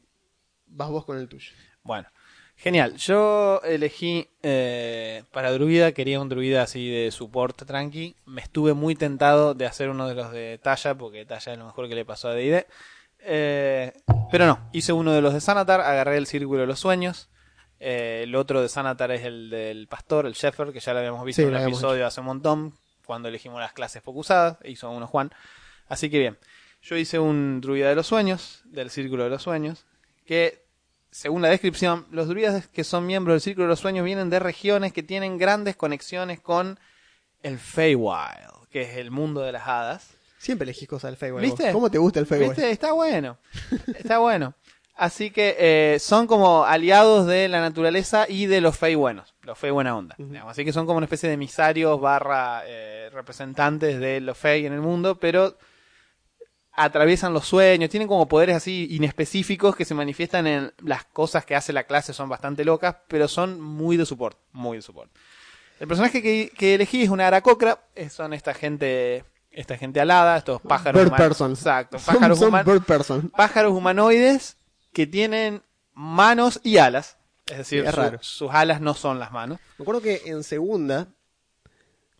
vas 0.67 0.89
vos 0.89 1.05
con 1.05 1.19
el 1.19 1.29
tuyo. 1.29 1.53
Bueno, 1.83 2.09
genial. 2.57 2.97
Yo 2.97 3.61
elegí 3.63 4.29
eh, 4.43 5.23
para 5.33 5.53
druida, 5.53 5.93
quería 5.93 6.21
un 6.21 6.29
druida 6.29 6.63
así 6.63 6.91
de 6.91 7.11
support 7.11 7.65
tranqui. 7.65 8.17
Me 8.25 8.43
estuve 8.43 8.75
muy 8.75 8.95
tentado 8.95 9.55
de 9.55 9.67
hacer 9.67 9.89
uno 9.89 10.09
de 10.09 10.15
los 10.15 10.33
de 10.33 10.59
talla, 10.63 10.95
porque 10.97 11.25
talla 11.25 11.53
es 11.53 11.59
lo 11.59 11.67
mejor 11.67 11.89
que 11.89 11.95
le 11.95 12.05
pasó 12.05 12.29
a 12.29 12.35
D&D. 12.35 12.67
Eh, 13.21 13.93
pero 14.31 14.47
no, 14.47 14.69
hice 14.73 14.93
uno 14.93 15.13
de 15.13 15.21
los 15.21 15.35
de 15.35 15.41
Sanatar, 15.41 15.81
agarré 15.81 16.17
el 16.17 16.27
círculo 16.27 16.61
de 16.61 16.67
los 16.67 16.81
sueños. 16.81 17.29
Eh, 17.79 18.23
el 18.25 18.35
otro 18.35 18.63
de 18.63 18.69
Sanatar 18.69 19.11
es 19.11 19.25
el 19.25 19.51
del 19.51 19.87
pastor, 19.87 20.27
el 20.27 20.33
Shepherd, 20.33 20.73
que 20.73 20.81
ya 20.81 20.93
lo 20.93 21.01
habíamos 21.01 21.25
visto 21.25 21.43
Sí, 21.43 21.49
en 21.49 21.55
un 21.55 21.61
episodio 21.61 22.07
hace 22.07 22.21
un 22.21 22.27
montón, 22.27 22.75
cuando 23.05 23.29
elegimos 23.29 23.61
las 23.61 23.73
clases 23.73 24.03
focusadas, 24.03 24.59
hizo 24.65 24.91
uno 24.91 25.07
Juan. 25.07 25.31
Así 25.89 26.11
que 26.11 26.19
bien, 26.19 26.39
yo 26.83 26.97
hice 26.97 27.19
un 27.19 27.61
druida 27.61 27.89
de 27.89 27.95
los 27.95 28.07
sueños, 28.07 28.63
del 28.65 28.91
círculo 28.91 29.25
de 29.25 29.31
los 29.31 29.43
sueños, 29.43 29.85
que 30.25 30.67
según 31.17 31.41
la 31.41 31.49
descripción, 31.49 32.07
los 32.11 32.29
druidas 32.29 32.67
que 32.67 32.85
son 32.85 33.07
miembros 33.07 33.33
del 33.35 33.41
Círculo 33.41 33.65
de 33.65 33.71
los 33.71 33.81
Sueños 33.81 34.05
vienen 34.05 34.29
de 34.29 34.39
regiones 34.39 34.93
que 34.93 35.03
tienen 35.03 35.39
grandes 35.39 35.75
conexiones 35.75 36.41
con 36.41 36.79
el 37.43 37.59
Feywild, 37.59 38.69
que 38.71 38.83
es 38.83 38.99
el 38.99 39.11
mundo 39.11 39.41
de 39.41 39.53
las 39.53 39.67
hadas. 39.67 40.11
Siempre 40.37 40.65
elegís 40.65 40.87
cosas 40.87 41.13
del 41.13 41.17
Feywild. 41.17 41.43
¿Viste? 41.43 41.73
¿Cómo 41.73 41.91
te 41.91 41.97
gusta 41.97 42.21
el 42.21 42.27
Feywild? 42.27 42.51
¿Viste? 42.51 42.71
Está 42.71 42.93
bueno. 42.93 43.39
Está 43.99 44.19
bueno. 44.19 44.53
Así 44.99 45.31
que 45.31 45.57
eh, 45.59 45.99
son 46.01 46.27
como 46.27 46.65
aliados 46.65 47.27
de 47.27 47.49
la 47.49 47.61
naturaleza 47.61 48.25
y 48.29 48.47
de 48.47 48.63
los 48.63 48.79
Fey 48.79 48.95
buenos, 48.95 49.35
los 49.43 49.59
Fey 49.59 49.71
buena 49.71 49.95
onda. 49.95 50.15
digamos. 50.19 50.51
Así 50.51 50.65
que 50.65 50.73
son 50.73 50.87
como 50.87 50.97
una 50.97 51.05
especie 51.05 51.29
de 51.29 51.35
emisarios 51.35 52.01
barra 52.01 52.63
eh, 52.67 53.11
representantes 53.13 54.01
de 54.01 54.21
los 54.23 54.39
Fey 54.39 54.65
en 54.65 54.73
el 54.73 54.81
mundo, 54.81 55.17
pero 55.21 55.57
atraviesan 56.73 57.33
los 57.33 57.47
sueños, 57.47 57.89
tienen 57.91 58.09
como 58.09 58.29
poderes 58.29 58.57
así 58.57 58.87
inespecíficos 58.91 59.75
que 59.77 59.85
se 59.87 59.95
manifiestan 59.95 60.47
en 60.47 60.73
las 60.83 61.05
cosas 61.05 61.45
que 61.47 61.57
hace 61.57 61.73
la 61.73 61.85
clase, 61.85 62.13
son 62.13 62.29
bastante 62.29 62.65
locas, 62.65 62.97
pero 63.09 63.29
son 63.29 63.61
muy 63.61 63.97
de 63.97 64.05
support, 64.05 64.39
muy 64.53 64.77
de 64.79 64.83
support. 64.83 65.11
El 65.81 65.89
personaje 65.89 66.23
que, 66.23 66.51
que 66.57 66.75
elegí 66.75 67.03
es 67.03 67.09
una 67.11 67.27
aracocra, 67.27 67.81
eh, 67.95 68.09
son 68.11 68.33
esta 68.35 68.53
gente, 68.55 69.25
esta 69.51 69.77
gente 69.79 70.01
alada, 70.01 70.37
estos 70.39 70.61
pájaros 70.63 71.01
Bird 71.03 71.09
humanos. 71.09 71.29
person. 71.29 71.51
Exacto, 71.53 71.99
Son- 71.99 72.15
pájaros, 72.15 72.39
son 72.39 72.49
human- 72.49 72.65
bird 72.67 72.83
person. 72.83 73.29
pájaros 73.31 73.73
humanoides 73.73 74.57
que 74.97 75.07
tienen 75.07 75.63
manos 75.93 76.59
y 76.63 76.79
alas. 76.79 77.19
Es 77.51 77.59
decir, 77.59 77.85
es 77.85 77.91
su- 77.91 77.97
raro. 78.01 78.19
sus 78.23 78.51
alas 78.51 78.81
no 78.81 78.95
son 78.95 79.19
las 79.19 79.31
manos. 79.31 79.61
Me 79.77 79.83
acuerdo 79.83 80.01
que 80.01 80.23
en 80.25 80.43
segunda, 80.43 81.09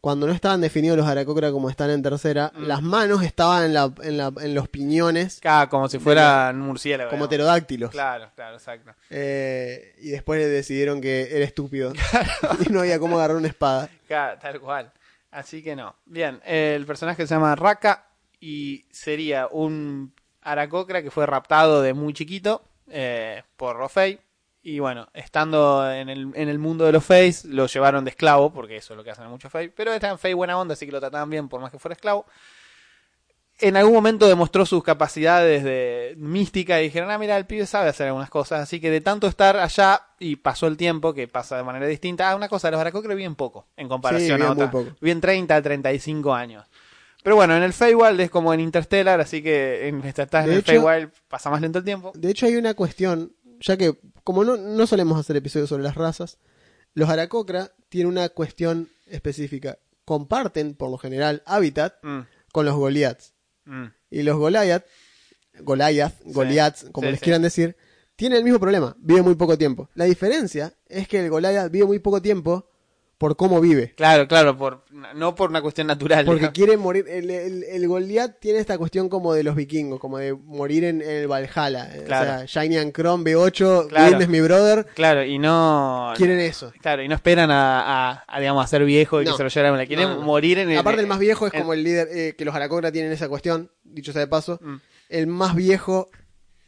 cuando 0.03 0.27
no 0.27 0.33
estaban 0.35 0.61
definidos 0.61 0.99
los 0.99 1.07
Aracocra 1.09 1.51
como 1.51 1.71
están 1.71 1.89
en 1.89 2.03
tercera, 2.03 2.53
Mm. 2.55 2.63
las 2.65 2.83
manos 2.83 3.23
estaban 3.23 3.65
en, 3.65 3.73
la, 3.73 3.91
en, 4.03 4.19
la- 4.19 4.31
en 4.43 4.55
los 4.55 4.69
piñones 4.69 5.41
Ah, 5.45 5.69
como 5.71 5.89
si 5.89 5.99
fuera 5.99 6.51
un 6.53 6.61
murciélago. 6.61 7.09
como 7.09 7.31
pterodáctilos. 7.31 7.91
Claro, 7.93 8.31
claro, 8.37 8.57
exacto. 8.57 8.93
Eh, 9.09 9.95
y 10.03 10.11
después 10.11 10.47
decidieron 10.47 11.01
que 11.01 11.29
era 11.35 11.47
estúpido. 11.47 11.95
y 12.69 12.71
no 12.71 12.81
había 12.81 12.99
cómo 12.99 13.17
agarrar 13.17 13.39
una 13.39 13.49
espada. 13.49 13.89
Claro, 14.07 14.39
tal 14.39 14.61
cual. 14.61 14.93
Así 15.31 15.63
que 15.63 15.75
no. 15.75 15.97
Bien, 16.05 16.43
el 16.45 16.85
personaje 16.85 17.27
se 17.27 17.35
llama 17.35 17.57
Raka 17.57 18.07
y 18.39 18.85
sería 18.91 19.49
un 19.51 20.13
aracocra 20.47 21.03
que 21.03 21.11
fue 21.11 21.27
raptado 21.27 21.83
de 21.83 21.93
muy 21.93 22.13
chiquito 22.13 22.63
eh, 22.89 23.43
por 23.57 23.77
Rofei. 23.77 24.19
Y 24.63 24.81
bueno, 24.81 25.07
estando 25.15 25.93
en 25.93 26.09
el, 26.09 26.33
en 26.35 26.49
el 26.49 26.59
mundo 26.59 26.87
de 26.87 26.93
los 26.93 27.05
Feys, 27.05 27.45
lo 27.45 27.67
llevaron 27.67 28.05
de 28.05 28.11
esclavo, 28.11 28.53
porque 28.53 28.79
eso 28.79 28.95
es 28.95 28.97
lo 28.97 29.05
que 29.05 29.13
hacen 29.13 29.29
muchos 29.29 29.53
Fey. 29.53 29.69
Pero 29.69 29.93
estaban 29.93 30.19
Fey 30.19 30.33
buena 30.33 30.59
onda, 30.59 30.73
así 30.73 30.87
que 30.87 30.93
lo 30.93 30.99
trataban 30.99 31.31
bien 31.31 31.49
por 31.49 31.61
más 31.61 31.71
que 31.71 31.79
fuera 31.79 31.93
esclavo. 31.93 32.27
En 33.61 33.77
algún 33.77 33.95
momento 33.95 34.27
demostró 34.27 34.67
sus 34.67 34.83
capacidades 34.83 35.63
de 35.63 36.15
mística 36.19 36.81
y 36.81 36.85
dijeron, 36.85 37.11
ah, 37.11 37.19
mira, 37.19 37.37
el 37.37 37.47
pibe 37.47 37.65
sabe 37.65 37.89
hacer 37.89 38.09
algunas 38.09 38.29
cosas. 38.29 38.61
Así 38.61 38.81
que 38.81 38.91
de 38.91 39.01
tanto 39.01 39.29
estar 39.29 39.57
allá 39.57 40.03
y 40.19 40.35
pasó 40.35 40.67
el 40.67 40.77
tiempo, 40.77 41.15
que 41.15 41.29
pasa 41.29 41.57
de 41.57 41.63
manera 41.63 41.87
distinta. 41.87 42.29
Ah, 42.29 42.35
una 42.35 42.49
cosa, 42.49 42.69
los 42.71 42.81
Aracocre 42.81 43.15
viven 43.15 43.37
poco 43.37 43.69
en 43.77 43.89
comparación 43.89 44.37
viven 44.39 44.51
a 44.51 44.55
muy 44.55 44.65
otras. 44.65 45.01
Viven 45.01 45.21
30 45.21 45.57
a 45.57 45.63
35 45.63 46.35
años. 46.35 46.67
Pero 47.27 47.35
bueno, 47.35 47.57
en 47.57 47.65
el 47.65 47.73
Feywild 47.73 48.21
es 48.21 48.31
como 48.31 48.55
en 48.55 48.61
Interstellar, 48.61 49.21
así 49.21 49.43
que 49.43 49.89
en, 49.89 50.01
estás 50.05 50.45
en 50.45 50.47
De 50.47 50.53
el 50.53 50.59
hecho- 50.61 50.71
Feywild 50.81 51.11
pasa 51.27 51.51
más 51.51 51.61
lento 51.61 51.81
el 51.81 51.85
tiempo. 51.85 52.13
De 52.15 52.31
hecho, 52.31 52.47
hay 52.47 52.55
una 52.55 52.75
cuestión 52.75 53.33
ya 53.59 53.77
que 53.77 53.99
como 54.23 54.45
no, 54.45 54.57
no 54.57 54.87
solemos 54.87 55.19
hacer 55.19 55.35
episodios 55.35 55.69
sobre 55.69 55.83
las 55.83 55.97
razas, 55.97 56.39
los 56.95 57.09
Aracocra 57.09 57.73
tienen 57.89 58.13
una 58.13 58.29
cuestión 58.29 58.89
específica. 59.07 59.77
Comparten, 60.05 60.77
por 60.77 60.89
lo 60.89 60.99
general, 60.99 61.43
hábitat 61.47 61.95
Mm, 62.05 62.21
con 62.53 62.65
los 62.65 62.77
Goliaths. 62.77 63.35
mm. 63.65 63.87
Y 64.11 64.23
los 64.23 64.37
Goliath, 64.37 64.85
Goliath, 65.63 66.15
Goliaths, 66.27 66.87
como 66.93 67.09
Sí, 67.09 67.11
les 67.11 67.19
sí. 67.19 67.25
quieran 67.25 67.43
decir, 67.43 67.77
tienen 68.15 68.39
el 68.39 68.45
mismo 68.45 68.61
problema, 68.61 68.95
vive 69.01 69.23
muy 69.23 69.35
poco 69.35 69.59
tiempo. 69.59 69.91
La 69.97 70.05
diferencia 70.05 70.75
es 70.87 71.09
que 71.09 71.19
el 71.19 71.31
Goliath 71.31 71.73
vive 71.73 71.87
muy 71.87 71.99
poco 71.99 72.23
tiempo 72.23 72.71
por 73.19 73.35
cómo 73.37 73.61
vive. 73.63 73.95
Claro, 73.97 74.29
claro, 74.29 74.59
por, 74.59 74.85
no 75.15 75.35
por 75.35 75.49
una 75.51 75.63
cuestión 75.63 75.87
natural. 75.87 76.25
Porque 76.27 76.41
digamos. 76.41 76.55
quiere 76.55 76.77
morir. 76.77 77.07
El, 77.09 77.31
el, 77.31 77.65
el 77.65 77.89
Goliath 77.89 78.39
tiene 78.41 78.59
esta 78.59 78.77
cuestión 78.77 79.09
como 79.09 79.33
de 79.33 79.43
los 79.43 79.55
vikingos, 79.57 79.99
como 80.01 80.19
de 80.19 80.35
morir 80.35 80.85
en, 80.85 81.01
en 81.01 81.09
el 81.11 81.27
Valhalla. 81.29 81.89
Claro. 82.05 82.45
O 82.45 82.47
sea, 82.49 82.63
Shiny 82.63 82.77
and 82.77 82.93
Chrome, 82.93 83.25
B8, 83.25 83.89
Claro. 83.89 84.19
Es 84.21 84.29
mi 84.29 84.41
brother. 84.43 84.87
Claro, 84.95 85.25
y 85.25 85.39
no. 85.39 86.13
Quieren 86.17 86.39
eso. 86.41 86.73
Claro, 86.83 87.03
y 87.03 87.09
no 87.09 87.15
esperan 87.15 87.51
a, 87.51 88.11
a- 88.13 88.25
a, 88.29 88.41
digamos, 88.41 88.63
a 88.65 88.69
ser 88.69 88.85
viejo 88.85 89.23
y 89.23 89.25
No. 89.25 89.31
que 89.33 89.49
se 89.51 89.63
lo 89.63 89.77
quieren 89.87 90.09
No, 90.11 90.21
morir 90.21 90.59
en 90.59 90.71
el. 90.71 90.79
Aparte, 90.79 91.01
el 91.01 91.07
más 91.07 91.19
viejo 91.19 91.47
es 91.47 91.55
en- 91.55 91.61
como 91.61 91.73
el 91.73 91.83
líder, 91.83 92.09
eh, 92.13 92.35
que 92.37 92.45
los 92.45 92.55
Aracocra 92.55 92.93
tienen 92.93 93.13
esa 93.13 93.29
cuestión, 93.29 93.71
dicho 93.83 94.13
sea 94.13 94.21
de 94.21 94.27
paso. 94.29 94.59
Mm, 94.63 94.77
El 95.09 95.27
más 95.27 95.55
viejo 95.55 96.11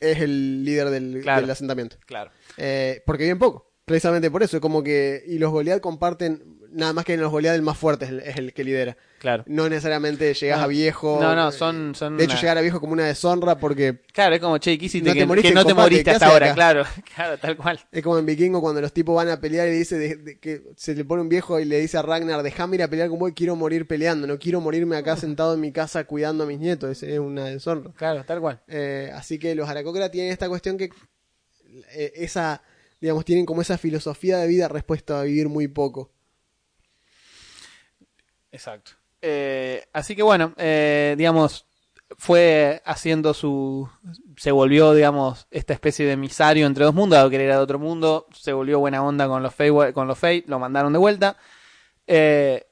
es 0.00 0.20
el 0.20 0.64
líder 0.64 0.88
del, 0.90 1.20
Claro. 1.22 1.42
del 1.42 1.50
asentamiento. 1.50 1.96
claro. 2.06 2.30
Eh, 2.56 3.02
porque 3.04 3.24
viven 3.24 3.38
poco. 3.38 3.67
Precisamente 3.88 4.30
por 4.30 4.42
eso, 4.42 4.60
como 4.60 4.82
que. 4.82 5.24
Y 5.26 5.38
los 5.38 5.50
Goliath 5.50 5.80
comparten. 5.80 6.56
Nada 6.70 6.92
más 6.92 7.06
que 7.06 7.14
en 7.14 7.22
los 7.22 7.30
Goliath 7.32 7.54
el 7.54 7.62
más 7.62 7.78
fuerte 7.78 8.04
es 8.04 8.10
el, 8.10 8.20
es 8.20 8.36
el 8.36 8.52
que 8.52 8.62
lidera. 8.62 8.94
Claro. 9.20 9.42
No 9.46 9.70
necesariamente 9.70 10.34
llegas 10.34 10.58
No. 10.58 10.64
a 10.64 10.66
viejo. 10.66 11.18
No, 11.18 11.34
no, 11.34 11.50
son- 11.50 11.94
son 11.94 12.18
De 12.18 12.24
hecho, 12.24 12.34
una- 12.34 12.40
llegar 12.42 12.58
a 12.58 12.60
viejo 12.60 12.78
como 12.78 12.92
una 12.92 13.06
deshonra 13.06 13.58
porque 13.58 14.02
Claro, 14.12 14.34
es 14.34 14.40
como, 14.42 14.58
che, 14.58 14.76
¿qué 14.78 14.84
hiciste? 14.84 15.08
No 15.08 15.14
te 15.14 15.24
moriste 15.24 15.48
que 15.48 15.54
no 15.54 15.62
te 15.62 15.70
combate, 15.70 15.86
moriste 15.86 16.04
¿qué 16.04 16.10
hasta 16.10 16.26
ahora, 16.26 16.46
acá? 16.48 16.54
claro. 16.54 16.84
Claro, 17.16 17.38
tal 17.38 17.56
cual. 17.56 17.80
es 17.90 18.02
como 18.02 18.18
en 18.18 18.26
Vikingo 18.26 18.60
cuando 18.60 18.82
los 18.82 18.92
tipos 18.92 19.16
van 19.16 19.30
a 19.30 19.40
pelear 19.40 19.66
y 19.68 19.70
dice 19.70 19.96
de- 19.98 20.16
de 20.16 20.38
que 20.38 20.62
se 20.76 20.94
le 20.94 21.06
pone 21.06 21.22
un 21.22 21.30
viejo 21.30 21.58
y 21.58 21.64
le 21.64 21.80
dice 21.80 21.96
a 21.96 22.02
Ragnar, 22.02 22.42
déjame 22.42 22.76
ir 22.76 22.82
a 22.82 22.88
pelear 22.88 23.08
con 23.08 23.18
vos, 23.18 23.32
quiero 23.34 23.56
morir 23.56 23.86
peleando, 23.88 24.26
no 24.26 24.38
quiero 24.38 24.60
morirme 24.60 24.96
acá 24.98 25.16
sentado 25.16 25.54
en 25.54 25.60
mi 25.60 25.72
casa 25.72 26.04
cuidando 26.04 26.44
a 26.44 26.46
mis 26.46 26.58
nietos, 26.58 26.90
es, 26.90 27.02
es 27.02 27.18
una 27.18 27.46
deshonra. 27.46 27.92
Claro, 27.96 28.24
tal 28.24 28.40
cual. 28.42 28.60
Eh, 28.68 29.10
así 29.14 29.38
que 29.38 29.54
los 29.54 29.70
Aracocra 29.70 30.10
tienen 30.10 30.32
esta 30.32 30.50
cuestión 30.50 30.76
que 30.76 30.90
eh, 31.92 32.12
esa, 32.16 32.62
digamos, 33.00 33.24
tienen 33.24 33.46
como 33.46 33.62
esa 33.62 33.78
filosofía 33.78 34.38
de 34.38 34.48
vida 34.48 34.68
respuesta 34.68 35.20
a 35.20 35.24
vivir 35.24 35.48
muy 35.48 35.68
poco. 35.68 36.10
Exacto. 38.50 38.92
Eh, 39.20 39.84
así 39.92 40.14
que 40.16 40.22
bueno, 40.22 40.54
eh, 40.56 41.14
digamos, 41.18 41.66
fue 42.16 42.82
haciendo 42.84 43.34
su. 43.34 43.88
Se 44.36 44.50
volvió, 44.50 44.94
digamos, 44.94 45.46
esta 45.50 45.74
especie 45.74 46.06
de 46.06 46.12
emisario 46.12 46.66
entre 46.66 46.84
dos 46.84 46.94
mundos, 46.94 47.18
dado 47.18 47.30
que 47.30 47.42
era 47.42 47.56
de 47.56 47.62
otro 47.62 47.78
mundo. 47.78 48.26
Se 48.32 48.52
volvió 48.52 48.78
buena 48.78 49.02
onda 49.02 49.28
con 49.28 49.42
los 49.42 49.54
Fey, 49.54 49.70
con 49.92 50.08
los 50.08 50.18
lo 50.46 50.58
mandaron 50.58 50.92
de 50.92 50.98
vuelta. 50.98 51.36
Eh, 52.06 52.66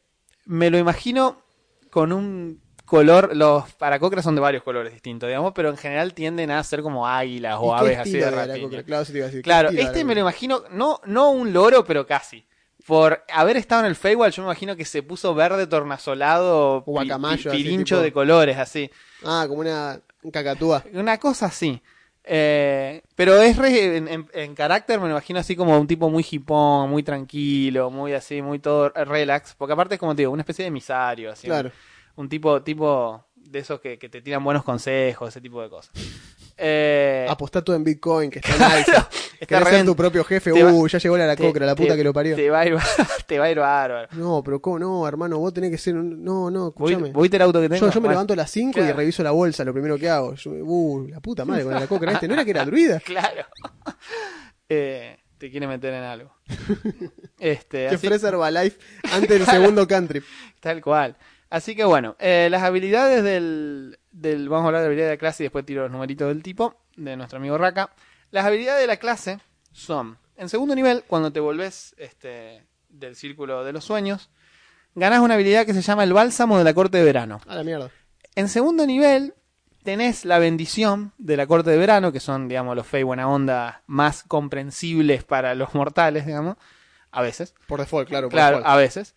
me 0.47 0.71
lo 0.71 0.79
imagino 0.79 1.43
con 1.91 2.13
un 2.13 2.63
color. 2.87 3.37
Los 3.37 3.73
paracocras 3.75 4.25
son 4.25 4.35
de 4.35 4.41
varios 4.41 4.63
colores 4.63 4.93
distintos, 4.93 5.29
digamos, 5.29 5.53
pero 5.55 5.69
en 5.69 5.77
general 5.77 6.15
tienden 6.15 6.51
a 6.51 6.63
ser 6.65 6.83
como 6.83 7.07
águilas 7.07 7.57
o 7.61 7.67
¿Y 7.67 7.71
qué 7.71 7.77
aves 7.85 7.99
así 7.99 8.13
de 8.13 8.31
de? 8.31 8.85
Claro, 8.85 9.03
eso 9.03 9.13
te 9.13 9.19
iba 9.19 9.25
a 9.25 9.29
decir, 9.29 9.41
¿qué 9.41 9.43
Claro, 9.45 9.69
estilo 9.69 9.83
de 9.83 9.87
este 9.87 10.05
me 10.05 10.15
lo 10.15 10.21
imagino, 10.23 10.63
no, 10.71 11.01
no 11.05 11.31
un 11.31 11.53
loro, 11.53 11.85
pero 11.85 12.07
casi. 12.07 12.47
Por 12.87 13.25
haber 13.33 13.57
estado 13.57 13.81
en 13.83 13.89
el 13.89 13.97
Feywild, 13.97 14.33
yo 14.33 14.43
me 14.43 14.47
imagino 14.49 14.77
que 14.77 14.85
se 14.85 15.03
puso 15.03 15.35
verde 15.35 15.67
tornasolado, 15.67 16.83
Guacamayo, 16.83 17.43
pi- 17.43 17.49
así, 17.49 17.63
pirincho 17.65 17.97
tipo. 17.97 18.03
de 18.05 18.13
colores, 18.13 18.57
así. 18.59 18.91
Ah, 19.25 19.45
como 19.49 19.61
una 19.61 20.01
un 20.23 20.31
cacatúa. 20.31 20.85
Una 20.93 21.19
cosa 21.19 21.47
así. 21.47 21.83
Eh, 22.29 23.03
pero 23.15 23.41
es 23.41 23.57
re- 23.57 23.97
en, 23.97 24.09
en- 24.09 24.29
en 24.33 24.55
carácter 24.55 24.99
me 24.99 25.07
lo 25.07 25.13
imagino 25.13 25.39
así 25.39 25.55
como 25.55 25.79
un 25.79 25.87
tipo 25.87 26.11
muy 26.11 26.27
hipón, 26.29 26.91
muy 26.91 27.03
tranquilo, 27.05 27.91
muy 27.91 28.13
así, 28.15 28.43
muy 28.43 28.59
todo 28.59 28.89
relax. 28.91 29.55
Porque 29.57 29.73
aparte 29.75 29.95
es 29.95 30.01
como 30.01 30.15
te 30.15 30.23
digo, 30.23 30.33
una 30.33 30.43
especie 30.43 30.65
de 30.65 30.69
emisario, 30.69 31.31
así. 31.31 31.47
Claro. 31.47 31.71
Un 32.17 32.29
tipo, 32.29 32.63
tipo 32.63 33.25
de 33.35 33.59
esos 33.61 33.81
que, 33.81 33.99
que 33.99 34.09
te 34.09 34.21
tiran 34.23 34.43
buenos 34.43 34.65
consejos, 34.65 35.29
ese 35.29 35.41
tipo 35.41 35.63
de 35.63 35.69
cosas. 35.71 35.93
Eh, 36.59 37.27
Apostá 37.29 37.63
todo 37.63 37.77
en 37.77 37.85
Bitcoin, 37.85 38.31
que 38.31 38.39
está 38.39 38.57
en 38.57 38.63
alza. 38.63 39.09
está 39.39 39.65
ser 39.67 39.85
tu 39.85 39.95
propio 39.95 40.25
jefe. 40.25 40.51
te 40.53 40.63
va- 40.63 40.73
Uh, 40.73 40.87
ya 40.89 40.99
llegó 40.99 41.17
la 41.19 41.25
Aracocra, 41.25 41.67
la 41.67 41.75
te- 41.75 41.83
puta 41.83 41.93
te- 41.93 41.99
que 41.99 42.05
lo 42.05 42.13
parió. 42.15 42.35
Te 42.35 42.49
va 42.49 42.61
a 42.61 42.67
ir, 42.67 42.77
te 43.27 43.39
va 43.39 43.45
a 43.45 43.51
ir 43.51 43.59
bárbaro. 43.59 44.09
No, 44.13 44.43
pero 44.43 44.61
¿cómo 44.63 44.79
no, 44.79 45.07
hermano? 45.07 45.39
Vos 45.39 45.53
tenés 45.53 45.71
que 45.71 45.77
ser 45.79 45.95
un... 45.97 46.25
No, 46.25 46.51
no, 46.51 46.73
¿Voy- 46.73 46.95
escúchame. 46.95 47.21
¿Viste 47.23 47.37
el 47.37 47.43
auto 47.43 47.61
que 47.61 47.69
tengo? 47.69 47.81
Yo, 47.87 47.93
yo 47.93 48.01
me 48.01 48.07
Bueno, 48.07 48.13
levanto 48.13 48.33
a 48.33 48.37
las 48.37 48.51
5 48.51 48.71
y 48.71 48.73
claro. 48.83 48.97
reviso 48.97 49.23
la 49.23 49.33
bolsa, 49.33 49.65
lo 49.65 49.73
primero 49.75 49.99
que 49.99 50.09
hago. 50.09 50.35
Yo, 50.35 50.51
uh, 50.51 51.07
la 51.09 51.21
puta 51.21 51.45
madre 51.45 51.65
con 51.65 51.75
la 51.75 51.87
coca 51.87 52.11
este. 52.11 52.27
¿No 52.27 52.35
era 52.35 52.45
que 52.45 52.51
era 52.53 52.65
druida? 52.65 53.01
Claro. 53.01 53.45
Eh, 54.69 55.19
te 55.39 55.51
quiere 55.51 55.67
meter 55.67 55.93
en 55.93 56.03
algo. 56.03 56.33
Este, 57.39 57.79
Que 57.81 57.87
así- 57.89 58.07
ofrece 58.07 58.27
Herbalife 58.29 58.79
antes 59.13 59.29
del 59.29 59.45
segundo 59.47 59.87
country. 59.87 60.23
Tal 60.61 60.81
cual. 60.81 61.17
Así 61.57 61.75
que 61.75 61.85
bueno, 61.85 62.17
eh, 62.19 62.49
las 62.51 62.63
habilidades 62.63 63.25
del, 63.25 63.99
del. 64.13 64.47
Vamos 64.51 64.65
a 64.65 64.67
hablar 64.67 64.83
de 64.83 64.85
la 64.85 64.89
habilidad 64.89 65.07
de 65.07 65.15
la 65.15 65.19
clase 65.19 65.43
y 65.43 65.47
después 65.47 65.65
tiro 65.65 65.85
los 65.85 65.91
numeritos 65.91 66.29
del 66.29 66.43
tipo, 66.43 66.75
de 66.97 67.17
nuestro 67.17 67.39
amigo 67.39 67.57
Raka. 67.57 67.89
Las 68.31 68.45
habilidades 68.45 68.83
de 68.83 68.87
la 68.87 68.99
clase 68.99 69.39
son: 69.73 70.19
en 70.37 70.51
segundo 70.51 70.75
nivel, 70.75 71.03
cuando 71.07 71.33
te 71.33 71.41
volvés 71.41 71.95
este, 71.97 72.63
del 72.91 73.17
círculo 73.17 73.65
de 73.65 73.73
los 73.73 73.85
sueños, 73.85 74.29
ganás 74.95 75.21
una 75.21 75.33
habilidad 75.33 75.65
que 75.65 75.73
se 75.73 75.81
llama 75.81 76.05
el 76.05 76.13
bálsamo 76.13 76.59
de 76.59 76.65
la 76.65 76.75
corte 76.75 76.99
de 76.99 77.05
verano. 77.05 77.41
A 77.47 77.55
la 77.55 77.65
mierda. 77.65 77.91
En 78.35 78.51
segundo 78.51 78.87
nivel, 78.87 79.33
tenés 79.83 80.27
la 80.27 80.39
bendición 80.39 81.15
de 81.17 81.39
la 81.39 81.47
corte 81.47 81.71
de 81.71 81.79
verano, 81.79 82.13
que 82.13 82.21
son, 82.21 82.49
digamos, 82.49 82.77
los 82.77 82.87
fey 82.87 83.03
buena 83.03 83.31
onda 83.31 83.83
más 83.87 84.25
comprensibles 84.25 85.25
para 85.25 85.55
los 85.55 85.75
mortales, 85.75 86.27
digamos, 86.27 86.59
a 87.13 87.23
veces. 87.23 87.55
Por 87.67 87.81
default, 87.81 88.11
claro. 88.11 88.27
Por 88.29 88.35
Claro, 88.35 88.59
default. 88.59 88.75
a 88.75 88.77
veces. 88.77 89.15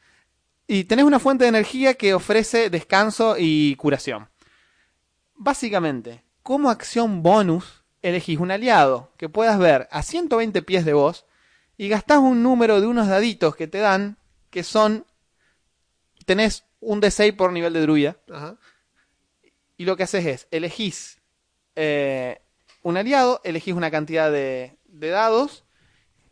Y 0.72 0.84
tenés 0.84 1.06
una 1.06 1.18
fuente 1.18 1.46
de 1.46 1.50
energía 1.50 1.96
que 1.96 2.14
ofrece 2.14 2.70
descanso 2.70 3.38
y 3.40 3.76
curación. 3.78 4.30
Básicamente, 5.34 6.24
como 6.44 6.70
acción 6.70 7.24
bonus, 7.24 7.84
elegís 8.04 8.38
un 8.38 8.52
aliado 8.52 9.12
que 9.18 9.30
puedas 9.30 9.58
ver 9.58 9.88
a 9.90 10.04
120 10.04 10.62
pies 10.62 10.86
de 10.86 10.94
vos 10.94 11.26
y 11.76 11.90
gastás 11.90 12.20
un 12.20 12.44
número 12.44 12.82
de 12.82 12.86
unos 12.86 13.08
daditos 13.08 13.56
que 13.56 13.68
te 13.68 13.80
dan 13.80 14.20
que 14.52 14.64
son... 14.64 15.08
Tenés 16.28 16.66
un 16.82 17.02
D6 17.02 17.36
por 17.36 17.52
nivel 17.52 17.74
de 17.74 17.82
druida 17.82 18.18
Ajá. 18.32 18.60
y 19.76 19.86
lo 19.86 19.98
que 19.98 20.04
haces 20.04 20.28
es, 20.28 20.48
elegís 20.52 21.20
eh, 21.76 22.44
un 22.84 22.96
aliado, 22.96 23.42
elegís 23.44 23.74
una 23.74 23.90
cantidad 23.90 24.32
de, 24.32 24.78
de 24.86 25.10
dados, 25.10 25.64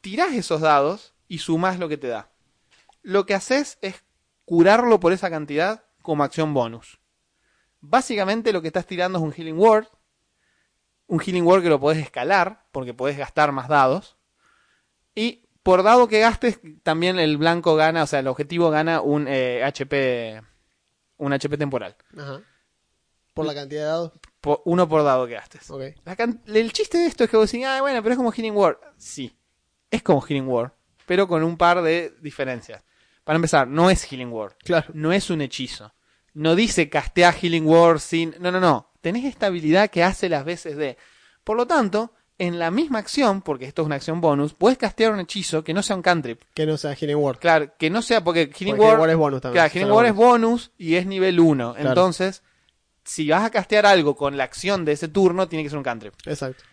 tirás 0.02 0.34
esos 0.34 0.62
dados 0.62 1.16
y 1.28 1.40
sumás 1.40 1.80
lo 1.80 1.90
que 1.90 1.98
te 1.98 2.08
da. 2.08 2.30
Lo 3.02 3.26
que 3.26 3.34
haces 3.34 3.80
es 3.82 4.04
curarlo 4.48 4.98
por 5.02 5.12
esa 5.12 5.30
cantidad 5.30 5.84
como 6.02 6.24
acción 6.24 6.54
bonus. 6.54 7.02
Básicamente 7.82 8.54
lo 8.54 8.62
que 8.62 8.68
estás 8.68 8.86
tirando 8.88 9.18
es 9.20 9.24
un 9.26 9.34
Healing 9.34 9.60
Word. 9.60 9.88
Un 11.08 11.20
Healing 11.20 11.46
Word 11.46 11.64
que 11.64 11.70
lo 11.70 11.82
podés 11.82 12.00
escalar, 12.02 12.66
porque 12.72 12.94
podés 12.94 13.18
gastar 13.18 13.52
más 13.52 13.68
dados. 13.68 14.18
Y 15.16 15.44
por 15.64 15.84
dado 15.84 16.08
que 16.08 16.22
gastes, 16.22 16.60
también 16.84 17.20
el 17.20 17.36
blanco 17.38 17.76
gana, 17.76 18.04
o 18.04 18.08
sea, 18.08 18.20
el 18.20 18.28
objetivo 18.28 18.70
gana 18.70 19.02
un 19.02 19.28
eh, 19.28 19.64
HP. 19.66 20.42
Un 21.18 21.34
HP 21.34 21.58
temporal. 21.58 21.98
Ajá. 22.18 22.42
Por 23.34 23.46
la 23.46 23.54
cantidad 23.54 23.82
de 23.82 23.88
dados. 23.88 24.12
Po- 24.40 24.62
uno 24.64 24.88
por 24.88 25.04
dado 25.04 25.28
que 25.28 25.34
gastes. 25.34 25.70
Ok. 25.70 25.82
La 26.06 26.16
can- 26.16 26.42
el 26.48 26.72
chiste 26.72 27.00
de 27.00 27.08
esto 27.08 27.26
es 27.26 27.30
que 27.30 27.36
vos 27.36 27.52
decís, 27.52 27.66
ah, 27.68 27.82
bueno, 27.82 28.02
pero 28.02 28.14
es 28.14 28.18
como 28.18 28.32
Healing 28.32 28.56
Word. 28.56 28.78
Sí, 28.98 29.38
es 29.92 30.02
como 30.04 30.22
Healing 30.22 30.48
Word, 30.48 30.72
pero 31.06 31.28
con 31.28 31.44
un 31.44 31.58
par 31.58 31.82
de 31.82 32.16
diferencias. 32.22 32.82
Para 33.28 33.36
empezar, 33.36 33.68
no 33.68 33.90
es 33.90 34.06
Healing 34.06 34.32
Word. 34.32 34.54
Claro. 34.64 34.88
No 34.94 35.12
es 35.12 35.30
un 35.30 35.42
hechizo. 35.42 35.94
No 36.34 36.56
dice 36.56 36.88
castea 36.90 37.34
Healing 37.34 37.68
Word 37.68 38.00
sin. 38.00 38.34
No, 38.40 38.54
no, 38.54 38.62
no. 38.62 38.90
Tenés 39.02 39.26
esta 39.26 39.48
habilidad 39.48 39.90
que 39.90 40.02
hace 40.02 40.30
las 40.30 40.46
veces 40.46 40.78
de. 40.78 40.98
Por 41.44 41.58
lo 41.58 41.68
tanto, 41.68 42.14
en 42.38 42.58
la 42.58 42.72
misma 42.72 43.00
acción, 43.00 43.42
porque 43.42 43.66
esto 43.66 43.82
es 43.82 43.86
una 43.88 43.96
acción 43.96 44.22
bonus, 44.22 44.54
puedes 44.54 44.78
castear 44.78 45.12
un 45.12 45.20
hechizo 45.20 45.62
que 45.62 45.74
no 45.74 45.84
sea 45.84 45.98
un 45.98 46.02
cantrip. 46.04 46.42
Que 46.54 46.66
no 46.66 46.78
sea 46.78 46.96
Healing 46.96 47.18
Word. 47.18 47.40
Claro, 47.40 47.74
que 47.78 47.90
no 47.90 48.02
sea 48.02 48.24
porque 48.24 48.50
Healing 48.58 48.78
Porque 48.78 48.92
Word. 48.92 49.00
Word 49.02 49.10
es 49.10 49.18
bonus 49.18 49.42
también. 49.42 49.62
Claro, 49.66 49.74
Healing 49.74 49.92
Word 49.92 50.06
es 50.06 50.16
bonus. 50.16 50.40
bonus 50.40 50.72
y 50.78 50.96
es 50.96 51.06
nivel 51.06 51.38
1. 51.40 51.74
Claro. 51.74 51.90
Entonces, 51.90 52.44
si 53.04 53.28
vas 53.30 53.44
a 53.44 53.50
castear 53.50 53.86
algo 53.86 54.16
con 54.16 54.38
la 54.38 54.46
acción 54.46 54.86
de 54.86 54.94
ese 54.94 55.10
turno, 55.10 55.50
tiene 55.50 55.64
que 55.64 55.70
ser 55.70 55.78
un 55.78 55.84
cantrip. 55.84 56.14
Exacto. 56.26 56.64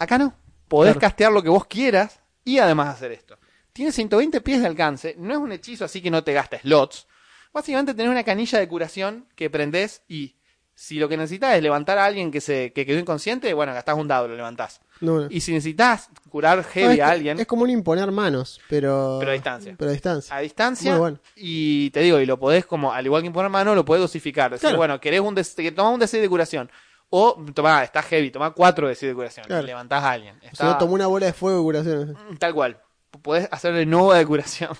Acá 0.00 0.18
no. 0.18 0.34
Podés 0.66 0.94
Claro. 0.94 1.00
castear 1.00 1.32
lo 1.32 1.42
que 1.42 1.50
vos 1.50 1.66
quieras 1.66 2.20
y 2.44 2.58
además 2.58 2.88
hacer 2.96 3.12
esto. 3.12 3.36
Tiene 3.72 3.92
120 3.92 4.40
pies 4.40 4.60
de 4.60 4.66
alcance, 4.66 5.14
no 5.18 5.32
es 5.32 5.38
un 5.38 5.52
hechizo 5.52 5.84
así 5.84 6.00
que 6.02 6.10
no 6.10 6.24
te 6.24 6.32
gasta 6.32 6.58
slots. 6.60 7.06
Básicamente 7.52 7.94
tenés 7.94 8.10
una 8.10 8.24
canilla 8.24 8.58
de 8.58 8.68
curación 8.68 9.26
que 9.34 9.50
prendés 9.50 10.02
y 10.08 10.36
si 10.74 10.98
lo 10.98 11.08
que 11.08 11.16
necesitas 11.16 11.54
es 11.56 11.62
levantar 11.62 11.98
a 11.98 12.06
alguien 12.06 12.30
que 12.30 12.40
se 12.40 12.72
que 12.72 12.86
quedó 12.86 12.98
inconsciente, 12.98 13.52
bueno, 13.52 13.74
gastás 13.74 13.96
un 13.96 14.08
dado, 14.08 14.28
lo 14.28 14.36
levantás. 14.36 14.80
No. 15.00 15.26
Y 15.30 15.40
si 15.40 15.52
necesitas 15.52 16.08
curar 16.30 16.58
No, 16.58 16.64
heavy 16.64 16.94
es, 16.94 17.00
a 17.00 17.10
alguien 17.10 17.38
es 17.40 17.46
como 17.46 17.62
un 17.64 17.70
imponer 17.70 18.10
manos, 18.10 18.60
pero. 18.68 19.16
Pero 19.18 19.30
a 19.30 19.34
distancia. 19.34 19.74
Pero 19.78 19.90
a 19.90 19.92
distancia. 19.92 20.36
a 20.36 20.40
distancia 20.40 20.90
Muy 20.92 21.00
bueno. 21.00 21.18
y 21.36 21.90
te 21.90 22.00
digo, 22.00 22.18
y 22.20 22.26
lo 22.26 22.38
podés 22.38 22.64
como, 22.66 22.92
al 22.92 23.04
igual 23.04 23.22
que 23.22 23.26
imponer 23.26 23.50
mano, 23.50 23.74
lo 23.74 23.84
podés 23.84 24.00
dosificar. 24.02 24.50
Decir, 24.50 24.62
Claro. 24.68 24.76
bueno, 24.78 25.00
querés 25.00 25.20
un 25.20 25.34
que 25.34 25.72
tomás 25.72 25.94
un 25.94 26.00
D6 26.00 26.20
de 26.20 26.28
curación. 26.28 26.70
O, 27.10 27.44
toma, 27.54 27.82
está 27.82 28.02
heavy, 28.02 28.30
toma 28.30 28.52
4 28.52 28.88
de 28.88 28.94
7 28.94 29.08
de 29.08 29.14
curación. 29.14 29.44
Claro. 29.46 29.64
Y 29.64 29.66
levantás 29.66 30.02
a 30.04 30.10
alguien. 30.12 30.36
O 30.36 30.44
Está- 30.44 30.56
sea, 30.56 30.66
no 30.66 30.78
tomó 30.78 30.94
una 30.94 31.08
bola 31.08 31.26
de 31.26 31.32
fuego 31.32 31.58
de 31.58 31.64
curación. 31.64 32.16
Tal 32.38 32.54
cual. 32.54 32.80
Podés 33.22 33.48
hacerle 33.50 33.86
nova 33.86 34.16
de 34.18 34.26
curación. 34.26 34.70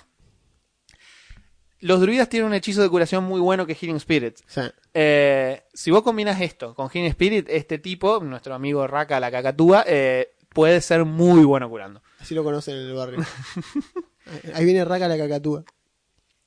Los 1.79 1.99
druidas 1.99 2.29
tienen 2.29 2.47
un 2.47 2.53
hechizo 2.53 2.81
de 2.83 2.89
curación 2.89 3.23
muy 3.23 3.39
bueno 3.41 3.65
que 3.65 3.73
es 3.73 3.79
Healing 3.79 3.99
sea, 4.47 4.73
Eh, 4.93 5.63
si 5.73 5.89
vos 5.89 6.03
combinas 6.03 6.39
esto 6.39 6.75
con 6.75 6.89
Healing 6.89 7.09
Spirit, 7.09 7.47
este 7.49 7.79
tipo, 7.79 8.19
nuestro 8.19 8.53
amigo 8.53 8.85
Raka 8.85 9.19
la 9.19 9.31
cacatúa, 9.31 9.83
eh, 9.87 10.35
puede 10.49 10.79
ser 10.81 11.05
muy 11.05 11.43
bueno 11.43 11.67
curando. 11.69 12.03
así 12.19 12.35
lo 12.35 12.43
conocen 12.43 12.75
en 12.75 12.87
el 12.87 12.93
barrio. 12.93 13.25
Ahí 14.53 14.63
viene 14.65 14.85
Raka 14.85 15.07
la 15.07 15.17
cacatúa. 15.17 15.63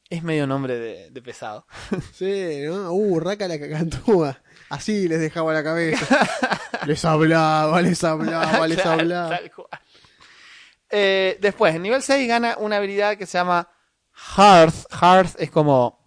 Es 0.09 0.23
medio 0.23 0.47
nombre 0.47 0.79
de, 0.79 1.11
de 1.11 1.23
pesado. 1.23 1.67
Sí, 2.13 2.61
¿no? 2.67 2.93
Uh, 2.93 3.19
Raka 3.19 3.49
la 3.49 3.59
cacatúa. 3.59 4.41
Así 4.69 5.09
les 5.09 5.19
dejaba 5.21 5.53
la 5.53 5.65
cabeza. 5.65 6.07
les 6.87 7.05
hablaba, 7.05 7.83
les 7.83 8.05
hablaba, 8.05 8.69
les 8.69 8.87
hablaba. 8.87 9.37
tal 9.37 9.51
cual. 9.51 9.69
Eh, 10.97 11.39
después, 11.41 11.75
en 11.75 11.83
nivel 11.83 12.03
6 12.03 12.29
gana 12.29 12.57
una 12.59 12.77
habilidad 12.77 13.17
que 13.17 13.27
se 13.27 13.37
llama 13.39 13.69
Hearth. 14.37 14.87
Hearth 15.03 15.35
es 15.41 15.51
como 15.51 15.99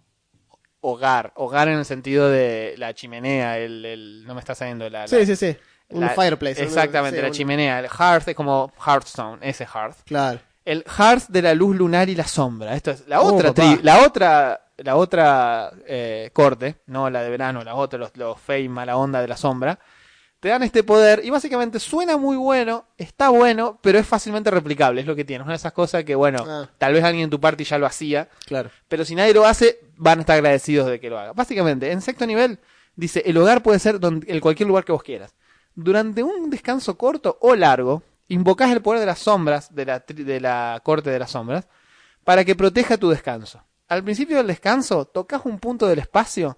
hogar. 0.80 1.32
Hogar 1.36 1.68
en 1.68 1.78
el 1.78 1.84
sentido 1.84 2.28
de 2.30 2.74
la 2.78 2.94
chimenea. 2.94 3.58
El, 3.58 3.84
el- 3.84 4.24
no 4.26 4.34
me 4.34 4.40
está 4.40 4.54
saliendo 4.54 4.88
la. 4.88 5.06
Sí, 5.06 5.16
la- 5.18 5.26
sí, 5.26 5.36
sí. 5.36 5.56
Un 5.90 6.02
la- 6.02 6.10
fireplace. 6.10 6.62
Exactamente, 6.62 7.16
Sí, 7.18 7.22
la 7.22 7.28
un- 7.28 7.34
chimenea. 7.34 7.78
El 7.80 7.86
Hearth 7.86 8.28
es 8.28 8.34
como 8.34 8.72
Hearthstone, 8.84 9.38
ese 9.46 9.64
Hearth. 9.64 9.96
Claro. 10.04 10.38
El 10.64 10.84
Hearth 10.98 11.28
de 11.28 11.42
la 11.42 11.54
luz 11.54 11.74
lunar 11.76 12.08
y 12.10 12.14
la 12.14 12.26
sombra. 12.26 12.74
Esto 12.74 12.90
es 12.90 13.06
la 13.08 13.20
Oh, 13.22 13.34
otra, 13.34 13.54
tri- 13.54 13.80
la 13.82 14.00
otra, 14.06 14.60
la 14.76 14.96
otra 14.96 15.70
eh, 15.86 16.30
corte, 16.34 16.76
no 16.86 17.08
la 17.08 17.22
de 17.22 17.30
verano, 17.30 17.64
la 17.64 17.74
otra, 17.74 17.98
los, 17.98 18.14
los 18.16 18.38
Fey 18.38 18.68
mala 18.68 18.96
onda 18.98 19.22
de 19.22 19.28
la 19.28 19.36
sombra. 19.38 19.78
Te 20.40 20.50
dan 20.50 20.62
este 20.62 20.84
poder 20.84 21.20
y 21.24 21.30
básicamente 21.30 21.80
suena 21.80 22.16
muy 22.16 22.36
bueno, 22.36 22.84
está 22.96 23.30
bueno, 23.30 23.78
pero 23.82 23.98
es 23.98 24.06
fácilmente 24.06 24.50
replicable, 24.52 25.00
es 25.00 25.06
lo 25.06 25.16
que 25.16 25.24
tiene. 25.24 25.42
Es 25.42 25.46
una 25.46 25.54
de 25.54 25.56
esas 25.56 25.72
cosas 25.72 26.04
que, 26.04 26.14
bueno, 26.14 26.44
Ah. 26.46 26.68
tal 26.78 26.92
vez 26.92 27.02
alguien 27.02 27.24
en 27.24 27.30
tu 27.30 27.40
party 27.40 27.64
ya 27.64 27.76
lo 27.78 27.86
hacía, 27.86 28.28
Claro. 28.46 28.70
pero 28.88 29.04
si 29.04 29.16
nadie 29.16 29.34
lo 29.34 29.44
hace, 29.44 29.80
van 29.96 30.18
a 30.18 30.20
estar 30.20 30.36
agradecidos 30.36 30.88
de 30.88 31.00
que 31.00 31.10
lo 31.10 31.18
haga. 31.18 31.32
Básicamente, 31.32 31.90
en 31.90 32.00
sexto 32.00 32.24
nivel, 32.24 32.60
dice, 32.94 33.22
el 33.26 33.36
hogar 33.36 33.64
puede 33.64 33.80
ser 33.80 33.98
donde, 33.98 34.32
en 34.32 34.38
cualquier 34.38 34.68
lugar 34.68 34.84
que 34.84 34.92
vos 34.92 35.02
quieras. 35.02 35.34
Durante 35.74 36.22
un 36.22 36.50
descanso 36.50 36.96
corto 36.96 37.36
o 37.40 37.56
largo, 37.56 38.04
invocás 38.28 38.70
el 38.70 38.80
poder 38.80 39.00
de 39.00 39.06
las 39.06 39.18
sombras, 39.18 39.74
de 39.74 39.86
la, 39.86 40.06
tri- 40.06 40.24
de 40.24 40.40
la 40.40 40.80
corte 40.84 41.10
de 41.10 41.18
las 41.18 41.32
sombras, 41.32 41.66
para 42.22 42.44
que 42.44 42.54
proteja 42.54 42.96
tu 42.96 43.10
descanso. 43.10 43.60
Al 43.88 44.04
principio 44.04 44.36
del 44.36 44.46
descanso, 44.46 45.04
tocas 45.06 45.40
un 45.46 45.58
punto 45.58 45.86
del 45.88 45.98
espacio 45.98 46.56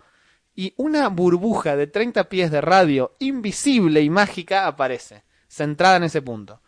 y 0.61 0.75
una 0.77 1.09
burbuja 1.09 1.75
de 1.75 1.87
30 1.87 2.29
pies 2.29 2.51
de 2.51 2.61
radio, 2.61 3.17
invisible 3.19 4.03
y 4.03 4.11
mágica, 4.11 4.67
aparece, 4.67 5.25
centrada 5.49 5.97
en 5.97 6.03
ese 6.03 6.21
punto. 6.21 6.61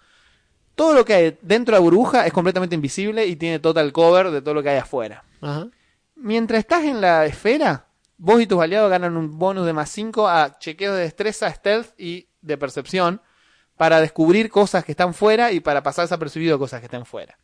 Todo 0.75 0.95
lo 0.95 1.05
que 1.05 1.13
hay 1.13 1.39
dentro 1.43 1.75
de 1.75 1.79
la 1.79 1.85
burbuja 1.85 2.27
es 2.27 2.33
completamente 2.33 2.75
invisible 2.75 3.27
y 3.27 3.37
tiene 3.37 3.59
total 3.59 3.93
cover 3.93 4.31
de 4.31 4.41
todo 4.41 4.55
lo 4.55 4.63
que 4.63 4.71
hay 4.71 4.79
afuera. 4.79 5.25
Ajá. 5.43 5.69
Mientras 6.15 6.61
estás 6.61 6.85
en 6.85 7.03
la 7.03 7.27
esfera, 7.27 7.89
vos 8.17 8.41
y 8.41 8.47
tus 8.47 8.63
aliados 8.63 8.89
ganan 8.89 9.15
un 9.15 9.39
bonus 9.39 9.67
de 9.67 9.75
más 9.75 9.91
5 9.91 10.27
a 10.27 10.59
chequeos 10.59 10.97
de 10.97 11.03
destreza, 11.03 11.53
stealth 11.53 11.93
y 11.99 12.29
de 12.41 12.57
percepción 12.57 13.21
para 13.77 14.01
descubrir 14.01 14.49
cosas 14.49 14.87
que 14.87 14.93
están 14.93 15.13
fuera 15.13 15.53
y 15.53 15.61
para 15.61 15.83
pasar 15.83 16.05
desapercibido 16.05 16.59
cosas 16.59 16.81
que 16.81 16.87
estén 16.87 17.05
fuera. 17.05 17.37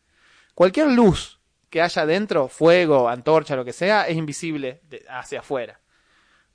Cualquier 0.54 0.90
luz 0.92 1.40
que 1.68 1.82
haya 1.82 2.06
dentro, 2.06 2.48
fuego, 2.48 3.06
antorcha, 3.06 3.54
lo 3.54 3.66
que 3.66 3.74
sea, 3.74 4.08
es 4.08 4.16
invisible 4.16 4.80
hacia 5.10 5.40
afuera. 5.40 5.78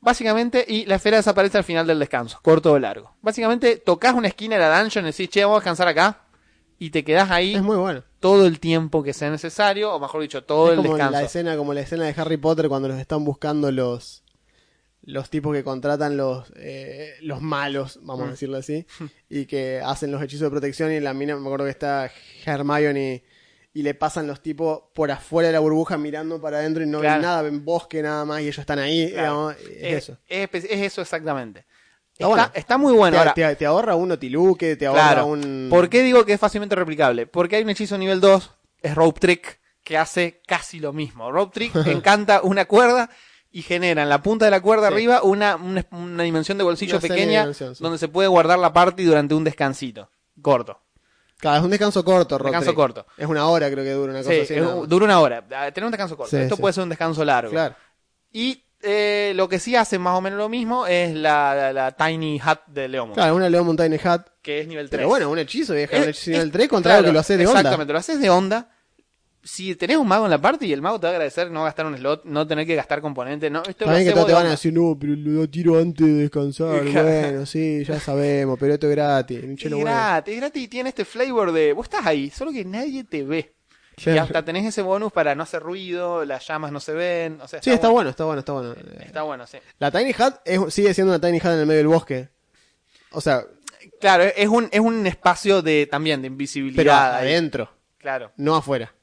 Básicamente, 0.04 0.66
y 0.68 0.86
la 0.86 0.95
esfera 0.95 1.18
desaparece 1.18 1.58
al 1.58 1.64
final 1.64 1.88
del 1.88 1.97
descanso, 1.99 2.39
corto 2.43 2.74
o 2.74 2.80
largo. 2.80 3.16
Básicamente, 3.22 3.78
tocas 3.78 4.14
una 4.14 4.28
esquina 4.28 4.56
de 4.58 4.62
la 4.62 4.82
dungeon 4.82 5.06
y 5.06 5.12
decís, 5.12 5.30
che, 5.30 5.43
vamos 5.45 5.58
a 5.58 5.60
descansar 5.62 5.88
acá, 5.88 6.20
y 6.78 6.89
te 6.89 7.04
quedás 7.06 7.32
ahí 7.32 7.56
Es 7.56 7.62
muy 7.64 7.78
bueno. 7.78 8.04
todo 8.20 8.45
el 8.45 8.60
tiempo 8.60 9.01
que 9.01 9.14
sea 9.14 9.30
necesario, 9.30 9.93
o 9.93 9.99
mejor 9.99 10.22
dicho, 10.22 10.43
todo 10.43 10.68
es 10.68 10.72
el 10.72 10.78
como 10.78 10.89
descanso. 10.95 11.12
la 11.20 11.24
escena, 11.24 11.56
como 11.58 11.74
la 11.74 11.82
escena 11.82 12.04
de 12.06 12.14
Harry 12.22 12.36
Potter 12.38 12.68
cuando 12.68 12.89
los 12.89 12.97
están 12.99 13.24
buscando 13.24 13.72
los 13.72 14.20
los 15.06 15.30
tipos 15.30 15.54
que 15.54 15.66
contratan 15.66 16.16
los 16.16 16.49
eh, 16.56 17.16
los 17.22 17.41
malos, 17.41 17.99
vamos 18.04 18.24
a 18.24 18.28
Mm. 18.28 18.32
decirlo 18.32 18.58
así, 18.58 18.86
y 19.30 19.45
que 19.45 19.82
hacen 19.84 20.12
los 20.12 20.22
hechizos 20.22 20.43
de 20.45 20.49
protección 20.51 20.91
y 20.93 20.95
en 20.95 21.04
la 21.04 21.14
mina, 21.14 21.36
me 21.36 21.45
acuerdo 21.45 21.66
que 21.66 21.72
está 21.72 22.10
Hermione 22.45 23.24
y 23.74 23.82
le 23.84 23.93
pasan 23.95 24.28
los 24.28 24.41
tipos 24.41 24.84
por 24.93 25.09
afuera 25.11 25.47
de 25.47 25.53
la 25.53 25.59
burbuja 25.59 25.97
mirando 25.97 26.39
para 26.39 26.57
adentro 26.59 26.84
y 26.84 26.86
no 26.88 26.99
Claro. 26.99 27.15
ven 27.15 27.21
nada, 27.24 27.41
ven 27.41 27.65
bosque 27.65 28.01
nada 28.03 28.24
más 28.26 28.41
y 28.41 28.43
ellos 28.43 28.59
están 28.59 28.80
ahí, 28.80 29.09
Claro. 29.11 29.21
digamos, 29.49 29.55
es, 29.55 29.67
es, 29.69 29.93
eso. 30.09 30.17
es 30.28 30.82
eso 30.82 31.01
exactamente. 31.01 31.61
Está 31.61 32.26
Está, 32.26 32.28
bueno. 32.28 32.51
está 32.53 32.78
muy 32.78 32.93
bueno. 32.93 33.13
te, 33.15 33.19
Ahora, 33.19 33.34
te- 33.34 33.55
te 33.55 33.65
ahorra 33.65 33.95
un 33.95 34.11
otiluque, 34.11 34.76
te 34.76 34.86
ahorra 34.86 35.01
claro, 35.01 35.26
un... 35.26 35.67
¿por 35.71 35.89
qué 35.89 36.03
digo 36.03 36.24
que 36.26 36.34
es 36.34 36.39
fácilmente 36.39 36.76
replicable? 36.76 37.26
Porque 37.26 37.55
hay 37.55 37.63
un 37.63 37.71
hechizo 37.71 37.97
nivel 37.97 38.21
2, 38.21 38.51
es 38.84 38.93
Rope 38.93 39.19
Trick, 39.19 39.59
que 39.84 39.97
hace 39.97 40.41
casi 40.45 40.80
lo 40.80 40.93
mismo. 40.93 41.32
Rope 41.32 41.53
Trick 41.55 41.76
encanta 41.88 42.41
una 42.43 42.65
cuerda 42.65 43.09
y 43.51 43.63
genera 43.63 44.03
en 44.03 44.09
la 44.09 44.21
punta 44.21 44.45
de 44.45 44.51
la 44.51 44.61
cuerda 44.61 44.89
Sí. 44.89 44.93
arriba 44.93 45.24
una, 45.24 45.55
una, 45.55 45.84
una 45.91 46.24
dimensión 46.24 46.59
de 46.59 46.63
bolsillo 46.63 46.99
pequeña 46.99 47.51
sí. 47.53 47.65
donde 47.80 47.97
se 47.97 48.07
puede 48.07 48.28
guardar 48.28 48.59
la 48.59 48.71
party 48.74 49.03
durante 49.03 49.34
un 49.34 49.43
descansito. 49.43 50.11
Corto. 50.41 50.80
Claro, 51.43 51.57
es 51.57 51.63
un 51.65 51.69
descanso 51.71 52.03
corto, 52.05 52.37
Rock 52.37 52.47
Descanso 52.47 52.73
corto. 52.73 53.05
Es 53.17 53.27
una 53.27 53.45
hora 53.47 53.69
creo 53.69 53.83
que 53.83 53.91
dura 53.91 54.11
una 54.13 54.19
cosa 54.21 54.31
Sí, 54.33 54.39
así. 54.39 54.53
es- 54.55 54.89
dura 54.89 55.05
una 55.05 55.19
hora. 55.19 55.43
Ah, 55.53 55.69
Tener 55.71 55.85
un 55.85 55.91
descanso 55.91 56.15
corto. 56.17 56.29
Sí, 56.35 56.37
Esto 56.41 56.55
sí. 56.55 56.61
puede 56.61 56.73
ser 56.73 56.83
un 56.83 56.89
descanso 56.89 57.23
largo. 57.25 57.51
Claro. 57.51 57.75
Y 58.31 58.63
eh, 58.81 59.31
lo 59.35 59.47
que 59.47 59.59
sí 59.59 59.75
hace 59.75 59.97
más 59.99 60.17
o 60.17 60.21
menos 60.21 60.37
lo 60.39 60.49
mismo 60.49 60.85
es 60.87 61.13
la, 61.13 61.53
la- 61.55 61.73
la 61.73 61.91
Tiny 61.91 62.39
Hat 62.43 62.65
de 62.67 62.87
Leomo, 62.87 63.13
Claro, 63.13 63.35
una 63.35 63.49
Leon 63.49 63.65
Mountain 63.65 63.99
Hat. 64.03 64.27
que 64.41 64.59
es 64.61 64.67
nivel 64.67 64.89
3. 64.89 64.97
Pero 64.99 65.07
bueno, 65.09 65.29
un 65.29 65.37
hechizo, 65.39 65.73
vieja, 65.73 65.95
un 65.97 66.03
hechizo 66.03 66.19
es- 66.31 66.37
nivel 66.37 66.51
3 66.51 66.67
contra 66.69 66.93
algo 66.93 67.01
claro, 67.03 67.09
que 67.11 67.13
lo 67.13 67.19
haces 67.19 67.37
de 67.37 67.45
onda. 67.47 67.59
Exactamente, 67.59 67.93
lo 67.93 67.99
haces 67.99 68.19
de 68.19 68.29
onda. 68.29 68.69
Si 69.45 69.75
tenés 69.75 69.97
un 69.97 70.07
mago 70.07 70.23
en 70.23 70.31
la 70.31 70.37
party, 70.39 70.71
el 70.71 70.81
mago 70.81 70.99
te 70.99 71.07
va 71.07 71.11
a 71.11 71.15
agradecer 71.15 71.51
no 71.51 71.65
gastar 71.65 71.85
un 71.85 71.97
slot, 71.97 72.23
no 72.23 72.47
tener 72.47 72.65
que 72.65 72.75
gastar 72.75 73.01
componentes. 73.01 73.51
No, 73.51 73.61
esto 73.67 73.83
También 73.85 74.07
que 74.07 74.13
te 74.13 74.31
van 74.33 74.45
a 74.47 74.51
decir, 74.51 74.71
no, 74.73 74.97
pero 74.97 75.13
lo 75.17 75.49
tiro 75.49 75.77
antes 75.77 76.05
de 76.07 76.13
descansar. 76.13 76.81
Bueno, 76.93 77.45
sí, 77.45 77.83
ya 77.83 77.99
sabemos, 77.99 78.57
pero 78.57 78.73
esto 78.75 78.87
es 78.87 78.95
gratis. 78.95 79.43
un 79.43 79.51
Es 79.51 79.63
bueno. 79.69 79.85
gratis, 79.85 80.33
es 80.33 80.39
gratis 80.39 80.63
y 80.63 80.67
tiene 80.69 80.89
este 80.89 81.03
flavor 81.03 81.51
de 81.51 81.73
vos 81.73 81.85
estás 81.87 82.05
ahí, 82.05 82.29
solo 82.29 82.51
que 82.51 82.63
nadie 82.63 83.03
te 83.03 83.23
ve. 83.23 83.53
Y 84.05 84.09
hasta 84.17 84.43
tenés 84.43 84.65
ese 84.65 84.81
bonus 84.81 85.11
para 85.11 85.35
no 85.35 85.43
hacer 85.43 85.61
ruido, 85.61 86.23
las 86.25 86.47
llamas 86.47 86.71
no 86.71 86.79
se 86.79 86.93
ven. 86.93 87.39
O 87.41 87.47
sea, 87.47 87.61
Sí, 87.61 87.69
está 87.69 87.89
bueno, 87.89 88.09
está 88.09 88.23
bueno, 88.23 88.39
está 88.39 88.53
bueno. 88.53 88.75
Está 89.01 89.21
bueno, 89.23 89.45
sí. 89.45 89.57
La 89.77 89.91
Tiny 89.91 90.15
Hat 90.17 90.37
es- 90.45 90.73
sigue 90.73 90.93
siendo 90.93 91.13
una 91.13 91.19
Tiny 91.21 91.37
Hat 91.39 91.53
en 91.53 91.59
el 91.59 91.65
medio 91.67 91.77
del 91.79 91.87
bosque. 91.89 92.29
O 93.11 93.19
sea, 93.21 93.43
Claro, 93.99 94.23
es 94.23 94.47
un, 94.47 94.69
es 94.71 94.79
un 94.79 95.05
espacio 95.05 95.61
de 95.61 95.85
también 95.85 96.21
de 96.21 96.27
pero 96.29 96.31
invisibilidad. 96.33 97.15
ahí. 97.17 97.27
adentro, 97.27 97.69
Claro, 97.97 98.31
no 98.37 98.55
afuera. 98.55 98.93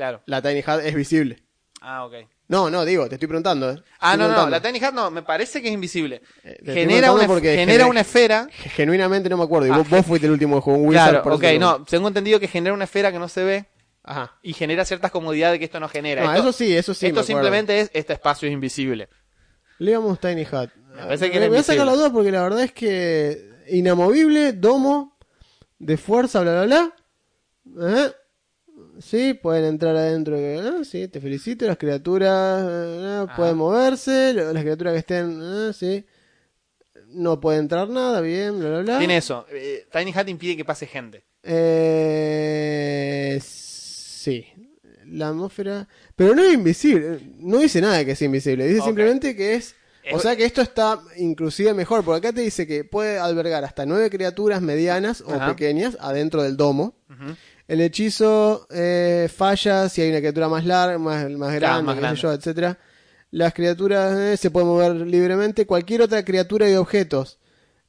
Claro. 0.00 0.22
La 0.24 0.40
Tiny 0.40 0.62
Hat 0.66 0.80
es 0.82 0.94
visible. 0.94 1.42
Ah, 1.82 2.06
ok. 2.06 2.14
No, 2.48 2.70
no, 2.70 2.84
digo, 2.86 3.06
te 3.06 3.16
estoy 3.16 3.28
preguntando. 3.28 3.70
¿eh? 3.70 3.82
Ah, 4.00 4.14
Estoy 4.14 4.28
no, 4.28 4.34
no, 4.36 4.48
la 4.48 4.60
Tiny 4.62 4.82
Hat 4.82 4.94
no, 4.94 5.10
me 5.10 5.22
parece 5.22 5.60
que 5.60 5.68
es 5.68 5.74
invisible. 5.74 6.22
Eh, 6.42 6.58
Genera, 6.64 7.12
una, 7.12 7.26
genera 7.28 7.84
gener- 7.84 7.88
una 7.90 8.00
esfera. 8.00 8.48
Genuinamente 8.50 9.28
no 9.28 9.36
me 9.36 9.44
acuerdo. 9.44 9.68
Y 9.68 9.70
Ah, 9.70 9.76
vos, 9.76 9.90
vos 9.90 10.06
fuiste 10.06 10.26
el 10.26 10.32
último 10.32 10.56
que 10.56 10.62
jugó 10.62 10.78
un 10.78 10.88
Wizard. 10.88 11.08
Claro, 11.10 11.22
por 11.22 11.32
ok, 11.34 11.44
no, 11.60 11.84
tengo 11.84 12.08
entendido 12.08 12.40
que 12.40 12.48
genera 12.48 12.72
una 12.74 12.84
esfera 12.84 13.12
que 13.12 13.18
no 13.18 13.28
se 13.28 13.44
ve 13.44 13.66
Ajá. 14.02 14.38
y 14.42 14.54
genera 14.54 14.84
ciertas 14.86 15.10
comodidades 15.10 15.58
que 15.58 15.66
esto 15.66 15.78
no 15.80 15.88
genera. 15.88 16.24
No, 16.24 16.30
esto 16.34 16.48
eso 16.48 16.52
sí, 16.58 16.74
eso 16.74 16.94
sí. 16.94 17.06
esto 17.06 17.20
me 17.20 17.26
simplemente 17.26 17.78
es, 17.78 17.90
este 17.92 18.14
espacio 18.14 18.48
es 18.48 18.52
invisible. 18.54 19.08
Leamos 19.78 20.18
Tiny 20.18 20.46
Hat. 20.50 20.70
Me 20.94 21.02
parece 21.02 21.26
que 21.30 21.38
Me 21.38 21.44
era 21.44 21.48
voy 21.50 21.58
a 21.58 21.62
sacar 21.62 21.84
la 21.86 21.92
duda 21.94 22.10
porque 22.10 22.32
la 22.32 22.42
verdad 22.42 22.62
es 22.62 22.72
que 22.72 23.48
inamovible, 23.68 24.54
domo, 24.54 25.16
de 25.78 25.96
fuerza, 25.96 26.40
bla, 26.40 26.64
bla, 26.64 26.92
bla. 27.64 27.96
¿Eh? 28.06 28.12
Sí, 29.00 29.34
pueden 29.34 29.64
entrar 29.64 29.96
adentro. 29.96 30.36
¿eh? 30.36 30.84
Sí, 30.84 31.08
te 31.08 31.20
felicito. 31.20 31.66
Las 31.66 31.78
criaturas 31.78 32.62
¿eh? 32.68 33.24
Ajá. 33.24 33.36
pueden 33.36 33.56
moverse. 33.56 34.32
Las 34.34 34.62
criaturas 34.62 34.92
que 34.92 34.98
estén, 35.00 35.40
¿eh? 35.42 35.72
sí. 35.72 36.04
No 37.08 37.40
puede 37.40 37.58
entrar 37.58 37.88
nada, 37.88 38.20
bien, 38.20 38.60
bla, 38.60 38.68
bla, 38.68 38.80
bla. 38.82 38.98
Tiene 38.98 39.16
eso. 39.16 39.44
eh, 39.50 39.86
Tiny 39.90 40.12
Hat 40.14 40.28
impide 40.28 40.56
que 40.56 40.64
pase 40.64 40.86
gente. 40.86 41.24
Eh, 42.12 43.40
sí. 43.42 44.46
La 45.06 45.28
atmósfera. 45.28 45.88
Pero 46.14 46.34
no 46.34 46.42
es 46.44 46.54
invisible. 46.54 47.18
No 47.38 47.58
dice 47.58 47.80
nada 47.80 48.04
que 48.04 48.14
sea 48.14 48.26
invisible. 48.26 48.66
Dice 48.68 48.82
simplemente 48.82 49.34
que 49.34 49.54
es. 49.54 49.74
O 50.12 50.16
Es- 50.16 50.22
sea 50.22 50.36
que 50.36 50.44
esto 50.44 50.62
está 50.62 51.00
inclusive 51.16 51.74
mejor. 51.74 52.04
Porque 52.04 52.28
acá 52.28 52.34
te 52.34 52.42
dice 52.42 52.66
que 52.66 52.84
puede 52.84 53.18
albergar 53.18 53.64
hasta 53.64 53.86
nueve 53.86 54.08
criaturas 54.10 54.62
medianas 54.62 55.20
o 55.22 55.36
pequeñas 55.48 55.96
adentro 56.00 56.42
del 56.42 56.56
domo. 56.56 56.94
El 57.70 57.80
hechizo 57.82 58.66
eh, 58.70 59.28
falla 59.32 59.88
si 59.88 60.02
hay 60.02 60.10
una 60.10 60.18
criatura 60.18 60.48
más 60.48 60.64
larga, 60.64 60.98
más, 60.98 61.30
más 61.30 61.54
grande, 61.54 61.82
más 61.84 61.96
grande. 61.96 62.20
yo, 62.20 62.32
etcétera. 62.32 62.78
Las 63.30 63.54
criaturas 63.54 64.18
eh, 64.18 64.36
se 64.36 64.50
pueden 64.50 64.68
mover 64.68 64.92
libremente. 65.06 65.66
Cualquier 65.66 66.02
otra 66.02 66.24
criatura 66.24 66.68
y 66.68 66.74
objetos 66.74 67.38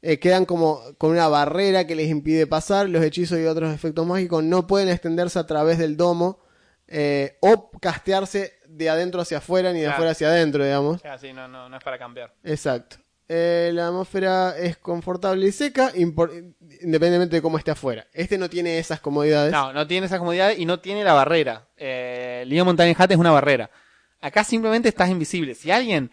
eh, 0.04 0.20
quedan 0.20 0.46
como 0.46 0.82
con 1.00 1.10
una 1.10 1.28
barrera 1.28 1.88
que 1.88 1.96
les 1.96 2.10
impide 2.10 2.46
pasar. 2.46 2.90
Los 2.90 3.04
hechizos 3.04 3.40
y 3.40 3.46
otros 3.46 3.74
efectos 3.74 4.06
mágicos 4.06 4.44
no 4.44 4.68
pueden 4.68 4.88
extenderse 4.90 5.40
a 5.40 5.48
través 5.48 5.80
del 5.80 5.98
domo 5.98 6.40
eh, 6.88 7.38
o 7.42 7.72
castearse 7.80 8.54
de 8.68 8.88
adentro 8.88 9.20
hacia 9.22 9.40
afuera 9.40 9.72
ni 9.74 9.80
de 9.80 9.86
Claro. 9.86 9.94
afuera 9.96 10.12
hacia 10.12 10.28
adentro, 10.28 10.64
digamos. 10.64 11.02
Sí, 11.20 11.34
no, 11.34 11.48
no, 11.48 11.70
no 11.70 11.78
es 11.78 11.84
para 11.84 11.98
cambiar. 11.98 12.32
Exacto. 12.44 12.98
Eh, 13.34 13.72
la 13.74 13.88
atmósfera 13.88 14.58
es 14.58 14.76
confortable 14.76 15.48
y 15.48 15.52
seca, 15.54 15.94
independientemente 15.96 17.38
de 17.38 17.42
cómo 17.42 17.58
esté 17.58 17.72
afuera. 17.72 18.06
Este 18.14 18.38
no 18.38 18.50
tiene 18.50 18.78
esas 18.78 19.00
comodidades. 19.00 19.52
No, 19.54 19.72
no 19.72 19.88
tiene 19.88 20.08
esa 20.08 20.20
comodidad 20.20 20.52
y 20.58 20.66
no 20.66 20.80
tiene 20.82 21.04
la 21.04 21.14
barrera. 21.14 21.68
Eh, 21.78 22.44
Leo 22.48 22.66
Montaña 22.66 22.94
Hat 22.98 23.12
es 23.12 23.18
una 23.18 23.32
barrera. 23.32 23.70
Acá 24.20 24.44
simplemente 24.44 24.90
estás 24.90 25.10
invisible. 25.10 25.56
Si 25.56 25.72
alguien, 25.72 26.12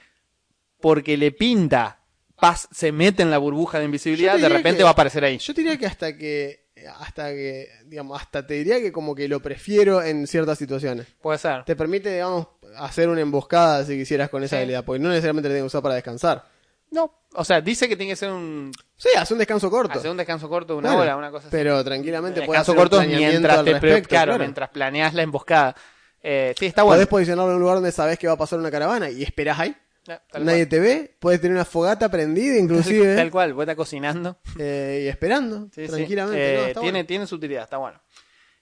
porque 0.81 1.16
le 1.16 1.33
pinta, 1.33 2.01
pas, 2.41 2.69
se 2.71 2.93
mete 2.93 3.23
en 3.23 3.31
la 3.33 3.39
burbuja 3.39 3.79
de 3.79 3.87
invisibilidad, 3.87 4.39
de 4.39 4.49
repente 4.49 4.79
que- 4.79 4.83
va 4.85 4.91
a 4.91 4.93
aparecer 4.93 5.25
ahí. 5.25 5.39
Yo 5.39 5.53
diría 5.53 5.77
que 5.77 5.87
hasta 5.87 6.16
que, 6.16 6.69
hasta 7.01 7.31
que, 7.31 7.66
digamos, 7.87 8.21
hasta 8.21 8.47
te 8.47 8.55
diría 8.55 8.81
que 8.81 8.93
como 8.93 9.14
que 9.16 9.27
lo 9.27 9.41
prefiero 9.41 10.03
en 10.03 10.27
ciertas 10.29 10.57
situaciones. 10.57 11.09
Puede 11.21 11.39
ser. 11.39 11.64
Te 11.64 11.75
permite, 11.75 12.12
digamos, 12.12 12.47
hacer 12.77 13.09
una 13.09 13.21
emboscada 13.23 13.85
si 13.85 13.97
quisieras 13.99 14.29
con 14.31 14.45
esa 14.45 14.55
Sí. 14.55 14.61
habilidad, 14.61 14.85
porque 14.85 15.01
no 15.03 15.09
necesariamente 15.09 15.49
la 15.49 15.55
tienes 15.55 15.64
que 15.64 15.66
usar 15.77 15.83
para 15.83 15.97
descansar. 15.97 16.45
No. 16.91 17.12
O 17.34 17.45
sea, 17.45 17.61
dice 17.61 17.89
que 17.89 17.97
tiene 17.97 18.12
que 18.12 18.16
ser 18.16 18.30
un, 18.30 18.72
Sí, 18.97 19.09
hace 19.16 19.34
un 19.34 19.39
descanso 19.39 19.70
corto. 19.70 19.99
hacer 19.99 20.11
un 20.11 20.16
descanso 20.16 20.49
corto 20.49 20.72
de 20.74 20.78
una 20.80 20.89
Bueno, 20.89 21.03
hora, 21.03 21.16
una 21.16 21.30
cosa 21.30 21.49
así. 21.49 21.57
Pero 21.57 21.84
tranquilamente 21.84 22.43
puedes 22.43 22.62
hacer 22.62 22.72
un 22.72 22.78
corto 22.80 22.97
planeamiento 22.97 23.30
mientras 23.32 23.64
te 23.64 23.72
respecto, 23.72 24.09
claro, 24.09 24.39
mientras 24.39 24.70
planeas 24.70 25.12
la 25.14 25.22
emboscada. 25.22 25.76
Eh, 26.22 26.55
sí, 26.59 26.66
está 26.66 26.82
bueno. 26.82 26.97
Podés 26.97 27.09
posicionarlo 27.09 27.51
en 27.51 27.57
un 27.57 27.61
lugar 27.61 27.76
donde 27.76 27.93
sabes 27.93 28.18
que 28.18 28.26
va 28.26 28.32
a 28.32 28.39
pasar 28.39 28.59
una 28.59 28.70
caravana 28.70 29.11
y 29.11 29.22
esperás 29.22 29.59
ahí. 29.61 29.76
Tal 30.05 30.47
Nadie 30.47 30.61
cual. 30.61 30.68
te 30.70 30.80
ve, 30.80 31.16
puedes 31.20 31.39
tener 31.41 31.55
una 31.55 31.66
fogata 31.66 32.09
prendida 32.11 32.57
inclusive 32.59 33.14
Tal 33.14 33.30
cual, 33.30 33.53
vos 33.53 33.62
estás 33.64 33.76
cocinando. 33.76 34.39
eh, 34.59 35.03
y 35.05 35.09
esperando 35.09 35.68
Sí, 35.74 35.86
sí. 35.86 35.93
tranquilamente. 35.93 36.55
Eh, 36.55 36.57
No, 36.57 36.66
está 36.68 36.80
tiene, 36.80 36.93
bueno. 36.99 37.07
tiene 37.07 37.26
su 37.26 37.34
utilidad, 37.34 37.64
está 37.64 37.76
bueno. 37.76 38.01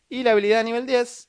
Y 0.09 0.25
la 0.25 0.33
habilidad 0.33 0.61
a 0.61 0.65
nivel 0.65 0.87
10 0.87 1.29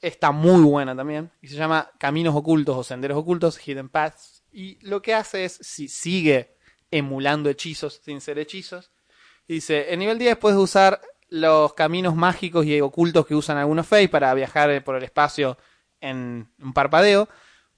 está 0.00 0.32
muy 0.32 0.62
buena 0.62 0.96
también. 0.96 1.30
Y 1.40 1.46
se 1.48 1.54
llama 1.54 1.90
Caminos 1.98 2.34
Ocultos 2.34 2.76
o 2.76 2.82
Senderos 2.82 3.16
Ocultos, 3.16 3.56
Hidden 3.66 3.88
Paths. 3.88 4.35
Y 4.56 4.78
lo 4.80 5.02
que 5.02 5.12
hace 5.12 5.44
es, 5.44 5.58
si 5.60 5.86
sigue 5.86 6.56
emulando 6.90 7.50
hechizos 7.50 8.00
sin 8.02 8.22
ser 8.22 8.38
hechizos, 8.38 8.90
dice, 9.46 9.92
en 9.92 9.98
nivel 9.98 10.18
10 10.18 10.38
puedes 10.38 10.56
usar 10.56 10.98
los 11.28 11.74
caminos 11.74 12.16
mágicos 12.16 12.64
y 12.64 12.80
ocultos 12.80 13.26
que 13.26 13.34
usan 13.34 13.58
algunos 13.58 13.86
Fey 13.86 14.08
para 14.08 14.32
viajar 14.32 14.82
por 14.82 14.96
el 14.96 15.02
espacio 15.02 15.58
en 16.00 16.48
un 16.58 16.72
parpadeo. 16.72 17.28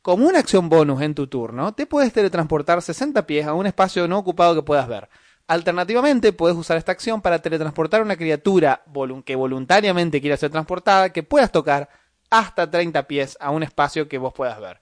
Como 0.03 0.29
una 0.29 0.39
acción 0.39 0.69
bonus 0.69 1.03
en 1.03 1.17
tu 1.17 1.27
turno, 1.27 1.75
te 1.75 1.85
puedes 1.85 2.13
teletransportar 2.13 2.81
60 2.81 3.27
pies 3.27 3.49
a 3.49 3.55
un 3.55 3.67
espacio 3.67 4.07
no 4.07 4.17
ocupado 4.17 4.55
que 4.55 4.63
puedas 4.63 4.87
ver. 4.87 5.09
Alternativamente, 5.49 6.33
puedes 6.33 6.57
usar 6.57 6.77
esta 6.77 6.93
acción 6.93 7.21
para 7.21 7.41
teletransportar 7.43 8.03
una 8.03 8.17
criatura 8.17 8.85
que 9.25 9.35
voluntariamente 9.35 10.21
quiera 10.21 10.37
ser 10.37 10.53
transportada, 10.53 11.13
que 11.13 11.25
puedas 11.25 11.51
tocar 11.51 11.89
hasta 12.31 12.71
30 12.71 13.09
pies 13.09 13.37
a 13.41 13.51
un 13.51 13.65
espacio 13.65 14.07
que 14.07 14.19
vos 14.19 14.33
puedas 14.33 14.61
ver. 14.61 14.81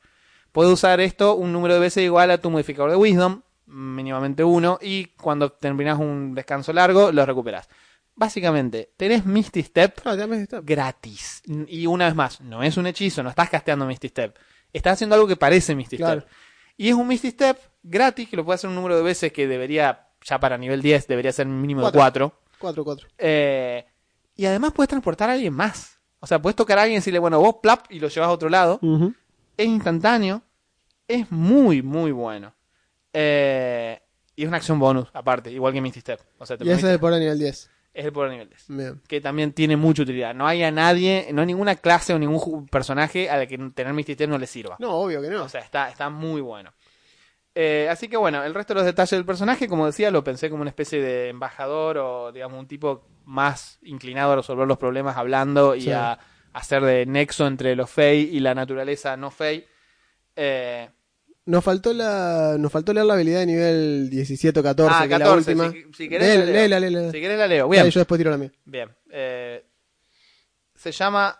Puedes 0.57 0.72
usar 0.72 1.00
esto 1.00 1.34
un 1.34 1.52
número 1.52 1.74
de 1.74 1.80
veces 1.80 2.02
igual 2.02 2.30
a 2.30 2.38
tu 2.38 2.48
modificador 2.50 2.90
de 2.90 2.96
Wisdom, 2.96 3.42
mínimamente 3.66 4.42
uno, 4.42 4.78
y 4.80 5.04
cuando 5.20 5.52
terminas 5.52 5.98
un 5.98 6.34
descanso 6.34 6.72
largo, 6.72 7.12
lo 7.12 7.26
recuperas. 7.26 7.68
Básicamente, 8.14 8.90
tenés 8.96 9.26
Misty 9.26 9.62
Step 9.62 10.00
Ah, 10.07 10.14
está. 10.14 10.61
gratis. 10.62 11.42
Y 11.68 11.86
una 11.86 12.07
vez 12.07 12.14
más, 12.14 12.40
no 12.40 12.62
es 12.62 12.78
un 12.78 12.86
hechizo, 12.86 13.22
no 13.22 13.28
estás 13.28 13.50
casteando 13.50 13.84
Misty 13.84 14.09
Step. 14.09 14.34
Estás 14.72 14.94
haciendo 14.94 15.14
algo 15.14 15.26
que 15.28 15.36
parece 15.36 15.74
Misty 15.74 15.98
Claro. 15.98 16.22
Step. 16.22 16.32
Y 16.78 16.88
es 16.88 16.94
un 16.94 17.07
Misty 17.07 17.32
Step 17.32 17.59
gratis, 17.82 18.26
que 18.26 18.36
lo 18.36 18.44
puede 18.46 18.54
hacer 18.54 18.70
un 18.70 18.76
número 18.76 18.96
de 18.96 19.02
veces 19.02 19.32
que 19.34 19.46
debería, 19.46 20.09
ya 20.24 20.40
para 20.40 20.57
nivel 20.57 20.80
10, 20.80 21.07
debería 21.07 21.32
ser 21.32 21.46
mínimo 21.46 21.84
de 21.84 21.92
Cuatro. 21.92 22.30
4. 22.61 22.82
4 22.82 22.84
4. 22.84 23.09
Eh, 23.18 23.84
y 24.34 24.46
además 24.46 24.72
puedes 24.72 24.88
transportar 24.88 25.28
a 25.28 25.34
alguien 25.34 25.52
más. 25.52 25.98
O 26.20 26.26
sea, 26.26 26.40
puedes 26.40 26.57
tocar 26.57 26.78
a 26.78 26.82
alguien 26.84 26.96
y 26.96 27.00
decirle, 27.00 27.18
bueno, 27.18 27.38
vos 27.40 27.57
plap 27.62 27.84
y 27.90 28.00
lo 28.00 28.09
llevas 28.09 28.28
a 28.30 28.32
otro 28.32 28.48
lado. 28.48 28.80
Es 29.59 29.66
instantáneo. 29.66 30.42
Es 31.09 31.30
muy, 31.30 31.82
muy 31.82 32.11
bueno. 32.12 32.54
Eh, 33.12 34.00
y 34.34 34.42
es 34.42 34.48
una 34.48 34.59
acción 34.59 34.78
bonus, 34.78 35.09
aparte, 35.14 35.50
igual 35.50 35.72
que 35.72 35.80
Misty 35.80 36.00
Step. 36.00 36.20
O 36.38 36.44
sea, 36.46 36.57
te 36.57 36.64
Y 36.64 36.70
ese 36.70 36.86
es 36.88 36.92
el 36.94 37.00
poder 37.00 37.14
a 37.16 37.18
nivel 37.18 37.38
10. 37.38 37.70
es 37.94 38.04
el 38.04 38.12
poder 38.12 38.30
nivel 38.32 38.48
10 38.50 38.64
Bien. 38.68 39.02
que 39.09 39.20
también 39.22 39.52
tiene 39.52 39.76
mucha 39.76 40.02
utilidad. 40.02 40.34
No 40.34 40.46
hay 40.46 40.62
a 40.62 40.70
nadie, 40.70 41.28
no 41.32 41.40
hay 41.40 41.46
ninguna 41.46 41.76
clase 41.76 42.12
o 42.12 42.18
ningún 42.18 42.66
personaje 42.66 43.30
al 43.30 43.46
que 43.48 43.57
tener 43.74 43.92
Misty 43.94 44.12
Step 44.14 44.28
no 44.28 44.36
le 44.38 44.46
sirva. 44.46 44.76
No, 44.78 44.92
obvio 44.96 45.22
que 45.22 45.30
no. 45.30 45.44
O 45.44 45.48
sea, 45.48 45.62
está, 45.62 45.88
está 45.88 46.11
muy 46.11 46.40
bueno. 46.42 46.72
Eh, 47.54 47.88
así 47.90 48.09
que 48.09 48.18
bueno, 48.18 48.44
el 48.44 48.52
resto 48.52 48.74
de 48.74 48.80
los 48.80 48.84
detalles 48.84 49.12
del 49.12 49.24
personaje, 49.24 49.66
como 49.66 49.86
decía, 49.86 50.11
lo 50.11 50.22
pensé 50.22 50.50
como 50.50 50.61
una 50.61 50.68
especie 50.70 51.00
de 51.00 51.30
embajador 51.30 51.96
o 51.96 52.32
digamos 52.32 52.59
un 52.61 52.66
tipo 52.68 53.07
más 53.24 53.78
inclinado 53.82 54.32
a 54.32 54.36
resolver 54.36 54.68
los 54.68 54.76
problemas 54.76 55.16
hablando 55.16 55.74
y 55.74 55.82
Sí. 55.82 55.90
a 55.92 56.18
hacer 56.52 56.82
de 56.84 57.07
nexo 57.07 57.46
entre 57.46 57.74
los 57.74 57.88
Fey 57.88 58.28
y 58.30 58.40
la 58.40 58.54
naturaleza 58.54 59.16
no 59.16 59.30
Fey. 59.30 59.66
Eh, 60.36 60.90
Nos 61.47 61.62
faltó 61.64 61.92
la 61.92 62.57
nos 62.59 62.72
faltó 62.72 62.92
leer 62.92 63.07
la 63.07 63.14
habilidad 63.14 63.38
de 63.40 63.47
nivel 63.47 64.11
17 64.11 64.59
o 64.61 64.62
14, 64.62 64.92
ah, 64.94 64.99
que 65.01 65.05
es 65.14 65.18
la 65.20 65.26
14, 65.26 65.51
última. 65.53 65.70
si, 65.70 65.84
si 65.97 66.09
querés 66.09 66.28
Léela, 66.28 66.40
la 66.40 66.47
leo. 66.47 66.55
léela, 66.55 66.80
léela. 66.80 67.12
Si 67.12 67.20
querés 67.20 67.38
la 67.38 67.47
leo. 67.47 67.66
Dale, 67.68 67.80
Bien. 67.82 67.90
yo 67.92 68.01
después 68.01 68.18
tiro 68.18 68.30
la 68.32 68.36
mía. 68.38 68.53
Bien. 68.64 68.88
eh, 69.11 69.64
se 70.74 70.90
llama 70.92 71.38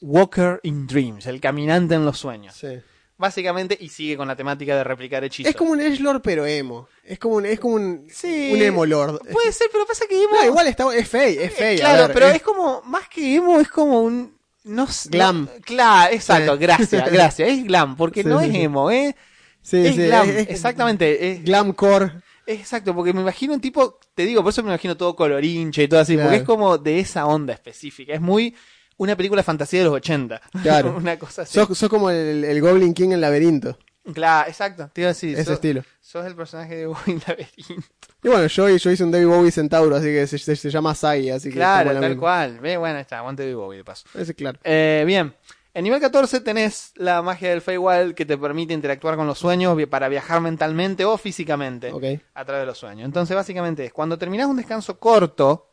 Walker 0.00 0.60
in 0.62 0.86
Dreams, 0.86 1.26
el 1.26 1.40
caminante 1.40 1.94
en 1.94 2.04
los 2.04 2.18
sueños. 2.18 2.54
Sí. 2.54 2.68
Básicamente, 3.16 3.76
y 3.80 3.88
sigue 3.88 4.16
con 4.16 4.26
la 4.28 4.34
temática 4.36 4.76
de 4.76 4.82
replicar 4.84 5.22
hechizos. 5.24 5.48
Es 5.48 5.56
como 5.56 5.70
un 5.70 5.80
Edgelord 5.80 6.20
pero 6.20 6.44
emo. 6.44 6.88
Es 7.04 7.18
como 7.18 7.36
un 7.36 7.46
es 7.46 7.60
como 7.60 7.76
un 7.76 8.06
Sí. 8.10 8.50
un 8.52 8.60
emo 8.60 8.84
lord. 8.84 9.20
Puede 9.30 9.52
ser, 9.52 9.68
pero 9.72 9.86
pasa 9.86 10.04
que 10.08 10.20
emo. 10.22 10.34
No, 10.34 10.44
igual 10.44 10.66
está 10.66 10.94
es 10.94 11.08
fey, 11.08 11.38
es 11.38 11.54
fey, 11.54 11.78
claro, 11.78 12.08
ver, 12.08 12.12
pero 12.12 12.26
es- 12.26 12.34
es 12.36 12.42
como, 12.42 12.82
más 12.82 13.08
que 13.08 13.36
emo, 13.36 13.60
es 13.60 13.68
como 13.68 14.00
un. 14.02 14.33
No, 14.64 14.86
sé- 14.86 15.10
Glam. 15.10 15.44
no- 15.44 15.50
claro, 15.62 16.12
exacto, 16.14 16.54
Sí. 16.54 16.58
gracias, 16.58 17.10
gracias. 17.12 17.48
Es 17.48 17.64
glam, 17.64 17.96
porque 17.96 18.22
Sí, 18.22 18.28
no 18.28 18.40
sí, 18.40 18.46
es 18.48 18.54
emo, 18.56 18.90
¿eh? 18.90 19.14
sí, 19.62 19.76
es 19.86 19.94
sí, 19.94 20.02
glam, 20.06 20.28
es- 20.28 20.48
exactamente. 20.48 21.30
Es, 21.32 21.44
Glamcore. 21.44 22.12
exacto, 22.46 22.94
porque 22.94 23.12
me 23.12 23.20
imagino 23.20 23.52
un 23.54 23.60
tipo, 23.60 23.98
te 24.14 24.24
digo, 24.24 24.42
por 24.42 24.50
eso 24.50 24.62
me 24.62 24.70
imagino 24.70 24.96
todo 24.96 25.14
colorinche 25.14 25.82
y 25.84 25.88
todo 25.88 26.00
así, 26.00 26.16
porque 26.16 26.36
es 26.36 26.42
como 26.42 26.78
de 26.78 26.98
esa 27.00 27.26
onda 27.26 27.52
específica. 27.52 28.14
Es 28.14 28.20
muy 28.20 28.54
una 28.96 29.16
película 29.16 29.40
de 29.40 29.44
fantasía 29.44 29.80
de 29.80 29.84
los 29.86 29.94
80. 29.94 30.40
Claro. 30.62 30.94
una 30.96 31.18
cosa 31.18 31.42
así. 31.42 31.54
Sos, 31.54 31.76
sos 31.76 31.88
como 31.90 32.10
el, 32.10 32.44
el 32.44 32.60
Goblin 32.60 32.94
King 32.94 33.10
en 33.10 33.20
laberinto. 33.20 33.78
Claro, 34.12 34.48
exacto, 34.48 34.90
te 34.92 35.00
iba 35.00 35.08
a 35.08 35.12
decir. 35.14 35.34
Ese 35.34 35.44
sos- 35.44 35.54
estilo. 35.54 35.82
Sos 36.00 36.26
el 36.26 36.36
personaje 36.36 36.76
de 36.76 36.86
Boy 36.86 36.98
Laberinto. 37.26 37.88
Y 38.22 38.28
bueno, 38.28 38.46
yo, 38.46 38.68
yo 38.68 38.90
hice 38.90 39.04
un 39.04 39.10
David 39.10 39.26
Bowie 39.28 39.50
Centauro, 39.50 39.96
así 39.96 40.06
que 40.06 40.26
se, 40.26 40.38
se- 40.38 40.56
se 40.56 40.70
llama 40.70 40.94
Sai, 40.94 41.30
así 41.30 41.48
que 41.48 41.54
Claro, 41.56 41.90
tal 41.92 42.00
misma. 42.00 42.20
cual. 42.20 42.60
Ve, 42.60 42.76
bueno, 42.76 42.98
está, 42.98 43.18
aguante 43.18 43.44
de 43.44 43.54
Bowie 43.54 43.78
de 43.78 43.84
paso. 43.84 44.06
Ese, 44.14 44.34
claro. 44.34 44.58
Eh, 44.64 45.04
bien, 45.06 45.34
en 45.72 45.84
nivel 45.84 46.00
14 46.00 46.40
tenés 46.40 46.92
la 46.96 47.20
magia 47.22 47.50
del 47.50 47.60
Feywild 47.62 48.14
que 48.14 48.24
te 48.26 48.36
permite 48.38 48.72
interactuar 48.74 49.16
con 49.16 49.26
los 49.26 49.38
sueños 49.38 49.76
para 49.90 50.08
viajar 50.08 50.40
mentalmente 50.40 51.04
o 51.04 51.16
físicamente 51.18 51.90
a 52.34 52.44
través 52.44 52.62
de 52.62 52.66
los 52.66 52.78
sueños. 52.78 53.04
Entonces, 53.06 53.34
básicamente 53.34 53.86
es 53.86 53.92
cuando 53.92 54.16
terminás 54.18 54.46
un 54.46 54.56
descanso 54.56 54.98
corto, 55.00 55.70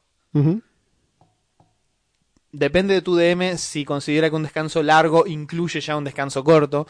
depende 2.52 2.94
de 2.96 3.02
tu 3.02 3.16
DM 3.16 3.58
si 3.58 3.86
considera 3.86 4.30
que 4.30 4.36
un 4.36 4.44
descanso 4.44 4.84
largo 4.84 5.26
incluye 5.28 5.80
ya 5.80 5.96
un 5.96 6.04
descanso 6.04 6.44
corto. 6.44 6.88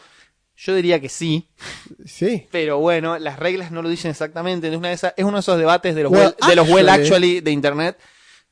Yo 0.56 0.74
diría 0.74 1.00
que 1.00 1.08
sí, 1.08 1.48
Sí. 2.04 2.46
pero 2.50 2.78
bueno, 2.78 3.18
las 3.18 3.38
reglas 3.38 3.70
no 3.72 3.82
lo 3.82 3.88
dicen 3.88 4.10
exactamente. 4.10 4.68
Es, 4.68 4.76
una 4.76 4.88
de 4.88 4.94
esas- 4.94 5.14
es 5.16 5.24
uno 5.24 5.38
de 5.38 5.40
esos 5.40 5.58
debates 5.58 5.94
de 5.94 6.02
los, 6.04 6.12
Well, 6.12 6.20
well, 6.40 6.48
de 6.50 6.56
los 6.56 6.68
well 6.68 6.88
actually- 6.88 7.02
actually 7.02 7.40
de 7.40 7.50
internet. 7.50 7.98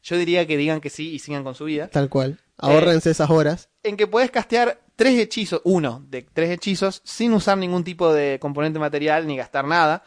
Yo 0.02 0.16
diría 0.16 0.46
que 0.46 0.56
digan 0.56 0.80
que 0.80 0.88
sí 0.90 1.10
y 1.14 1.18
sigan 1.18 1.44
con 1.44 1.54
su 1.54 1.64
vida. 1.66 1.88
Tal 1.88 2.08
cual. 2.08 2.38
Eh, 2.40 2.44
Ahórrense 2.58 3.10
esas 3.10 3.28
horas. 3.30 3.68
en 3.82 3.96
que 3.96 4.06
puedes 4.06 4.30
castear 4.30 4.80
tres 4.96 5.18
hechizos, 5.18 5.60
uno 5.64 6.04
de 6.08 6.22
tres 6.22 6.50
hechizos, 6.50 7.00
sin 7.04 7.32
usar 7.34 7.58
ningún 7.58 7.84
tipo 7.84 8.12
de 8.12 8.38
componente 8.40 8.78
material 8.78 9.26
ni 9.26 9.36
gastar 9.36 9.66
nada, 9.66 10.02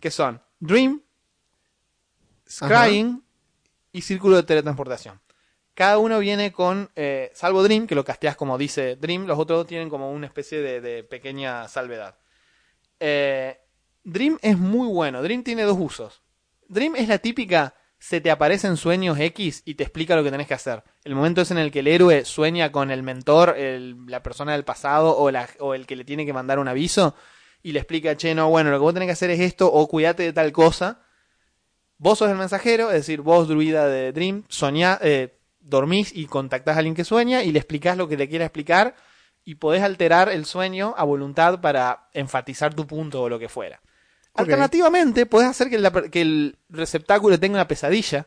que 0.00 0.10
son 0.10 0.40
Dream, 0.60 1.00
Scrying 2.48 3.22
y 3.92 4.02
Círculo 4.02 4.36
de 4.36 4.42
Teletransportación. 4.42 5.20
Cada 5.78 5.98
uno 5.98 6.18
viene 6.18 6.50
con, 6.50 6.90
eh, 6.96 7.30
salvo 7.34 7.62
Dream, 7.62 7.86
que 7.86 7.94
lo 7.94 8.04
casteas 8.04 8.34
como 8.34 8.58
dice 8.58 8.96
Dream, 8.96 9.26
los 9.26 9.38
otros 9.38 9.64
tienen 9.64 9.88
como 9.88 10.10
una 10.10 10.26
especie 10.26 10.60
de, 10.60 11.04
pequeña 11.04 11.68
salvedad. 11.68 12.18
Eh, 12.98 13.56
Dream 14.02 14.40
es 14.42 14.58
muy 14.58 14.88
bueno, 14.88 15.22
Dream 15.22 15.44
tiene 15.44 15.62
dos 15.62 15.78
usos. 15.78 16.20
Dream 16.66 16.96
es 16.96 17.06
la 17.06 17.18
típica, 17.18 17.76
se 17.96 18.20
te 18.20 18.32
aparecen 18.32 18.76
sueños 18.76 19.20
X 19.20 19.62
y 19.66 19.76
te 19.76 19.84
explica 19.84 20.16
lo 20.16 20.24
que 20.24 20.32
tenés 20.32 20.48
que 20.48 20.54
hacer. 20.54 20.82
El 21.04 21.14
momento 21.14 21.42
es 21.42 21.52
en 21.52 21.58
el 21.58 21.70
que 21.70 21.78
el 21.78 21.86
héroe 21.86 22.24
sueña 22.24 22.72
con 22.72 22.90
el 22.90 23.04
mentor, 23.04 23.54
el- 23.56 24.04
la 24.08 24.20
persona 24.20 24.54
del 24.54 24.64
pasado 24.64 25.16
o 25.16 25.74
el 25.74 25.86
que 25.86 25.94
le 25.94 26.04
tiene 26.04 26.26
que 26.26 26.32
mandar 26.32 26.58
un 26.58 26.66
aviso 26.66 27.14
y 27.62 27.70
le 27.70 27.78
explica, 27.78 28.16
che, 28.16 28.34
no, 28.34 28.50
bueno, 28.50 28.72
lo 28.72 28.78
que 28.78 28.82
vos 28.82 28.94
tenés 28.94 29.06
que 29.06 29.12
hacer 29.12 29.30
es 29.30 29.38
esto 29.38 29.72
o 29.72 29.86
cuídate 29.86 30.24
de 30.24 30.32
tal 30.32 30.50
cosa. 30.50 31.04
Vos 31.98 32.18
sos 32.18 32.30
el 32.30 32.36
mensajero, 32.36 32.88
es 32.88 32.94
decir, 32.94 33.20
vos, 33.20 33.46
druida 33.46 33.86
de 33.86 34.10
Dream, 34.10 34.42
soñá, 34.48 34.98
eh, 35.02 35.37
dormís 35.68 36.12
y 36.14 36.26
contactás 36.26 36.76
a 36.76 36.78
alguien 36.78 36.94
que 36.94 37.04
sueña 37.04 37.42
y 37.42 37.52
le 37.52 37.58
explicás 37.58 37.96
lo 37.96 38.08
que 38.08 38.16
le 38.16 38.28
quiera 38.28 38.44
explicar 38.44 38.94
y 39.44 39.56
podés 39.56 39.82
alterar 39.82 40.28
el 40.28 40.44
sueño 40.44 40.94
a 40.96 41.04
voluntad 41.04 41.60
para 41.60 42.08
enfatizar 42.12 42.74
tu 42.74 42.86
punto 42.86 43.22
o 43.22 43.28
lo 43.28 43.38
que 43.38 43.48
fuera. 43.48 43.80
Alternativamente, 44.34 45.26
podés 45.26 45.48
hacer 45.48 45.68
que, 45.70 45.78
la 45.78 45.90
per- 45.90 46.10
que 46.10 46.20
el 46.20 46.58
receptáculo 46.68 47.38
tenga 47.40 47.56
una 47.56 47.66
pesadilla 47.68 48.26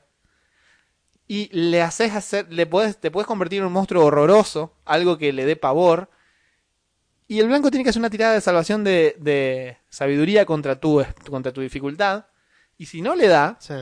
y 1.27 1.47
le 1.53 1.81
haces 1.81 2.13
hacer, 2.13 2.51
le 2.51 2.65
podés, 2.65 2.97
te 2.97 3.11
puedes 3.11 3.27
convertir 3.27 3.59
en 3.59 3.65
un 3.67 3.73
monstruo 3.73 4.05
horroroso, 4.05 4.73
algo 4.85 5.17
que 5.17 5.31
le 5.31 5.45
dé 5.45 5.55
pavor, 5.55 6.09
Y 7.27 7.39
el 7.39 7.47
blanco 7.47 7.71
tiene 7.71 7.85
que 7.85 7.91
hacer 7.91 8.01
una 8.01 8.09
tirada 8.09 8.33
de 8.33 8.41
salvación 8.41 8.83
de, 8.83 9.15
de 9.17 9.77
sabiduría 9.89 10.45
contra 10.45 10.81
tu, 10.81 11.01
contra 11.29 11.53
tu 11.53 11.61
dificultad. 11.61 12.25
Y 12.77 12.87
si 12.87 13.01
no 13.01 13.15
le 13.15 13.27
da, 13.29 13.55
Sí. 13.61 13.75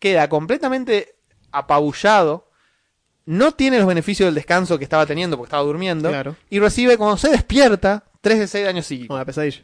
queda 0.00 0.28
completamente 0.28 1.14
apabullado. 1.52 2.49
No 3.30 3.52
tiene 3.52 3.78
los 3.78 3.86
beneficios 3.86 4.26
del 4.26 4.34
descanso 4.34 4.76
que 4.76 4.82
estaba 4.82 5.06
teniendo 5.06 5.36
porque 5.36 5.46
estaba 5.46 5.62
durmiendo. 5.62 6.08
Claro. 6.08 6.34
Y 6.48 6.58
recibe, 6.58 6.96
cuando 6.96 7.16
se 7.16 7.28
despierta, 7.28 8.02
3 8.20 8.40
de 8.40 8.46
6 8.48 8.64
daños 8.64 8.86
psíquicos. 8.86 9.14
Bueno, 9.14 9.24
pesadilla. 9.24 9.62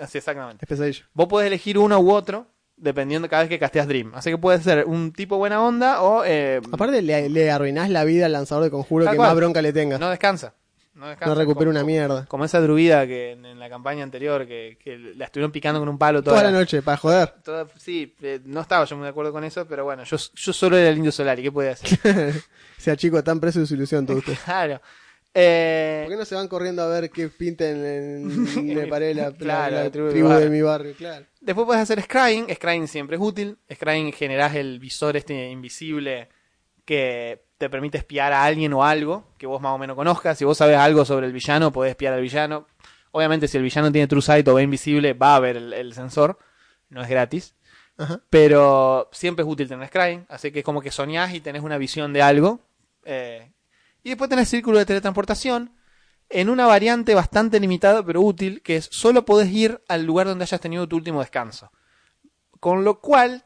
Así 0.00 0.16
exactamente. 0.16 0.64
Es 0.64 0.68
pesadilla. 0.68 1.02
Vos 1.12 1.26
podés 1.28 1.48
elegir 1.48 1.76
uno 1.76 2.00
u 2.00 2.10
otro 2.10 2.46
dependiendo 2.76 3.28
cada 3.28 3.42
vez 3.42 3.50
que 3.50 3.58
casteas 3.58 3.86
Dream. 3.86 4.12
Así 4.14 4.30
que 4.30 4.38
puede 4.38 4.58
ser 4.62 4.86
un 4.86 5.12
tipo 5.12 5.36
buena 5.36 5.62
onda 5.62 6.00
o 6.02 6.24
eh, 6.24 6.62
Aparte, 6.72 7.02
le, 7.02 7.28
le 7.28 7.50
arruinás 7.50 7.90
la 7.90 8.04
vida 8.04 8.24
al 8.24 8.32
lanzador 8.32 8.64
de 8.64 8.70
conjuro 8.70 9.04
que 9.08 9.16
cual. 9.16 9.28
más 9.28 9.36
bronca 9.36 9.60
le 9.60 9.74
tenga. 9.74 9.98
No 9.98 10.08
descansa. 10.08 10.54
No, 10.94 11.08
descansa. 11.08 11.34
recupera 11.34 11.68
una 11.70 11.82
mierda. 11.82 12.24
Como 12.26 12.44
esa 12.44 12.60
druida 12.60 13.06
que 13.06 13.32
en, 13.32 13.44
en 13.44 13.58
la 13.58 13.68
campaña 13.68 14.04
anterior 14.04 14.46
que, 14.46 14.78
que 14.82 14.96
la 14.96 15.24
estuvieron 15.24 15.50
picando 15.50 15.80
con 15.80 15.88
un 15.88 15.98
palo 15.98 16.22
toda, 16.22 16.36
Toda 16.38 16.50
la 16.52 16.56
noche, 16.58 16.82
para 16.82 16.96
joder. 16.96 17.34
toda- 17.42 17.66
sí, 17.76 18.14
eh, 18.22 18.40
no 18.44 18.60
estaba 18.60 18.84
yo 18.84 18.96
muy 18.96 19.02
de 19.04 19.10
acuerdo 19.10 19.32
con 19.32 19.42
eso, 19.42 19.66
pero 19.66 19.84
bueno, 19.84 20.04
yo, 20.04 20.16
yo 20.16 20.52
solo 20.52 20.76
era 20.76 20.88
el 20.90 20.96
indio 20.96 21.10
solar 21.10 21.38
y 21.40 21.42
qué 21.42 21.50
podía 21.52 21.72
hacer. 21.72 21.98
sea 22.78 22.96
chico, 22.96 23.22
tan 23.24 23.40
preso 23.40 23.58
de 23.60 23.66
su 23.66 23.74
ilusión 23.74 24.06
todo 24.06 24.18
usted. 24.18 24.34
claro. 24.44 24.80
Eh, 25.36 26.02
¿Por 26.04 26.12
qué 26.12 26.16
no 26.18 26.24
se 26.24 26.36
van 26.36 26.46
corriendo 26.46 26.80
a 26.82 26.86
ver 26.86 27.10
qué 27.10 27.28
pinten 27.28 27.84
en 27.84 28.66
Me 28.76 28.86
paré 28.86 29.12
la, 29.14 29.30
la- 29.30 29.36
Claro, 29.36 29.74
la 29.76 29.82
la 29.84 29.90
tribu 29.90 30.10
tribu, 30.10 30.28
de 30.28 30.34
mi 30.34 30.38
de 30.38 30.38
barrio. 30.38 30.50
mi 30.50 30.62
barrio? 30.62 30.94
Claro. 30.94 31.26
Después 31.40 31.66
puedes 31.66 31.82
hacer 31.82 32.00
Scrying. 32.02 32.46
Scrying 32.54 32.86
siempre 32.86 33.16
es 33.16 33.22
útil. 33.22 33.58
Scrying 33.74 34.12
generás 34.12 34.54
el 34.54 34.78
visor 34.78 35.16
este 35.16 35.50
invisible 35.50 36.28
que 36.84 37.43
te 37.58 37.70
permite 37.70 37.98
espiar 37.98 38.32
a 38.32 38.44
alguien 38.44 38.72
o 38.72 38.84
algo 38.84 39.24
que 39.38 39.46
vos 39.46 39.60
más 39.60 39.72
o 39.72 39.78
menos 39.78 39.96
conozcas. 39.96 40.38
Si 40.38 40.44
vos 40.44 40.58
sabes 40.58 40.76
algo 40.76 41.04
sobre 41.04 41.26
el 41.26 41.32
villano, 41.32 41.72
podés 41.72 41.90
espiar 41.90 42.14
al 42.14 42.20
villano. 42.20 42.66
Obviamente, 43.12 43.46
si 43.46 43.56
el 43.56 43.62
villano 43.62 43.92
tiene 43.92 44.08
True 44.08 44.22
Sight 44.22 44.46
o 44.48 44.54
ve 44.54 44.62
invisible, 44.62 45.12
va 45.12 45.36
a 45.36 45.40
ver 45.40 45.56
el, 45.56 45.72
el 45.72 45.94
sensor. 45.94 46.38
No 46.88 47.02
es 47.02 47.08
gratis. 47.08 47.54
Ajá. 47.96 48.20
Pero 48.28 49.08
siempre 49.12 49.44
es 49.44 49.48
útil 49.48 49.68
tener 49.68 49.88
Scrying. 49.88 50.26
Así 50.28 50.50
que 50.50 50.60
es 50.60 50.64
como 50.64 50.80
que 50.80 50.90
soñás 50.90 51.32
y 51.32 51.40
tenés 51.40 51.62
una 51.62 51.78
visión 51.78 52.12
de 52.12 52.22
algo. 52.22 52.60
Eh, 53.04 53.52
y 54.02 54.10
después 54.10 54.28
tenés 54.28 54.48
Círculo 54.48 54.78
de 54.78 54.86
Teletransportación. 54.86 55.72
En 56.28 56.48
una 56.48 56.66
variante 56.66 57.14
bastante 57.14 57.60
limitada 57.60 58.04
pero 58.04 58.20
útil, 58.20 58.62
que 58.62 58.76
es 58.76 58.88
solo 58.90 59.24
podés 59.24 59.50
ir 59.52 59.82
al 59.88 60.04
lugar 60.04 60.26
donde 60.26 60.44
hayas 60.44 60.60
tenido 60.60 60.88
tu 60.88 60.96
último 60.96 61.20
descanso. 61.20 61.70
Con 62.60 62.82
lo 62.82 63.00
cual 63.00 63.44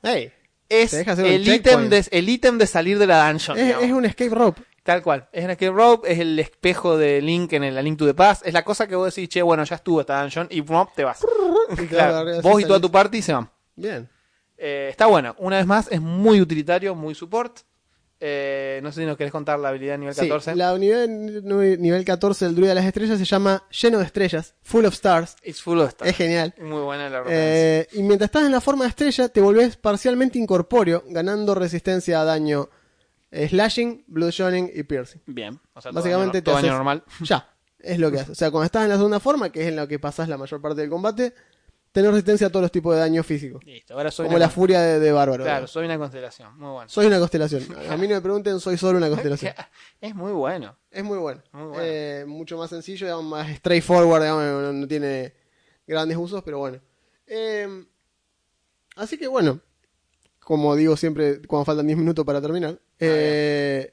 es 0.68 0.92
el 0.92 1.48
ítem, 1.48 1.88
de, 1.88 2.06
el 2.10 2.28
ítem 2.28 2.58
de 2.58 2.66
salir 2.66 2.98
de 2.98 3.06
la 3.06 3.28
dungeon. 3.28 3.58
es, 3.58 3.92
un 3.92 4.04
escape 4.04 4.30
rope. 4.30 4.62
Tal 4.82 5.02
cual. 5.02 5.28
Es 5.32 5.44
un 5.44 5.50
escape 5.50 5.70
rope, 5.72 6.12
es 6.12 6.18
el 6.18 6.38
espejo 6.38 6.96
de 6.96 7.20
Link 7.20 7.52
en 7.52 7.64
el 7.64 7.76
A 7.76 7.82
Link 7.82 7.98
to 7.98 8.06
the 8.06 8.14
Past. 8.14 8.46
Es 8.46 8.54
la 8.54 8.64
cosa 8.64 8.86
que 8.86 8.96
vos 8.96 9.14
decís, 9.14 9.28
che, 9.28 9.42
bueno, 9.42 9.64
ya 9.64 9.76
estuvo 9.76 10.00
esta 10.00 10.20
dungeon 10.20 10.46
y 10.50 10.62
¡pum! 10.62 10.86
te 10.94 11.04
vas. 11.04 11.20
Claro, 11.88 12.24
Claro, 12.24 12.40
vos 12.40 12.62
y 12.62 12.64
toda 12.64 12.80
tu 12.80 12.90
party 12.90 13.20
se 13.20 13.34
van. 13.34 13.50
Bien. 13.76 14.08
Eh, 14.56 14.88
está 14.90 15.04
bueno. 15.06 15.34
Una 15.38 15.58
vez 15.58 15.66
más, 15.66 15.88
es 15.90 16.00
muy 16.00 16.40
utilitario, 16.40 16.94
muy 16.94 17.14
support. 17.14 17.58
Eh, 18.20 18.80
no 18.82 18.90
sé 18.90 19.02
si 19.02 19.06
nos 19.06 19.16
querés 19.16 19.30
contar 19.32 19.60
la 19.60 19.68
habilidad 19.68 19.96
nivel 19.96 20.12
Sí, 20.12 20.22
14. 20.22 20.56
la 20.56 20.76
nivel, 20.76 21.44
nivel 21.80 22.04
14 22.04 22.46
del 22.46 22.54
druida 22.56 22.70
de 22.70 22.74
las 22.74 22.84
estrellas 22.84 23.16
se 23.16 23.24
llama 23.24 23.62
Lleno 23.70 23.98
de 23.98 24.04
Estrellas, 24.04 24.54
Full 24.62 24.84
of 24.86 24.94
Stars. 24.94 25.36
It's 25.44 25.62
full 25.62 25.78
of 25.78 25.90
stuff. 25.92 26.06
Es 26.08 26.16
genial. 26.16 26.52
Muy 26.60 26.80
buena 26.82 27.08
la. 27.08 27.22
Eh, 27.28 27.86
y 27.92 28.02
mientras 28.02 28.26
estás 28.28 28.42
en 28.44 28.50
la 28.50 28.60
forma 28.60 28.84
de 28.84 28.90
estrella, 28.90 29.28
te 29.28 29.40
volvés 29.40 29.76
parcialmente 29.76 30.36
incorpóreo, 30.38 31.04
ganando 31.08 31.54
resistencia 31.54 32.20
a 32.20 32.24
daño 32.24 32.68
eh, 33.30 33.48
slashing, 33.48 34.04
bloodshotting 34.08 34.70
y 34.74 34.82
piercing. 34.82 35.20
Bien. 35.26 35.60
O 35.74 35.80
sea, 35.80 35.92
Básicamente 35.92 36.42
todo, 36.42 36.56
te 36.56 36.62
daño, 36.62 36.72
haces- 36.72 36.76
normal. 36.76 37.04
Ya, 37.24 37.48
es 37.78 37.98
lo 38.00 38.10
que 38.10 38.18
hace. 38.18 38.32
O 38.32 38.34
sea, 38.34 38.50
cuando 38.50 38.64
estás 38.66 38.82
en 38.82 38.88
la 38.88 38.96
segunda 38.96 39.20
forma, 39.20 39.52
que 39.52 39.60
es 39.62 39.68
en 39.68 39.76
la 39.76 39.86
que 39.86 40.00
pasás 40.00 40.28
la 40.28 40.36
mayor 40.36 40.60
parte 40.60 40.80
del 40.80 40.90
combate, 40.90 41.34
tenés 41.93 42.11
resistencia 42.11 42.47
a 42.47 42.51
todos 42.51 42.62
los 42.62 42.72
tipos 42.72 42.95
de 42.95 43.01
daño 43.01 43.22
físico. 43.22 43.61
Listo. 43.64 43.95
Ahora 43.95 44.11
soy 44.11 44.26
Como 44.26 44.39
la 44.39 44.49
furia 44.49 44.80
de, 44.80 44.99
de 44.99 45.12
Bárbaro. 45.12 45.45
Claro, 45.45 45.66
soy 45.66 45.86
una 45.86 45.99
constelación. 45.99 46.59
Muy 46.59 46.70
bueno. 46.70 46.89
Soy 46.89 47.07
una 47.07 47.18
constelación. 47.18 47.64
A 47.91 47.97
mí 47.97 48.09
no 48.09 48.14
me 48.14 48.20
pregunten, 48.20 48.61
soy 48.61 48.76
solo 48.76 48.99
una 48.99 49.09
constelación. 49.09 49.55
Es 50.01 50.14
muy 50.14 50.32
bueno. 50.32 50.76
Es 50.91 51.05
muy 51.05 51.18
bueno. 51.18 51.43
Muy 51.53 51.66
bueno. 51.66 51.82
Eh, 51.82 52.24
mucho 52.26 52.57
más 52.57 52.70
sencillo, 52.70 53.07
digamos, 53.07 53.24
más 53.24 53.49
straightforward, 53.57 54.22
digamos, 54.22 54.45
no, 54.45 54.72
no 54.72 54.89
tiene 54.89 55.34
grandes 55.86 56.16
usos, 56.16 56.43
pero 56.43 56.59
bueno. 56.59 56.80
Eh, 57.26 57.84
así 58.97 59.18
que 59.18 59.26
bueno, 59.26 59.61
como 60.41 60.74
digo 60.76 60.97
siempre 60.97 61.43
cuando 61.47 61.64
faltan 61.64 61.86
10 61.86 61.99
minutos 61.99 62.24
para 62.24 62.41
terminar, 62.41 62.80
eh, 62.99 63.93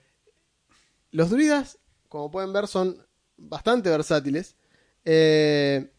los 1.11 1.29
druidas, 1.29 1.79
como 2.07 2.31
pueden 2.31 2.53
ver, 2.53 2.67
son 2.67 3.05
bastante 3.37 3.89
versátiles. 3.89 4.55
Eh, 5.03 5.91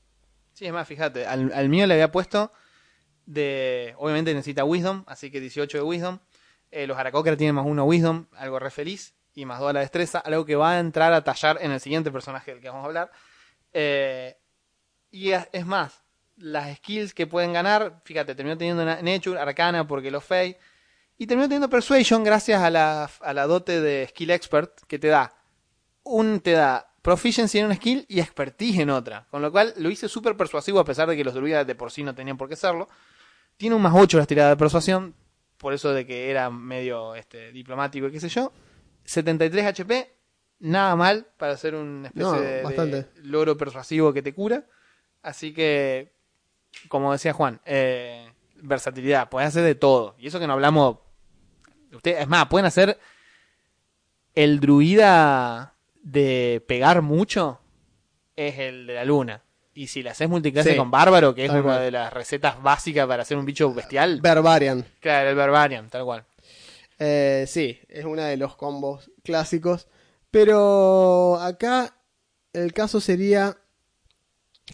Sí, 0.57 0.65
es 0.65 0.73
más, 0.73 0.89
fíjate, 0.89 1.27
al, 1.27 1.69
mío 1.69 1.87
le 1.87 1.93
había 1.93 2.11
puesto 2.11 2.51
de. 3.27 3.95
Obviamente 3.99 4.33
necesita 4.33 4.65
Wisdom, 4.65 5.05
así 5.07 5.31
que 5.31 5.39
18 5.39 5.77
de 5.77 5.85
Wisdom. 5.85 6.19
Eh, 6.71 6.87
los 6.87 6.97
Aracocra 6.97 7.37
tienen 7.37 7.55
más 7.57 7.67
uno 7.67 7.85
Wisdom, 7.85 8.25
algo 8.33 8.59
re 8.59 8.71
feliz, 8.71 9.15
y 9.35 9.45
más 9.45 9.61
2 9.61 9.69
a 9.69 9.73
la 9.75 9.81
destreza, 9.81 10.19
algo 10.19 10.47
que 10.47 10.57
va 10.57 10.73
a 10.73 10.79
entrar 10.79 11.13
a 11.13 11.23
tallar 11.23 11.59
en 11.61 11.73
el 11.73 11.81
siguiente 11.81 12.11
personaje 12.11 12.53
del 12.53 12.63
que 12.63 12.69
vamos 12.71 12.85
a 12.85 12.87
hablar. 12.87 13.13
Eh, 13.75 14.39
y 15.11 15.33
es, 15.33 15.67
más, 15.67 16.03
las 16.37 16.75
skills 16.79 17.13
que 17.13 17.27
pueden 17.27 17.53
ganar, 17.53 18.01
fíjate, 18.07 18.35
terminó 18.35 18.57
teniendo 18.57 18.83
na- 18.83 19.03
Nature, 19.03 19.39
Arcana, 19.39 19.87
porque 19.87 20.11
lo 20.11 20.23
Fey, 20.23 20.57
y 21.19 21.27
terminó 21.27 21.49
teniendo 21.49 21.69
Persuasion 21.69 22.25
gracias 22.25 22.63
a 22.63 22.71
la, 22.71 23.11
a 23.21 23.35
la 23.35 23.47
dote 23.47 23.83
de 23.83 24.07
Skill 24.09 24.31
Expert 24.31 24.81
que 24.87 24.99
te 24.99 25.09
da 25.09 25.35
un 26.03 26.41
te 26.41 26.53
da 26.53 26.95
proficiency 27.07 27.61
en 27.61 27.67
una 27.67 27.77
skill 27.77 28.05
y 28.09 28.19
expertise 28.19 28.81
en 28.81 28.91
otra. 28.91 29.29
Con 29.31 29.41
lo 29.41 29.53
cual 29.53 29.73
lo 29.77 29.89
hice 29.91 30.09
súper 30.09 30.37
persuasivo 30.37 30.81
a 30.81 30.85
pesar 30.85 31.09
de 31.09 31.17
que 31.17 31.23
los 31.23 31.35
druidas 31.35 31.65
de 31.65 31.77
por 31.77 31.93
sí 31.93 32.03
no 32.03 32.17
tenían 32.17 32.37
por 32.37 32.49
qué 32.49 32.57
serlo. 32.57 32.89
Tiene 33.57 33.77
un 33.77 33.83
más 33.83 33.93
8 33.95 34.19
las 34.19 34.27
tiradas 34.27 34.51
de 34.51 34.57
persuasión, 34.57 35.15
por 35.57 35.73
eso 35.73 35.93
de 35.93 36.05
que 36.05 36.33
era 36.33 36.51
medio 36.51 37.15
este, 37.15 37.53
diplomático 37.53 38.09
y 38.09 38.11
qué 38.11 38.19
sé 38.19 38.29
yo. 38.29 38.53
73 39.05 39.67
HP, 39.67 40.13
nada 40.59 40.97
mal 40.97 41.29
para 41.37 41.53
hacer 41.53 41.77
una 41.77 42.09
especie 42.09 42.29
No, 42.29 42.41
de- 42.41 42.87
de, 42.91 43.07
loro 43.23 43.57
persuasivo 43.57 44.13
que 44.13 44.23
te 44.23 44.35
cura. 44.35 44.67
Así 45.23 45.55
que, 45.55 46.13
como 46.89 47.13
decía 47.13 47.33
Juan, 47.33 47.61
eh, 47.67 48.33
versatilidad, 48.57 49.29
puedes 49.29 49.47
hacer 49.47 49.63
de 49.63 49.77
todo. 49.77 50.17
Y 50.19 50.27
eso 50.27 50.41
que 50.41 50.49
no 50.49 50.55
hablamos... 50.55 50.99
Usted, 51.93 52.19
es 52.19 52.27
más, 52.27 52.49
pueden 52.49 52.67
hacer 52.67 52.99
el 54.35 54.59
druida 54.59 55.76
de 56.07 56.63
pegar 56.69 57.03
mucho 57.03 57.61
es 58.37 58.59
el 58.59 58.87
de 58.87 58.95
la 58.95 59.05
luna. 59.05 59.43
Y 59.75 59.89
si 59.89 60.03
le 60.03 60.11
haces 60.11 60.29
multiclase 60.29 60.71
Sí. 60.71 60.77
con 60.77 60.91
bárbaro, 60.91 61.35
que 61.35 61.45
es 61.45 61.51
Tal 61.51 61.61
una 61.63 61.75
cual. 61.75 61.83
de 61.85 61.91
las 61.91 62.13
recetas 62.13 62.63
básicas 62.63 63.07
para 63.07 63.23
hacer 63.23 63.37
un 63.37 63.45
bicho 63.45 63.75
bestial, 63.75 64.21
Barbarian. 64.21 64.85
claro, 65.01 65.31
el 65.31 65.37
barbarian, 65.37 65.91
tal 65.91 66.05
cual. 66.05 66.25
Eh, 66.99 67.45
sí, 67.49 67.79
es 67.89 68.05
uno 68.05 68.23
de 68.23 68.37
los 68.37 68.57
combos 68.57 69.11
clásicos. 69.23 69.89
Pero 70.31 71.37
acá 71.41 71.95
el 72.53 72.73
caso 72.73 73.01
sería 73.01 73.57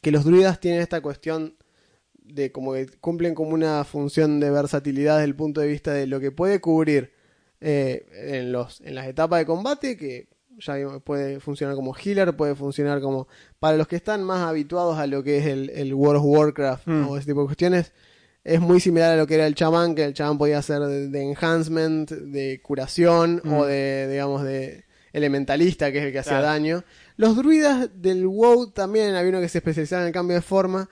que 0.03 0.11
los 0.12 0.24
druidas 0.24 0.61
tienen 0.61 0.80
esta 0.83 1.01
cuestión 1.01 1.57
de 2.14 2.53
como 2.53 2.74
que 2.74 2.87
cumplen 3.01 3.35
como 3.35 3.51
una 3.51 3.85
función 3.85 4.39
de 4.41 4.51
versatilidad 4.51 5.14
desde 5.16 5.26
el 5.26 5.37
punto 5.37 5.61
de 5.61 5.66
vista 5.68 5.93
de 5.93 6.07
lo 6.07 6.20
que 6.20 6.30
puede 6.30 6.61
cubrir 6.61 7.12
eh, 7.61 8.07
en, 8.12 8.53
los, 8.53 8.80
en 8.83 8.95
las 8.95 9.07
etapas 9.07 9.41
de 9.41 9.47
combate, 9.47 9.97
que 9.97 10.28
ya 10.65 10.77
puede 11.05 11.41
funcionar 11.41 11.75
como 11.77 11.95
healer, 11.95 12.35
puede 12.37 12.55
funcionar 12.55 13.01
como... 13.01 13.29
Para 13.59 13.77
los 13.77 13.87
que 13.89 13.97
están 13.97 14.23
más 14.25 14.41
habituados 14.47 14.99
a 14.99 15.07
lo 15.07 15.23
que 15.23 15.39
es 15.39 15.47
el, 15.47 15.71
el 15.71 15.95
World 15.95 16.21
of 16.21 16.27
Warcraft 16.27 16.87
Mm. 16.87 17.09
o 17.09 17.17
ese 17.17 17.27
tipo 17.27 17.41
de 17.41 17.47
cuestiones, 17.47 17.93
es 18.45 18.61
muy 18.61 18.81
similar 18.81 19.13
a 19.13 19.17
lo 19.17 19.27
que 19.27 19.35
era 19.37 19.47
el 19.47 19.55
chamán, 19.55 19.95
que 19.95 20.05
el 20.05 20.15
chamán 20.15 20.37
podía 20.39 20.59
hacer 20.59 20.81
de, 20.81 21.09
de 21.09 21.23
enhancement, 21.23 22.11
de 22.11 22.61
curación 22.63 23.41
Mm. 23.45 23.53
o 23.53 23.65
de, 23.67 24.09
digamos, 24.11 24.43
de 24.43 24.85
elementalista, 25.13 25.93
que 25.93 25.99
es 25.99 26.05
el 26.05 26.13
que 26.13 26.19
hacía 26.21 26.33
Claro. 26.39 26.47
daño. 26.47 26.85
Los 27.17 27.37
druidas 27.37 27.91
del 27.95 28.27
WoW 28.27 28.71
también 28.73 29.15
había 29.15 29.29
uno 29.31 29.41
que 29.41 29.49
se 29.49 29.59
especializaba 29.59 30.03
en 30.03 30.09
el 30.09 30.13
cambio 30.15 30.35
de 30.37 30.43
forma, 30.43 30.89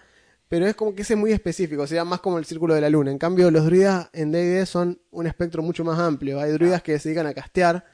pero 0.49 0.66
es 0.66 0.75
como 0.75 0.95
que 0.95 1.03
ese 1.03 1.14
es 1.14 1.18
muy 1.18 1.33
específico, 1.33 1.87
sería 1.87 2.05
más 2.05 2.21
como 2.21 2.39
el 2.39 2.45
círculo 2.45 2.75
de 2.75 2.81
la 2.81 2.91
luna. 2.91 3.11
En 3.11 3.18
cambio, 3.18 3.51
los 3.51 3.64
druidas 3.64 4.11
en 4.12 4.31
D&D 4.33 4.66
son 4.66 5.01
un 5.11 5.27
espectro 5.27 5.62
mucho 5.62 5.85
más 5.85 5.99
amplio. 5.99 6.41
Hay 6.41 6.51
druidas 6.53 6.83
que 6.83 6.99
se 6.99 7.09
dedican 7.09 7.27
a 7.27 7.35
castear 7.35 7.85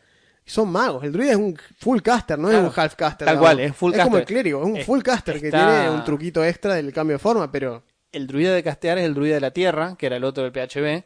son 0.47 0.70
magos. 0.70 1.03
El 1.05 1.12
druida 1.12 1.32
es 1.32 1.36
un 1.36 1.59
full 1.78 2.01
caster, 2.01 2.38
no 2.38 2.49
Claro. 2.49 2.68
es 2.68 2.72
un 2.76 2.80
half 2.80 2.94
caster. 2.94 3.26
Tal 3.26 3.38
cual, 3.38 3.61
es 3.61 3.74
full 3.76 3.90
como 3.92 4.05
caster. 4.05 4.20
el 4.20 4.26
clérigo, 4.26 4.61
es 4.62 4.66
un 4.66 4.76
Es- 4.76 4.86
full 4.86 5.03
caster 5.03 5.40
que 5.40 5.51
tiene 5.51 5.90
un 5.90 6.05
truquito 6.05 6.44
extra 6.44 6.74
del 6.74 6.92
cambio 6.92 7.16
de 7.16 7.18
forma, 7.18 7.51
pero 7.51 7.82
El 8.12 8.26
druida 8.26 8.55
de 8.55 8.62
castear 8.62 8.97
es 8.99 9.05
el 9.05 9.14
druida 9.14 9.34
de 9.34 9.40
la 9.40 9.51
tierra, 9.51 9.97
que 9.99 10.07
era 10.07 10.16
el 10.16 10.24
otro 10.24 10.42
del 10.44 10.53
PHB, 10.53 11.05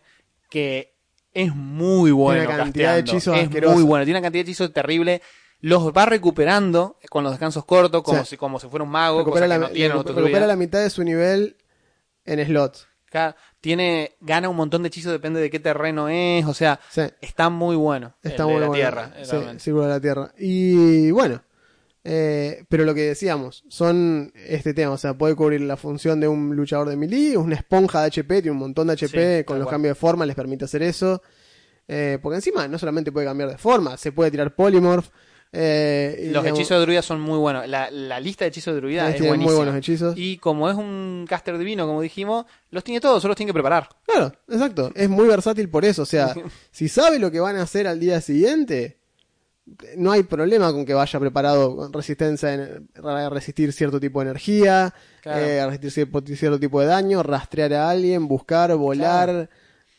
que 0.49 0.95
es 1.33 1.55
muy 1.55 2.11
bueno 2.13 2.41
Tiene 2.43 2.55
una 2.55 2.65
cantidad 2.65 2.95
de 2.95 3.01
casteando. 3.03 3.11
hechizos 3.19 3.37
es 3.39 3.45
asquerosos. 3.45 3.77
muy 3.77 3.85
bueno, 3.85 4.05
tiene 4.05 4.19
una 4.19 4.25
cantidad 4.27 4.45
de 4.45 4.51
hechizos 4.51 4.73
terrible. 4.73 5.23
Los 5.61 5.93
va 5.93 6.07
recuperando 6.07 6.99
con 7.11 7.25
los 7.25 7.33
descansos 7.33 7.65
cortos, 7.65 8.03
como, 8.03 8.25
si, 8.25 8.37
como 8.37 8.59
si 8.61 8.69
fuera 8.69 8.85
un 8.85 8.91
mago, 8.91 9.19
recupera, 9.21 9.47
cosa 9.47 9.59
la, 9.59 9.69
que 9.71 9.89
no 9.89 9.95
recupera 10.03 10.21
druidas. 10.23 10.47
la 10.49 10.57
mitad 10.57 10.81
de 10.81 10.91
su 10.91 11.03
nivel 11.05 11.57
en 12.25 12.45
slots. 12.47 12.87
Acá 13.09 13.37
Tiene, 13.61 14.13
gana 14.21 14.49
un 14.49 14.57
montón 14.57 14.83
de 14.83 14.89
hechizos, 14.89 15.13
depende 15.13 15.41
de 15.41 15.51
qué 15.51 15.61
terreno 15.61 16.09
es, 16.09 16.47
o 16.47 16.55
sea, 16.55 16.81
Sí. 16.91 17.03
está 17.21 17.51
muy 17.51 17.77
bueno. 17.77 18.15
Está 18.23 18.45
el 18.45 18.49
de 18.49 18.53
muy 18.55 18.61
la 18.61 18.67
bueno. 18.69 18.73
tierra, 18.75 19.15
Sí. 19.23 19.37
Círculo 19.59 19.85
de 19.87 19.91
la 19.91 20.01
Tierra. 20.01 20.33
Y 20.39 21.11
bueno, 21.11 21.43
Eh, 22.03 22.65
pero 22.71 22.87
lo 22.87 22.95
que 22.95 23.03
decíamos, 23.03 23.63
son 23.69 24.33
este 24.35 24.73
tema, 24.73 24.93
o 24.93 24.97
sea, 24.97 25.13
puede 25.19 25.35
cubrir 25.35 25.61
la 25.61 25.77
función 25.77 26.19
de 26.19 26.29
un 26.29 26.57
luchador 26.57 26.89
de 26.89 26.97
melee, 26.97 27.37
una 27.37 27.57
esponja 27.57 28.01
de 28.01 28.07
HP, 28.07 28.41
tiene 28.41 28.53
un 28.53 28.57
montón 28.57 28.87
de 28.87 28.95
HP, 28.95 29.39
Sí, 29.41 29.45
con 29.45 29.59
los 29.59 29.67
cual. 29.67 29.75
cambios 29.75 29.91
de 29.97 30.01
forma 30.01 30.25
les 30.25 30.35
permite 30.35 30.65
hacer 30.65 30.83
eso. 30.83 31.21
Eh, 31.87 32.19
porque 32.23 32.37
encima 32.37 32.67
no 32.69 32.79
solamente 32.79 33.13
puede 33.13 33.27
cambiar 33.27 33.51
de 33.51 33.59
forma, 33.59 33.99
se 33.99 34.13
puede 34.13 34.31
tirar 34.31 34.55
polymorph. 34.55 35.09
Eh, 35.53 36.31
Los 36.33 36.43
digamos, 36.45 36.61
hechizos 36.61 36.79
de 36.79 36.83
druida 36.83 37.03
son 37.03 37.21
muy 37.21 37.39
buenos. 37.39 37.67
La, 37.69 37.91
la 37.91 38.21
lista 38.21 38.45
de 38.45 38.49
hechizos 38.51 38.75
de 38.75 38.81
druida 38.81 39.11
es 39.11 39.21
muy 39.21 39.55
buenos 39.55 39.75
hechizos. 39.75 40.15
Y 40.17 40.39
como 40.39 40.69
es 40.71 40.77
un 40.77 41.27
caster 41.29 41.59
divino, 41.59 41.87
como 41.87 42.01
dijimos, 42.01 42.47
los 42.71 42.85
tiene 42.85 43.01
todos, 43.01 43.21
solo 43.21 43.31
los 43.33 43.37
tiene 43.37 43.51
que 43.51 43.55
preparar. 43.55 43.89
Claro, 44.07 44.33
exacto. 44.49 44.93
Es 44.95 45.09
muy 45.09 45.27
versátil 45.27 45.69
por 45.69 45.85
eso. 45.85 46.03
O 46.03 46.07
sea, 46.07 46.35
si 46.71 46.89
sabe 46.89 47.19
lo 47.19 47.31
que 47.31 47.41
van 47.41 47.57
a 47.57 47.63
hacer 47.63 47.87
al 47.87 47.99
día 47.99 48.21
siguiente, 48.21 48.99
no 49.97 50.11
hay 50.13 50.23
problema 50.25 50.73
con 50.73 50.85
que 50.85 50.95
vaya 50.95 51.21
preparado 51.21 51.91
resistencia 51.93 52.55
en- 52.55 52.89
a 53.05 53.29
resistir 53.31 53.73
cierto 53.73 54.01
tipo 54.01 54.21
de 54.21 54.27
energía, 54.31 54.93
Claro. 55.21 55.41
eh, 55.45 55.61
a 55.61 55.67
resistir 55.67 55.91
cierto, 55.91 56.23
cierto 56.35 56.59
tipo 56.61 56.81
de 56.81 56.87
daño, 56.87 57.23
rastrear 57.23 57.73
a 57.75 57.91
alguien, 57.91 58.27
buscar, 58.27 58.75
volar, 58.75 59.49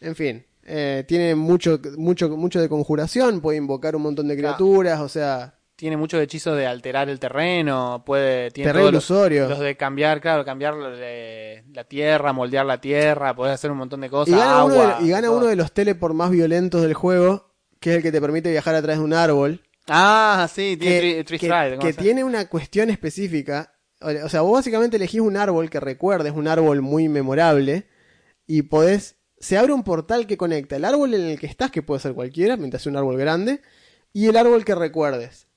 en 0.02 0.16
fin. 0.16 0.46
Eh, 0.74 1.04
tiene 1.06 1.36
mucho, 1.36 1.80
mucho, 1.98 2.30
mucho 2.38 2.62
de 2.62 2.70
conjuración, 2.70 3.42
puede 3.42 3.58
invocar 3.58 3.94
un 3.96 4.04
montón 4.04 4.28
de 4.30 4.38
criaturas, 4.38 5.02
o 5.02 5.10
sea, 5.10 5.56
Tiene 5.76 5.98
muchos 5.98 6.22
hechizos 6.22 6.56
de 6.56 6.66
alterar 6.66 7.10
el 7.10 7.20
terreno, 7.20 8.04
puede 8.06 8.52
tiene 8.52 8.70
terreno 8.70 8.86
los, 8.92 9.10
ilusorio. 9.10 9.50
los 9.50 9.60
de 9.60 9.76
cambiar, 9.76 10.22
claro, 10.22 10.46
cambiar 10.46 10.76
la 10.76 11.84
tierra, 11.84 12.32
moldear 12.34 12.66
la 12.66 12.80
tierra, 12.80 13.36
podés 13.36 13.54
hacer 13.56 13.72
un 13.72 13.78
montón 13.80 14.00
de 14.02 14.10
cosas, 14.10 14.34
Y 14.34 14.38
gana, 14.38 14.64
uno, 14.64 14.74
agua, 14.76 14.98
de, 15.00 15.06
y 15.06 15.10
gana 15.10 15.32
uno 15.32 15.48
de 15.48 15.56
los 15.56 15.72
teleport 15.74 16.16
más 16.16 16.30
violentos 16.32 16.82
del 16.84 16.94
juego, 16.94 17.52
que 17.80 17.90
es 17.92 17.96
el 17.98 18.04
que 18.04 18.12
te 18.12 18.22
permite 18.22 18.50
viajar 18.52 18.76
a 18.76 18.82
través 18.82 19.00
de 19.00 19.04
un 19.04 19.14
árbol. 19.14 19.62
Ah, 19.88 20.48
sí, 20.54 20.78
tiene 20.80 21.02
que, 21.02 21.26
que- 21.26 21.38
Stride, 21.38 21.72
¿cómo 21.72 21.82
que 21.88 21.94
se- 21.94 22.02
tiene 22.02 22.24
una 22.24 22.48
cuestión 22.48 22.90
específica. 22.92 23.74
O 24.00 24.30
sea, 24.30 24.42
vos 24.42 24.54
básicamente 24.54 24.98
elegís 24.98 25.20
un 25.22 25.36
árbol 25.36 25.70
que 25.70 25.80
recuerdes, 25.80 26.32
un 26.34 26.48
árbol 26.48 26.82
muy 26.82 27.10
memorable, 27.10 27.88
y 28.48 28.62
podés. 28.64 29.18
Se 29.42 29.58
abre 29.58 29.74
un 29.74 29.84
portal 29.84 30.26
que 30.28 30.38
conecta 30.38 30.76
el 30.78 30.86
árbol 30.86 31.14
en 31.14 31.22
el 31.22 31.40
que 31.40 31.48
estás, 31.48 31.70
que 31.72 31.82
puede 31.82 32.00
ser 32.00 32.14
cualquiera, 32.14 32.56
mientras 32.58 32.84
sea 32.84 32.92
un 32.92 32.98
árbol 32.98 33.18
grande, 33.18 33.62
y 34.14 34.28
el 34.28 34.38
árbol 34.38 34.64
que 34.64 34.76
recuerdes. 34.76 35.48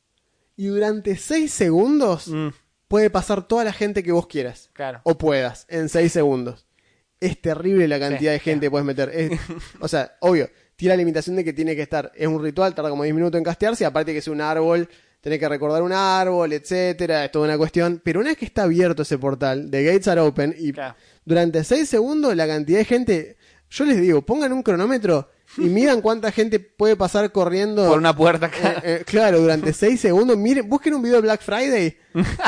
Y 0.56 0.66
durante 0.66 1.16
6 1.16 1.52
segundos 1.52 2.28
Mm, 2.28 2.48
puede 2.88 3.10
pasar 3.10 3.46
toda 3.46 3.62
la 3.64 3.72
gente 3.72 4.02
que 4.02 4.10
vos 4.12 4.26
quieras. 4.26 4.70
claro. 4.72 5.00
O 5.04 5.16
puedas, 5.18 5.66
en 5.68 5.88
6 5.88 6.10
segundos. 6.12 6.66
Es 7.20 7.40
terrible 7.40 7.86
la 7.88 7.98
cantidad 8.00 8.32
Sí, 8.32 8.34
de 8.34 8.40
gente 8.40 8.66
que 8.66 8.70
puedes 8.70 8.84
meter. 8.86 9.10
Es- 9.14 9.32
o 9.80 9.88
sea, 9.88 10.16
obvio, 10.20 10.48
tiene 10.76 10.94
la 10.94 10.98
limitación 10.98 11.36
de 11.36 11.44
que 11.44 11.52
tiene 11.52 11.76
que 11.76 11.82
estar. 11.82 12.10
Es 12.14 12.26
un 12.26 12.42
ritual, 12.42 12.74
tarda 12.74 12.90
como 12.90 13.02
10 13.04 13.14
minutos 13.14 13.38
en 13.38 13.44
castearse, 13.44 13.84
aparte 13.84 14.12
que 14.12 14.18
es 14.18 14.28
un 14.28 14.40
árbol, 14.40 14.88
tenés 15.20 15.38
que 15.38 15.48
recordar 15.48 15.82
un 15.82 15.92
árbol, 15.92 16.52
etcétera, 16.52 17.24
es 17.24 17.30
toda 17.32 17.46
una 17.46 17.56
cuestión. 17.58 18.00
Pero 18.04 18.20
una 18.20 18.30
vez 18.30 18.38
que 18.38 18.44
está 18.44 18.64
abierto 18.64 19.02
ese 19.02 19.16
portal, 19.18 19.68
The 19.70 19.82
Gates 19.84 20.08
are 20.08 20.20
open, 20.20 20.54
y 20.58 20.72
Claro. 20.72 20.94
durante 21.24 21.64
6 21.64 21.88
segundos 21.88 22.34
la 22.36 22.46
cantidad 22.46 22.78
de 22.78 22.84
gente. 22.84 23.36
Yo 23.70 23.84
les 23.84 24.00
digo, 24.00 24.22
pongan 24.22 24.52
un 24.52 24.62
cronómetro 24.62 25.28
y 25.58 25.62
midan 25.62 26.00
cuánta 26.00 26.30
gente 26.32 26.60
puede 26.60 26.96
pasar 26.96 27.30
corriendo. 27.32 27.88
Por 27.88 27.98
una 27.98 28.14
puerta 28.14 28.46
Eh, 28.46 28.48
acá. 28.48 28.82
eh, 28.84 29.02
claro, 29.06 29.40
durante 29.40 29.72
6 29.72 30.00
segundos. 30.00 30.36
Miren, 30.36 30.68
busquen 30.68 30.94
un 30.94 31.02
video 31.02 31.16
de 31.16 31.22
Black 31.22 31.42
Friday 31.42 31.96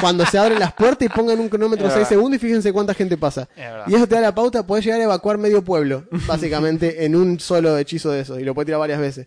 cuando 0.01 0.25
se 0.27 0.39
abren 0.39 0.59
las 0.61 0.73
puertas 0.73 1.07
y 1.07 1.09
pongan 1.09 1.41
un 1.41 1.49
cronómetro 1.49 1.87
Es 1.87 1.93
6 1.95 1.99
verdad. 2.05 2.09
segundos 2.09 2.37
y 2.37 2.39
fíjense 2.47 2.73
cuánta 2.73 2.95
gente 2.95 3.17
pasa. 3.17 3.49
Es. 3.57 3.65
Y 3.93 3.95
eso 3.97 4.07
te 4.07 4.15
da 4.15 4.21
la 4.21 4.35
pauta, 4.35 4.67
podés 4.67 4.85
llegar 4.85 5.01
a 5.01 5.05
evacuar 5.05 5.39
medio 5.39 5.63
pueblo, 5.65 6.05
básicamente, 6.27 7.05
en 7.05 7.17
un 7.17 7.41
solo 7.41 7.77
hechizo 7.79 8.11
de 8.11 8.21
esos. 8.21 8.39
Y 8.41 8.45
lo 8.45 8.55
puedes 8.55 8.67
tirar 8.67 8.81
varias 8.81 9.01
veces. 9.01 9.27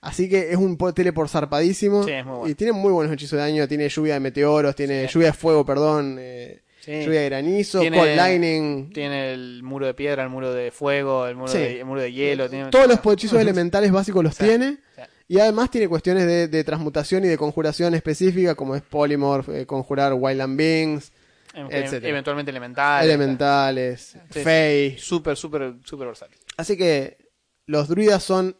Así 0.00 0.28
que 0.28 0.50
es 0.50 0.56
un 0.56 0.76
po- 0.76 0.92
teleport 0.92 1.28
zarpadísimo. 1.30 2.04
Sí, 2.04 2.10
es 2.12 2.24
muy 2.24 2.34
bueno. 2.36 2.50
Y 2.50 2.54
tiene 2.54 2.72
muy 2.72 2.92
buenos 2.92 3.12
hechizos 3.12 3.32
de 3.38 3.42
daño. 3.44 3.66
Tiene 3.66 3.88
lluvia 3.88 4.14
de 4.14 4.20
meteoros, 4.20 4.74
tiene 4.76 5.06
Sí. 5.08 5.14
lluvia 5.14 5.28
de 5.28 5.32
fuego, 5.32 5.64
perdón. 5.64 6.16
eh, 6.20 6.62
Sí. 6.86 7.04
Lluvia 7.04 7.20
de 7.20 7.26
granizo, 7.26 7.80
Tiene- 7.80 7.98
cold 7.98 8.14
lightning. 8.16 8.90
Tiene 8.92 9.32
el 9.34 9.62
muro 9.62 9.84
de 9.86 9.92
piedra, 9.94 10.22
el 10.22 10.30
muro 10.30 10.54
de 10.54 10.70
fuego, 10.70 11.26
el 11.26 11.34
muro, 11.36 11.50
Sí. 11.52 11.58
de, 11.58 11.80
el 11.80 11.84
muro 11.84 12.00
de 12.00 12.12
hielo. 12.12 12.48
Tiene... 12.48 12.70
Todos 12.70 12.86
los 12.86 13.00
hechizos 13.14 13.38
elementales 13.40 13.90
básicos 13.92 14.22
los 14.24 14.36
tiene. 14.38 14.78
Y 15.28 15.40
además 15.40 15.70
tiene 15.70 15.88
cuestiones 15.88 16.24
de, 16.26 16.46
de 16.46 16.62
transmutación 16.64 17.24
y 17.24 17.28
de 17.28 17.36
conjuración 17.36 17.92
específica, 17.96 18.54
como 18.54 18.76
es 18.76 18.82
Polymorph, 18.82 19.48
eh, 19.48 19.66
conjurar 19.66 20.14
Wildland 20.14 20.56
Beings, 20.56 21.10
Em- 21.52 21.66
etcétera. 21.68 22.08
eventualmente 22.10 22.50
elemental. 22.50 23.04
elementales, 23.04 24.16
Sí, 24.30 24.40
Fey. 24.44 24.96
Súper, 24.98 25.36
súper, 25.36 25.74
súper 25.84 26.06
versátil. 26.06 26.38
Así 26.56 26.76
que 26.76 27.18
los 27.66 27.88
druidas 27.88 28.22
son 28.22 28.56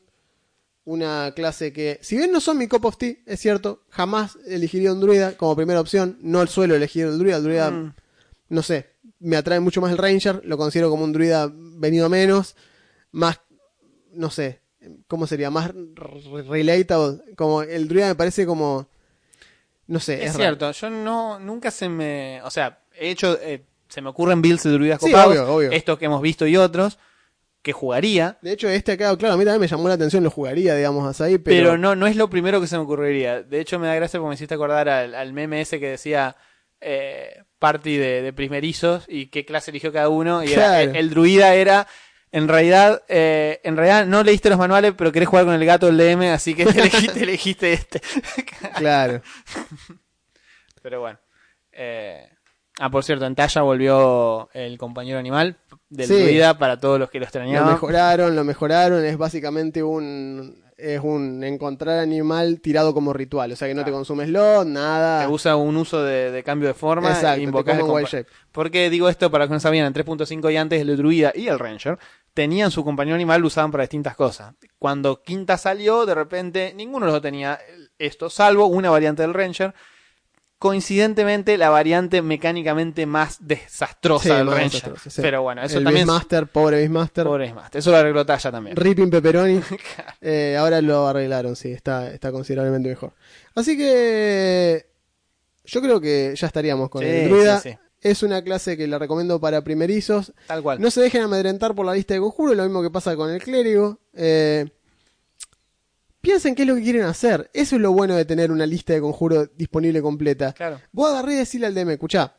una 0.84 1.32
clase 1.34 1.72
que, 1.72 1.98
si 2.02 2.16
bien 2.16 2.30
no 2.32 2.40
son 2.40 2.58
mi 2.58 2.68
cup 2.68 2.84
of 2.86 2.96
tea, 2.96 3.14
es 3.26 3.40
cierto, 3.40 3.82
jamás 3.90 4.38
elegiría 4.48 4.92
un 4.92 5.00
druida 5.00 5.36
como 5.36 5.54
primera 5.56 5.80
opción. 5.80 6.16
No 6.20 6.46
suelo 6.46 6.74
elegir 6.74 7.06
el 7.06 7.18
druida. 7.18 7.36
El 7.36 7.42
druida, 7.44 7.70
Mm. 7.70 7.94
No 8.48 8.62
sé, 8.62 8.90
me 9.20 9.36
atrae 9.36 9.60
mucho 9.60 9.80
más 9.80 9.90
el 9.92 9.98
ranger. 9.98 10.40
Lo 10.44 10.56
considero 10.56 10.90
como 10.90 11.04
un 11.04 11.12
druida 11.12 11.50
venido 11.52 12.06
a 12.06 12.08
menos. 12.08 12.56
Más, 13.12 13.40
no 14.12 14.30
sé, 14.30 14.60
¿cómo 15.06 15.26
sería? 15.26 15.50
Más 15.50 15.72
re- 15.72 16.42
relatable. 16.42 17.34
Como 17.36 17.62
el 17.62 17.88
druida 17.88 18.08
me 18.08 18.14
parece 18.14 18.46
como, 18.46 18.88
no 19.86 20.00
sé, 20.00 20.22
Es, 20.24 20.30
es, 20.30 20.36
cierto, 20.36 20.70
yo 20.70 20.90
no, 20.90 21.38
nunca 21.38 21.70
se 21.70 21.88
me. 21.88 22.40
O 22.42 22.50
sea, 22.50 22.80
he 22.98 23.10
hecho. 23.10 23.38
eh, 23.40 23.62
se 23.88 24.00
me 24.02 24.08
ocurren 24.10 24.42
builds 24.42 24.64
de 24.64 24.70
druidas 24.72 25.00
Sí, 25.00 25.10
copados, 25.10 25.32
obvio, 25.38 25.54
obvio. 25.54 25.70
estos 25.70 25.96
que 25.98 26.06
hemos 26.06 26.20
visto 26.20 26.44
y 26.46 26.56
otros, 26.56 26.98
que 27.62 27.72
jugaría, 27.72 28.36
De 28.42 28.50
hecho, 28.52 28.68
este 28.68 28.92
acá, 28.92 29.16
claro, 29.16 29.34
a 29.34 29.36
mí 29.36 29.44
también 29.44 29.60
me 29.60 29.68
llamó 29.68 29.86
la 29.88 29.94
atención, 29.94 30.24
lo 30.24 30.30
jugaría, 30.30 30.74
digamos, 30.74 31.20
ahí, 31.20 31.38
pero, 31.38 31.68
pero, 31.70 31.78
no, 31.78 31.94
no 31.94 32.08
es 32.08 32.16
lo 32.16 32.28
primero 32.28 32.60
que 32.60 32.66
se 32.66 32.76
me 32.76 32.82
ocurriría. 32.82 33.42
De 33.44 33.60
hecho, 33.60 33.78
me 33.78 33.86
da 33.86 33.94
gracia 33.94 34.18
porque 34.18 34.30
me 34.30 34.34
hiciste 34.34 34.54
acordar 34.54 34.88
al, 34.88 35.14
al 35.14 35.32
meme 35.32 35.60
ese 35.60 35.78
que 35.80 35.90
decía. 35.90 36.36
Eh, 36.80 37.42
party 37.58 37.96
de, 37.96 38.20
de 38.22 38.32
primerizos 38.34 39.04
y 39.08 39.26
qué 39.28 39.44
clase 39.46 39.70
eligió 39.70 39.92
cada 39.92 40.08
uno 40.10 40.44
y 40.44 40.52
era- 40.52 40.82
el, 40.82 40.94
el 40.94 41.08
druida 41.10 41.54
era 41.54 41.86
en 42.30 42.48
realidad 42.48 43.02
eh, 43.08 43.60
en 43.64 43.76
realidad 43.78 44.04
no 44.06 44.22
leíste 44.22 44.50
los 44.50 44.58
manuales 44.58 44.92
pero 44.96 45.10
querés 45.10 45.28
jugar 45.28 45.46
con 45.46 45.54
el 45.54 45.64
gato 45.64 45.86
del 45.86 45.96
DM 45.96 46.32
así 46.34 46.54
que 46.54 46.66
te 46.66 46.70
elegiste, 46.80 47.22
elegiste 47.22 47.72
este 47.72 48.00
claro. 48.76 49.22
Pero 50.82 51.00
bueno. 51.00 51.18
Eh, 51.72 52.28
ah, 52.78 52.90
por 52.90 53.04
cierto, 53.04 53.26
en 53.26 53.34
Talla 53.34 53.62
volvió 53.62 54.48
el 54.52 54.78
compañero 54.78 55.18
animal 55.18 55.56
del 55.88 56.06
Sí. 56.06 56.14
druida 56.22 56.58
para 56.58 56.78
todos 56.78 56.98
los 57.00 57.10
que 57.10 57.18
lo 57.18 57.22
Lo 57.22 57.26
extrañaban. 57.26 57.72
mejoraron, 57.72 58.36
lo 58.36 58.44
mejoraron, 58.44 59.04
es 59.04 59.16
básicamente 59.16 59.82
un 59.82 60.62
es 60.76 61.00
un 61.02 61.42
encontrar 61.42 61.98
animal 61.98 62.60
tirado 62.60 62.92
como 62.92 63.12
ritual, 63.12 63.52
o 63.52 63.56
sea 63.56 63.66
que 63.68 63.74
no 63.74 63.84
te 63.84 63.90
consumes 63.90 64.28
lot, 64.28 64.66
nada. 64.66 65.26
Que 65.26 65.32
usa 65.32 65.56
un 65.56 65.76
uso 65.76 66.02
de, 66.02 66.30
de 66.30 66.42
cambio 66.42 66.68
de 66.68 66.74
forma 66.74 67.08
Exacto, 67.10 67.40
e 67.42 67.64
te 67.64 67.70
el 67.72 67.82
wild 67.82 68.06
compa- 68.06 68.08
shape. 68.10 68.30
¿Por 68.52 68.70
qué 68.70 68.90
digo 68.90 69.08
esto? 69.08 69.30
Para 69.30 69.46
que 69.46 69.54
no 69.54 69.60
sabían, 69.60 69.86
en 69.86 69.94
3.5 69.94 70.52
y 70.52 70.56
antes 70.56 70.80
el 70.80 70.96
druida 70.96 71.32
y 71.34 71.48
el 71.48 71.58
ranger 71.58 71.98
tenían 72.34 72.70
su 72.70 72.84
compañero 72.84 73.14
animal, 73.14 73.40
lo 73.40 73.46
usaban 73.46 73.70
para 73.70 73.84
distintas 73.84 74.14
cosas. 74.16 74.54
Cuando 74.78 75.22
Quinta 75.22 75.56
salió, 75.56 76.04
de 76.04 76.14
repente 76.14 76.74
ninguno 76.76 77.06
de 77.06 77.12
los 77.12 77.14
dos 77.14 77.22
tenía 77.22 77.58
esto, 77.98 78.28
salvo 78.28 78.66
una 78.66 78.90
variante 78.90 79.22
del 79.22 79.32
ranger. 79.32 79.74
Coincidentemente, 80.58 81.58
la 81.58 81.68
variante 81.68 82.22
mecánicamente 82.22 83.04
más 83.04 83.36
desastrosa 83.46 84.22
Sí, 84.22 84.28
del 84.30 84.44
más 84.46 84.54
ranger. 84.54 84.70
desastroso, 84.72 85.10
sí. 85.10 85.20
Pero 85.22 85.42
bueno, 85.42 85.62
eso 85.62 85.76
el 85.78 85.84
también. 85.84 86.06
Beastmaster, 86.06 86.46
pobre 86.46 86.78
Beastmaster. 86.78 87.24
Pobre 87.24 87.44
Beastmaster. 87.44 87.78
Eso 87.78 87.90
lo 87.90 87.96
arregló 87.98 88.24
Talla 88.24 88.50
también. 88.50 88.74
Ripping 88.76 89.10
Pepperoni. 89.10 89.60
Eh, 90.22 90.56
ahora 90.58 90.80
lo 90.80 91.06
arreglaron, 91.06 91.54
sí, 91.54 91.70
está, 91.70 92.10
está 92.12 92.32
considerablemente 92.32 92.88
mejor. 92.88 93.12
Así 93.54 93.76
que 93.76 94.86
yo 95.64 95.80
creo 95.82 96.00
que 96.00 96.34
ya 96.34 96.46
estaríamos 96.46 96.88
con 96.88 97.02
Sí, 97.02 97.08
el 97.08 97.28
druida. 97.28 97.62
Es 98.00 98.22
una 98.22 98.42
clase 98.42 98.76
que 98.76 98.86
la 98.86 98.98
recomiendo 98.98 99.40
para 99.40 99.62
primerizos. 99.62 100.32
Tal 100.46 100.62
cual. 100.62 100.80
No 100.80 100.90
se 100.90 101.00
dejen 101.00 101.22
amedrentar 101.22 101.74
por 101.74 101.84
la 101.86 101.92
lista 101.94 102.14
de 102.14 102.20
conjuros, 102.20 102.56
lo 102.56 102.62
mismo 102.64 102.82
que 102.82 102.90
pasa 102.90 103.14
con 103.14 103.30
el 103.30 103.42
clérigo. 103.42 104.00
Eh, 104.14 104.66
piensen 106.26 106.54
qué 106.56 106.62
es 106.62 106.68
lo 106.68 106.74
que 106.74 106.82
quieren 106.82 107.02
hacer. 107.02 107.48
Eso 107.54 107.76
es 107.76 107.82
lo 107.82 107.92
bueno 107.92 108.16
de 108.16 108.24
tener 108.24 108.50
una 108.50 108.66
lista 108.66 108.92
de 108.92 109.00
conjuros 109.00 109.48
disponible 109.56 110.02
completa. 110.02 110.52
Claro. 110.52 110.80
Vos 110.92 111.10
agarré 111.10 111.34
y 111.34 111.36
decirle 111.36 111.66
al 111.68 111.74
DM, 111.74 111.90
escuchá, 111.92 112.34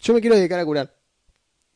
yo 0.00 0.12
me 0.12 0.20
quiero 0.20 0.34
dedicar 0.36 0.58
a 0.58 0.64
curar. 0.64 0.92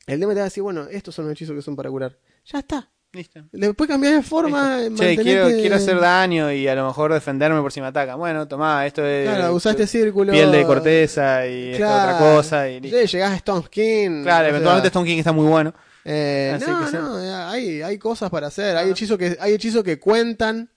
El 0.07 0.19
DM 0.19 0.31
te 0.31 0.35
va 0.37 0.41
a 0.43 0.45
decir, 0.45 0.63
bueno, 0.63 0.87
estos 0.91 1.15
son 1.15 1.27
los 1.27 1.33
hechizos 1.33 1.55
que 1.55 1.63
son 1.63 1.77
para 1.77 1.89
curar. 1.89 2.19
Ya 2.47 2.59
está. 2.59 2.91
Listo. 3.13 3.41
Después 3.53 3.89
cambiar 3.89 4.15
de 4.15 4.23
forma. 4.23 4.79
Che, 4.83 4.91
mantenete- 4.91 5.23
quiero, 5.23 5.47
quiero 5.49 5.77
hacer 5.77 5.99
daño 6.01 6.53
y 6.53 6.69
a 6.69 6.75
lo 6.77 6.87
mejor 6.87 7.13
defenderme 7.13 7.61
por 7.61 7.73
si 7.73 7.81
me 7.81 7.89
atacan. 7.89 8.19
Bueno, 8.19 8.47
tomá, 8.47 8.87
esto 8.87 9.05
es 9.05 9.29
Claro, 9.29 9.55
usaste 9.55 9.87
círculo. 9.87 10.31
piel 10.33 10.51
de 10.53 10.65
corteza 10.65 11.45
y 11.47 11.75
Claro. 11.77 12.15
otra 12.17 12.19
cosa. 12.37 12.69
Y, 12.69 12.81
Sí, 12.83 13.07
llegás 13.07 13.33
a 13.33 13.37
Stone 13.37 13.65
Skin. 13.67 14.23
claro, 14.23 14.49
eventualmente 14.49 14.85
sea, 14.87 14.89
Stone 14.91 15.07
King 15.09 15.19
está 15.19 15.33
muy 15.33 15.47
bueno. 15.47 15.75
eh, 16.05 16.53
Así 16.55 16.71
no, 16.71 16.81
que 16.81 16.87
sí. 16.87 16.97
no, 16.97 17.17
hay, 17.51 17.83
hay 17.83 17.99
cosas 17.99 18.31
para 18.31 18.47
hacer. 18.47 18.77
Hay 18.77 18.91
hechizos 18.91 19.19
que, 19.19 19.37
hay 19.41 19.55
hechizos 19.55 19.83
que 19.83 19.99
cuentan. 19.99 20.71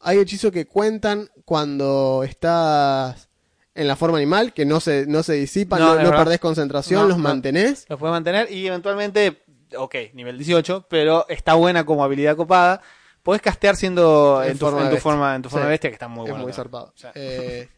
Hay 0.00 0.18
hechizos 0.18 0.50
que 0.52 0.66
cuentan 0.66 1.28
cuando 1.44 2.22
estás 2.24 3.28
en 3.74 3.86
la 3.86 3.96
forma 3.96 4.16
animal, 4.18 4.52
que 4.52 4.64
no 4.64 4.80
se, 4.80 5.06
no 5.06 5.22
se 5.22 5.34
disipan, 5.34 5.78
No, 5.78 5.86
no, 5.86 5.92
es 5.92 5.98
no 5.98 6.10
verdad. 6.10 6.24
perdés 6.24 6.40
concentración, 6.40 7.02
No, 7.02 7.08
los 7.08 7.18
mantenés. 7.18 7.86
Los 7.88 7.98
puedes 7.98 8.12
mantener 8.12 8.50
y 8.50 8.66
eventualmente, 8.66 9.42
ok, 9.76 9.94
nivel 10.14 10.36
18, 10.38 10.86
pero 10.88 11.26
está 11.28 11.54
buena 11.54 11.84
como 11.84 12.02
habilidad 12.04 12.36
copada. 12.36 12.80
Puedes 13.22 13.42
castear 13.42 13.76
siendo 13.76 14.40
En 14.42 14.52
en, 14.52 14.58
tu, 14.58 14.64
forma 14.66 14.82
en 14.84 14.90
tu 14.90 14.96
forma, 14.96 15.34
en 15.36 15.42
tu 15.42 15.50
forma 15.50 15.66
Sí. 15.66 15.70
bestia, 15.70 15.90
que 15.90 15.94
está 15.94 16.08
muy 16.08 16.24
es 16.24 16.30
bueno. 16.30 16.44
muy 16.46 16.52
también. 16.52 16.54
zarpado. 16.56 16.94
Eh, 17.14 17.68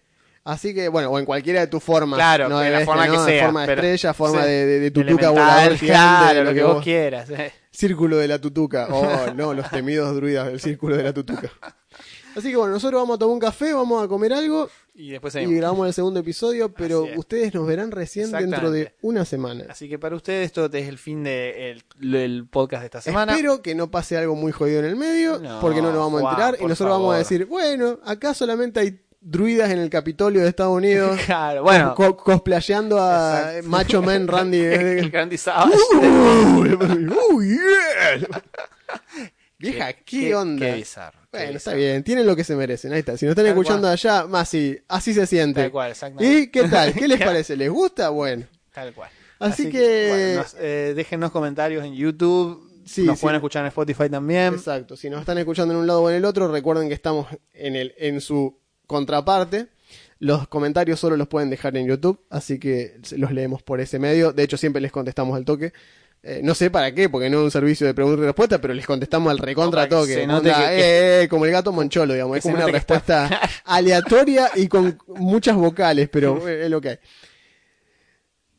Así 0.44 0.74
que, 0.74 0.88
bueno, 0.88 1.08
o 1.10 1.18
en 1.20 1.24
cualquiera 1.24 1.60
de 1.60 1.68
tus 1.68 1.82
formas. 1.82 2.16
Claro, 2.18 2.48
no 2.48 2.58
de 2.58 2.70
la 2.70 2.80
forma 2.84 3.04
que 3.08 3.18
sea, 3.18 3.44
Forma 3.44 3.64
de 3.66 3.72
estrella, 3.74 4.12
forma 4.14 4.42
sí. 4.42 4.48
de, 4.48 4.66
de, 4.66 4.80
de 4.80 4.90
tutuca 4.90 5.30
volador 5.30 5.76
gigante, 5.76 5.86
claro, 6.32 6.44
lo 6.44 6.54
que 6.54 6.62
vos 6.64 6.82
quieras. 6.82 7.30
eh. 7.30 7.52
Círculo 7.70 8.16
de 8.16 8.26
la 8.28 8.40
tutuca. 8.40 8.88
Oh, 8.90 9.32
no, 9.34 9.54
los 9.54 9.70
temidos 9.70 10.14
druidas 10.16 10.46
del 10.48 10.58
círculo 10.60 10.96
de 10.96 11.04
la 11.04 11.12
tutuca. 11.12 11.48
Así 12.36 12.50
que 12.50 12.56
bueno, 12.56 12.72
nosotros 12.72 13.00
vamos 13.00 13.16
a 13.16 13.18
tomar 13.18 13.34
un 13.34 13.40
café, 13.40 13.72
vamos 13.72 14.02
a 14.04 14.08
comer 14.08 14.32
algo 14.32 14.68
Y 14.94 15.10
después 15.10 15.34
y 15.34 15.38
seguimos. 15.38 15.56
grabamos 15.56 15.86
el 15.86 15.92
segundo 15.94 16.20
episodio, 16.20 16.72
pero 16.72 17.06
ustedes 17.16 17.52
nos 17.54 17.66
verán 17.66 17.90
recién 17.90 18.30
dentro 18.32 18.70
de 18.70 18.94
una 19.02 19.24
semana. 19.24 19.64
Así 19.68 19.88
que 19.88 19.98
para 19.98 20.16
ustedes 20.16 20.46
esto 20.46 20.66
es 20.72 20.88
el 20.88 20.98
fin 20.98 21.22
del 21.24 21.82
del 21.98 22.46
podcast 22.48 22.80
de 22.82 22.86
esta 22.86 23.00
semana. 23.00 23.32
Espero 23.32 23.60
que 23.62 23.74
no 23.74 23.90
pase 23.90 24.16
algo 24.16 24.34
muy 24.34 24.52
jodido 24.52 24.80
en 24.80 24.86
el 24.86 24.96
medio, 24.96 25.38
No, 25.38 25.60
porque 25.60 25.82
no 25.82 25.90
nos 25.92 25.98
vamos 25.98 26.22
a 26.22 26.30
enterar 26.30 26.56
y 26.60 26.64
nosotros 26.66 26.96
vamos 26.98 27.14
a 27.14 27.18
decir, 27.18 27.44
bueno, 27.46 27.98
acá 28.04 28.34
solamente 28.34 28.80
hay 28.80 29.00
druidas 29.24 29.70
en 29.70 29.78
el 29.78 29.88
Capitolio 29.88 30.42
de 30.42 30.48
Estados 30.48 30.76
Unidos. 30.76 31.16
Claro, 31.26 31.62
bueno. 31.62 31.94
co- 31.94 32.16
cosplayando 32.16 32.98
a 33.00 33.50
Exacto. 33.56 33.68
Macho 33.68 34.02
Man 34.02 34.26
Randy. 34.26 34.58
el 34.64 35.12
Randy 35.12 35.38
Savage. 35.38 35.76
¡Uh, 35.94 37.42
yeah! 37.42 38.28
Vieja, 39.58 39.92
¿qué, 39.92 40.34
onda? 40.34 40.66
Qué 40.66 40.74
bizarro. 40.74 41.21
Bueno, 41.32 41.56
está 41.56 41.74
bien, 41.74 42.02
tienen 42.04 42.26
lo 42.26 42.36
que 42.36 42.44
se 42.44 42.54
merecen. 42.54 42.92
Ahí 42.92 43.00
está. 43.00 43.16
Si 43.16 43.24
nos 43.24 43.32
están 43.32 43.44
Tal 43.46 43.52
escuchando 43.52 43.82
cual. 43.82 43.92
allá, 43.92 44.26
más 44.26 44.48
sí, 44.48 44.78
así 44.88 45.14
se 45.14 45.26
siente. 45.26 45.62
Tal 45.62 45.70
cual, 45.72 45.90
exactamente. 45.90 46.38
¿Y 46.40 46.46
qué 46.48 46.68
tal? 46.68 46.92
¿Qué 46.94 47.08
les 47.08 47.18
parece? 47.24 47.56
¿Les 47.56 47.70
gusta? 47.70 48.10
Bueno. 48.10 48.44
Tal 48.72 48.92
cual. 48.94 49.10
Así 49.38 49.68
que- 49.70 50.08
bueno, 50.08 50.42
nos- 50.42 50.56
eh, 50.60 50.92
déjennos 50.94 51.30
comentarios 51.32 51.84
en 51.84 51.94
YouTube. 51.94 52.70
Sí, 52.84 53.02
nos 53.02 53.18
sí. 53.18 53.22
pueden 53.22 53.36
escuchar 53.36 53.62
en 53.62 53.68
Spotify 53.68 54.08
también. 54.10 54.54
Exacto. 54.54 54.96
Si 54.96 55.08
nos 55.08 55.20
están 55.20 55.38
escuchando 55.38 55.72
en 55.74 55.80
un 55.80 55.86
lado 55.86 56.02
o 56.02 56.10
en 56.10 56.16
el 56.16 56.24
otro, 56.24 56.50
recuerden 56.50 56.88
que 56.88 56.94
estamos 56.94 57.26
en, 57.54 57.76
el, 57.76 57.94
en 57.98 58.20
su 58.20 58.58
contraparte. 58.86 59.68
Los 60.18 60.46
comentarios 60.46 61.00
solo 61.00 61.16
los 61.16 61.26
pueden 61.26 61.50
dejar 61.50 61.76
en 61.76 61.86
YouTube, 61.88 62.20
así 62.30 62.58
que 62.60 62.96
los 63.16 63.32
leemos 63.32 63.62
por 63.62 63.80
ese 63.80 63.98
medio. 63.98 64.32
De 64.32 64.44
hecho, 64.44 64.56
siempre 64.56 64.80
les 64.80 64.92
contestamos 64.92 65.36
al 65.36 65.44
toque. 65.44 65.72
Eh, 66.24 66.40
no 66.44 66.54
sé 66.54 66.70
para 66.70 66.94
qué, 66.94 67.08
porque 67.08 67.28
no 67.28 67.38
es 67.38 67.44
un 67.46 67.50
servicio 67.50 67.84
de 67.84 67.94
pregunta 67.94 68.22
y 68.22 68.26
respuesta, 68.26 68.60
pero 68.60 68.72
les 68.74 68.86
contestamos 68.86 69.30
al 69.30 69.38
recontra 69.38 69.84
que 69.84 69.90
toque. 69.90 70.22
Onda, 70.22 70.40
que- 70.68 70.78
eh, 70.78 71.22
eh, 71.24 71.28
como 71.28 71.46
el 71.46 71.50
gato 71.52 71.72
moncholo, 71.72 72.12
digamos. 72.12 72.34
que 72.34 72.38
Es 72.38 72.42
como 72.44 72.54
una 72.56 72.66
que 72.66 72.76
está- 72.76 72.94
respuesta 73.28 73.40
aleatoria 73.64 74.50
y 74.54 74.68
con 74.68 74.96
muchas 75.08 75.56
vocales, 75.56 76.08
pero 76.12 76.46
es 76.48 76.70
lo 76.70 76.80
que 76.80 76.88
hay. 76.90 76.98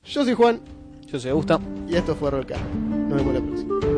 Yo 0.03 0.25
soy 0.25 0.33
Juan 0.33 0.59
Yo 1.07 1.19
soy 1.19 1.31
Augusto. 1.31 1.61
y 1.87 1.95
esto 1.95 2.15
fue 2.15 2.31
Rollcast. 2.31 2.61
Nos 2.65 3.15
vemos 3.17 3.33
la 3.33 3.39
próxima. 3.41 3.92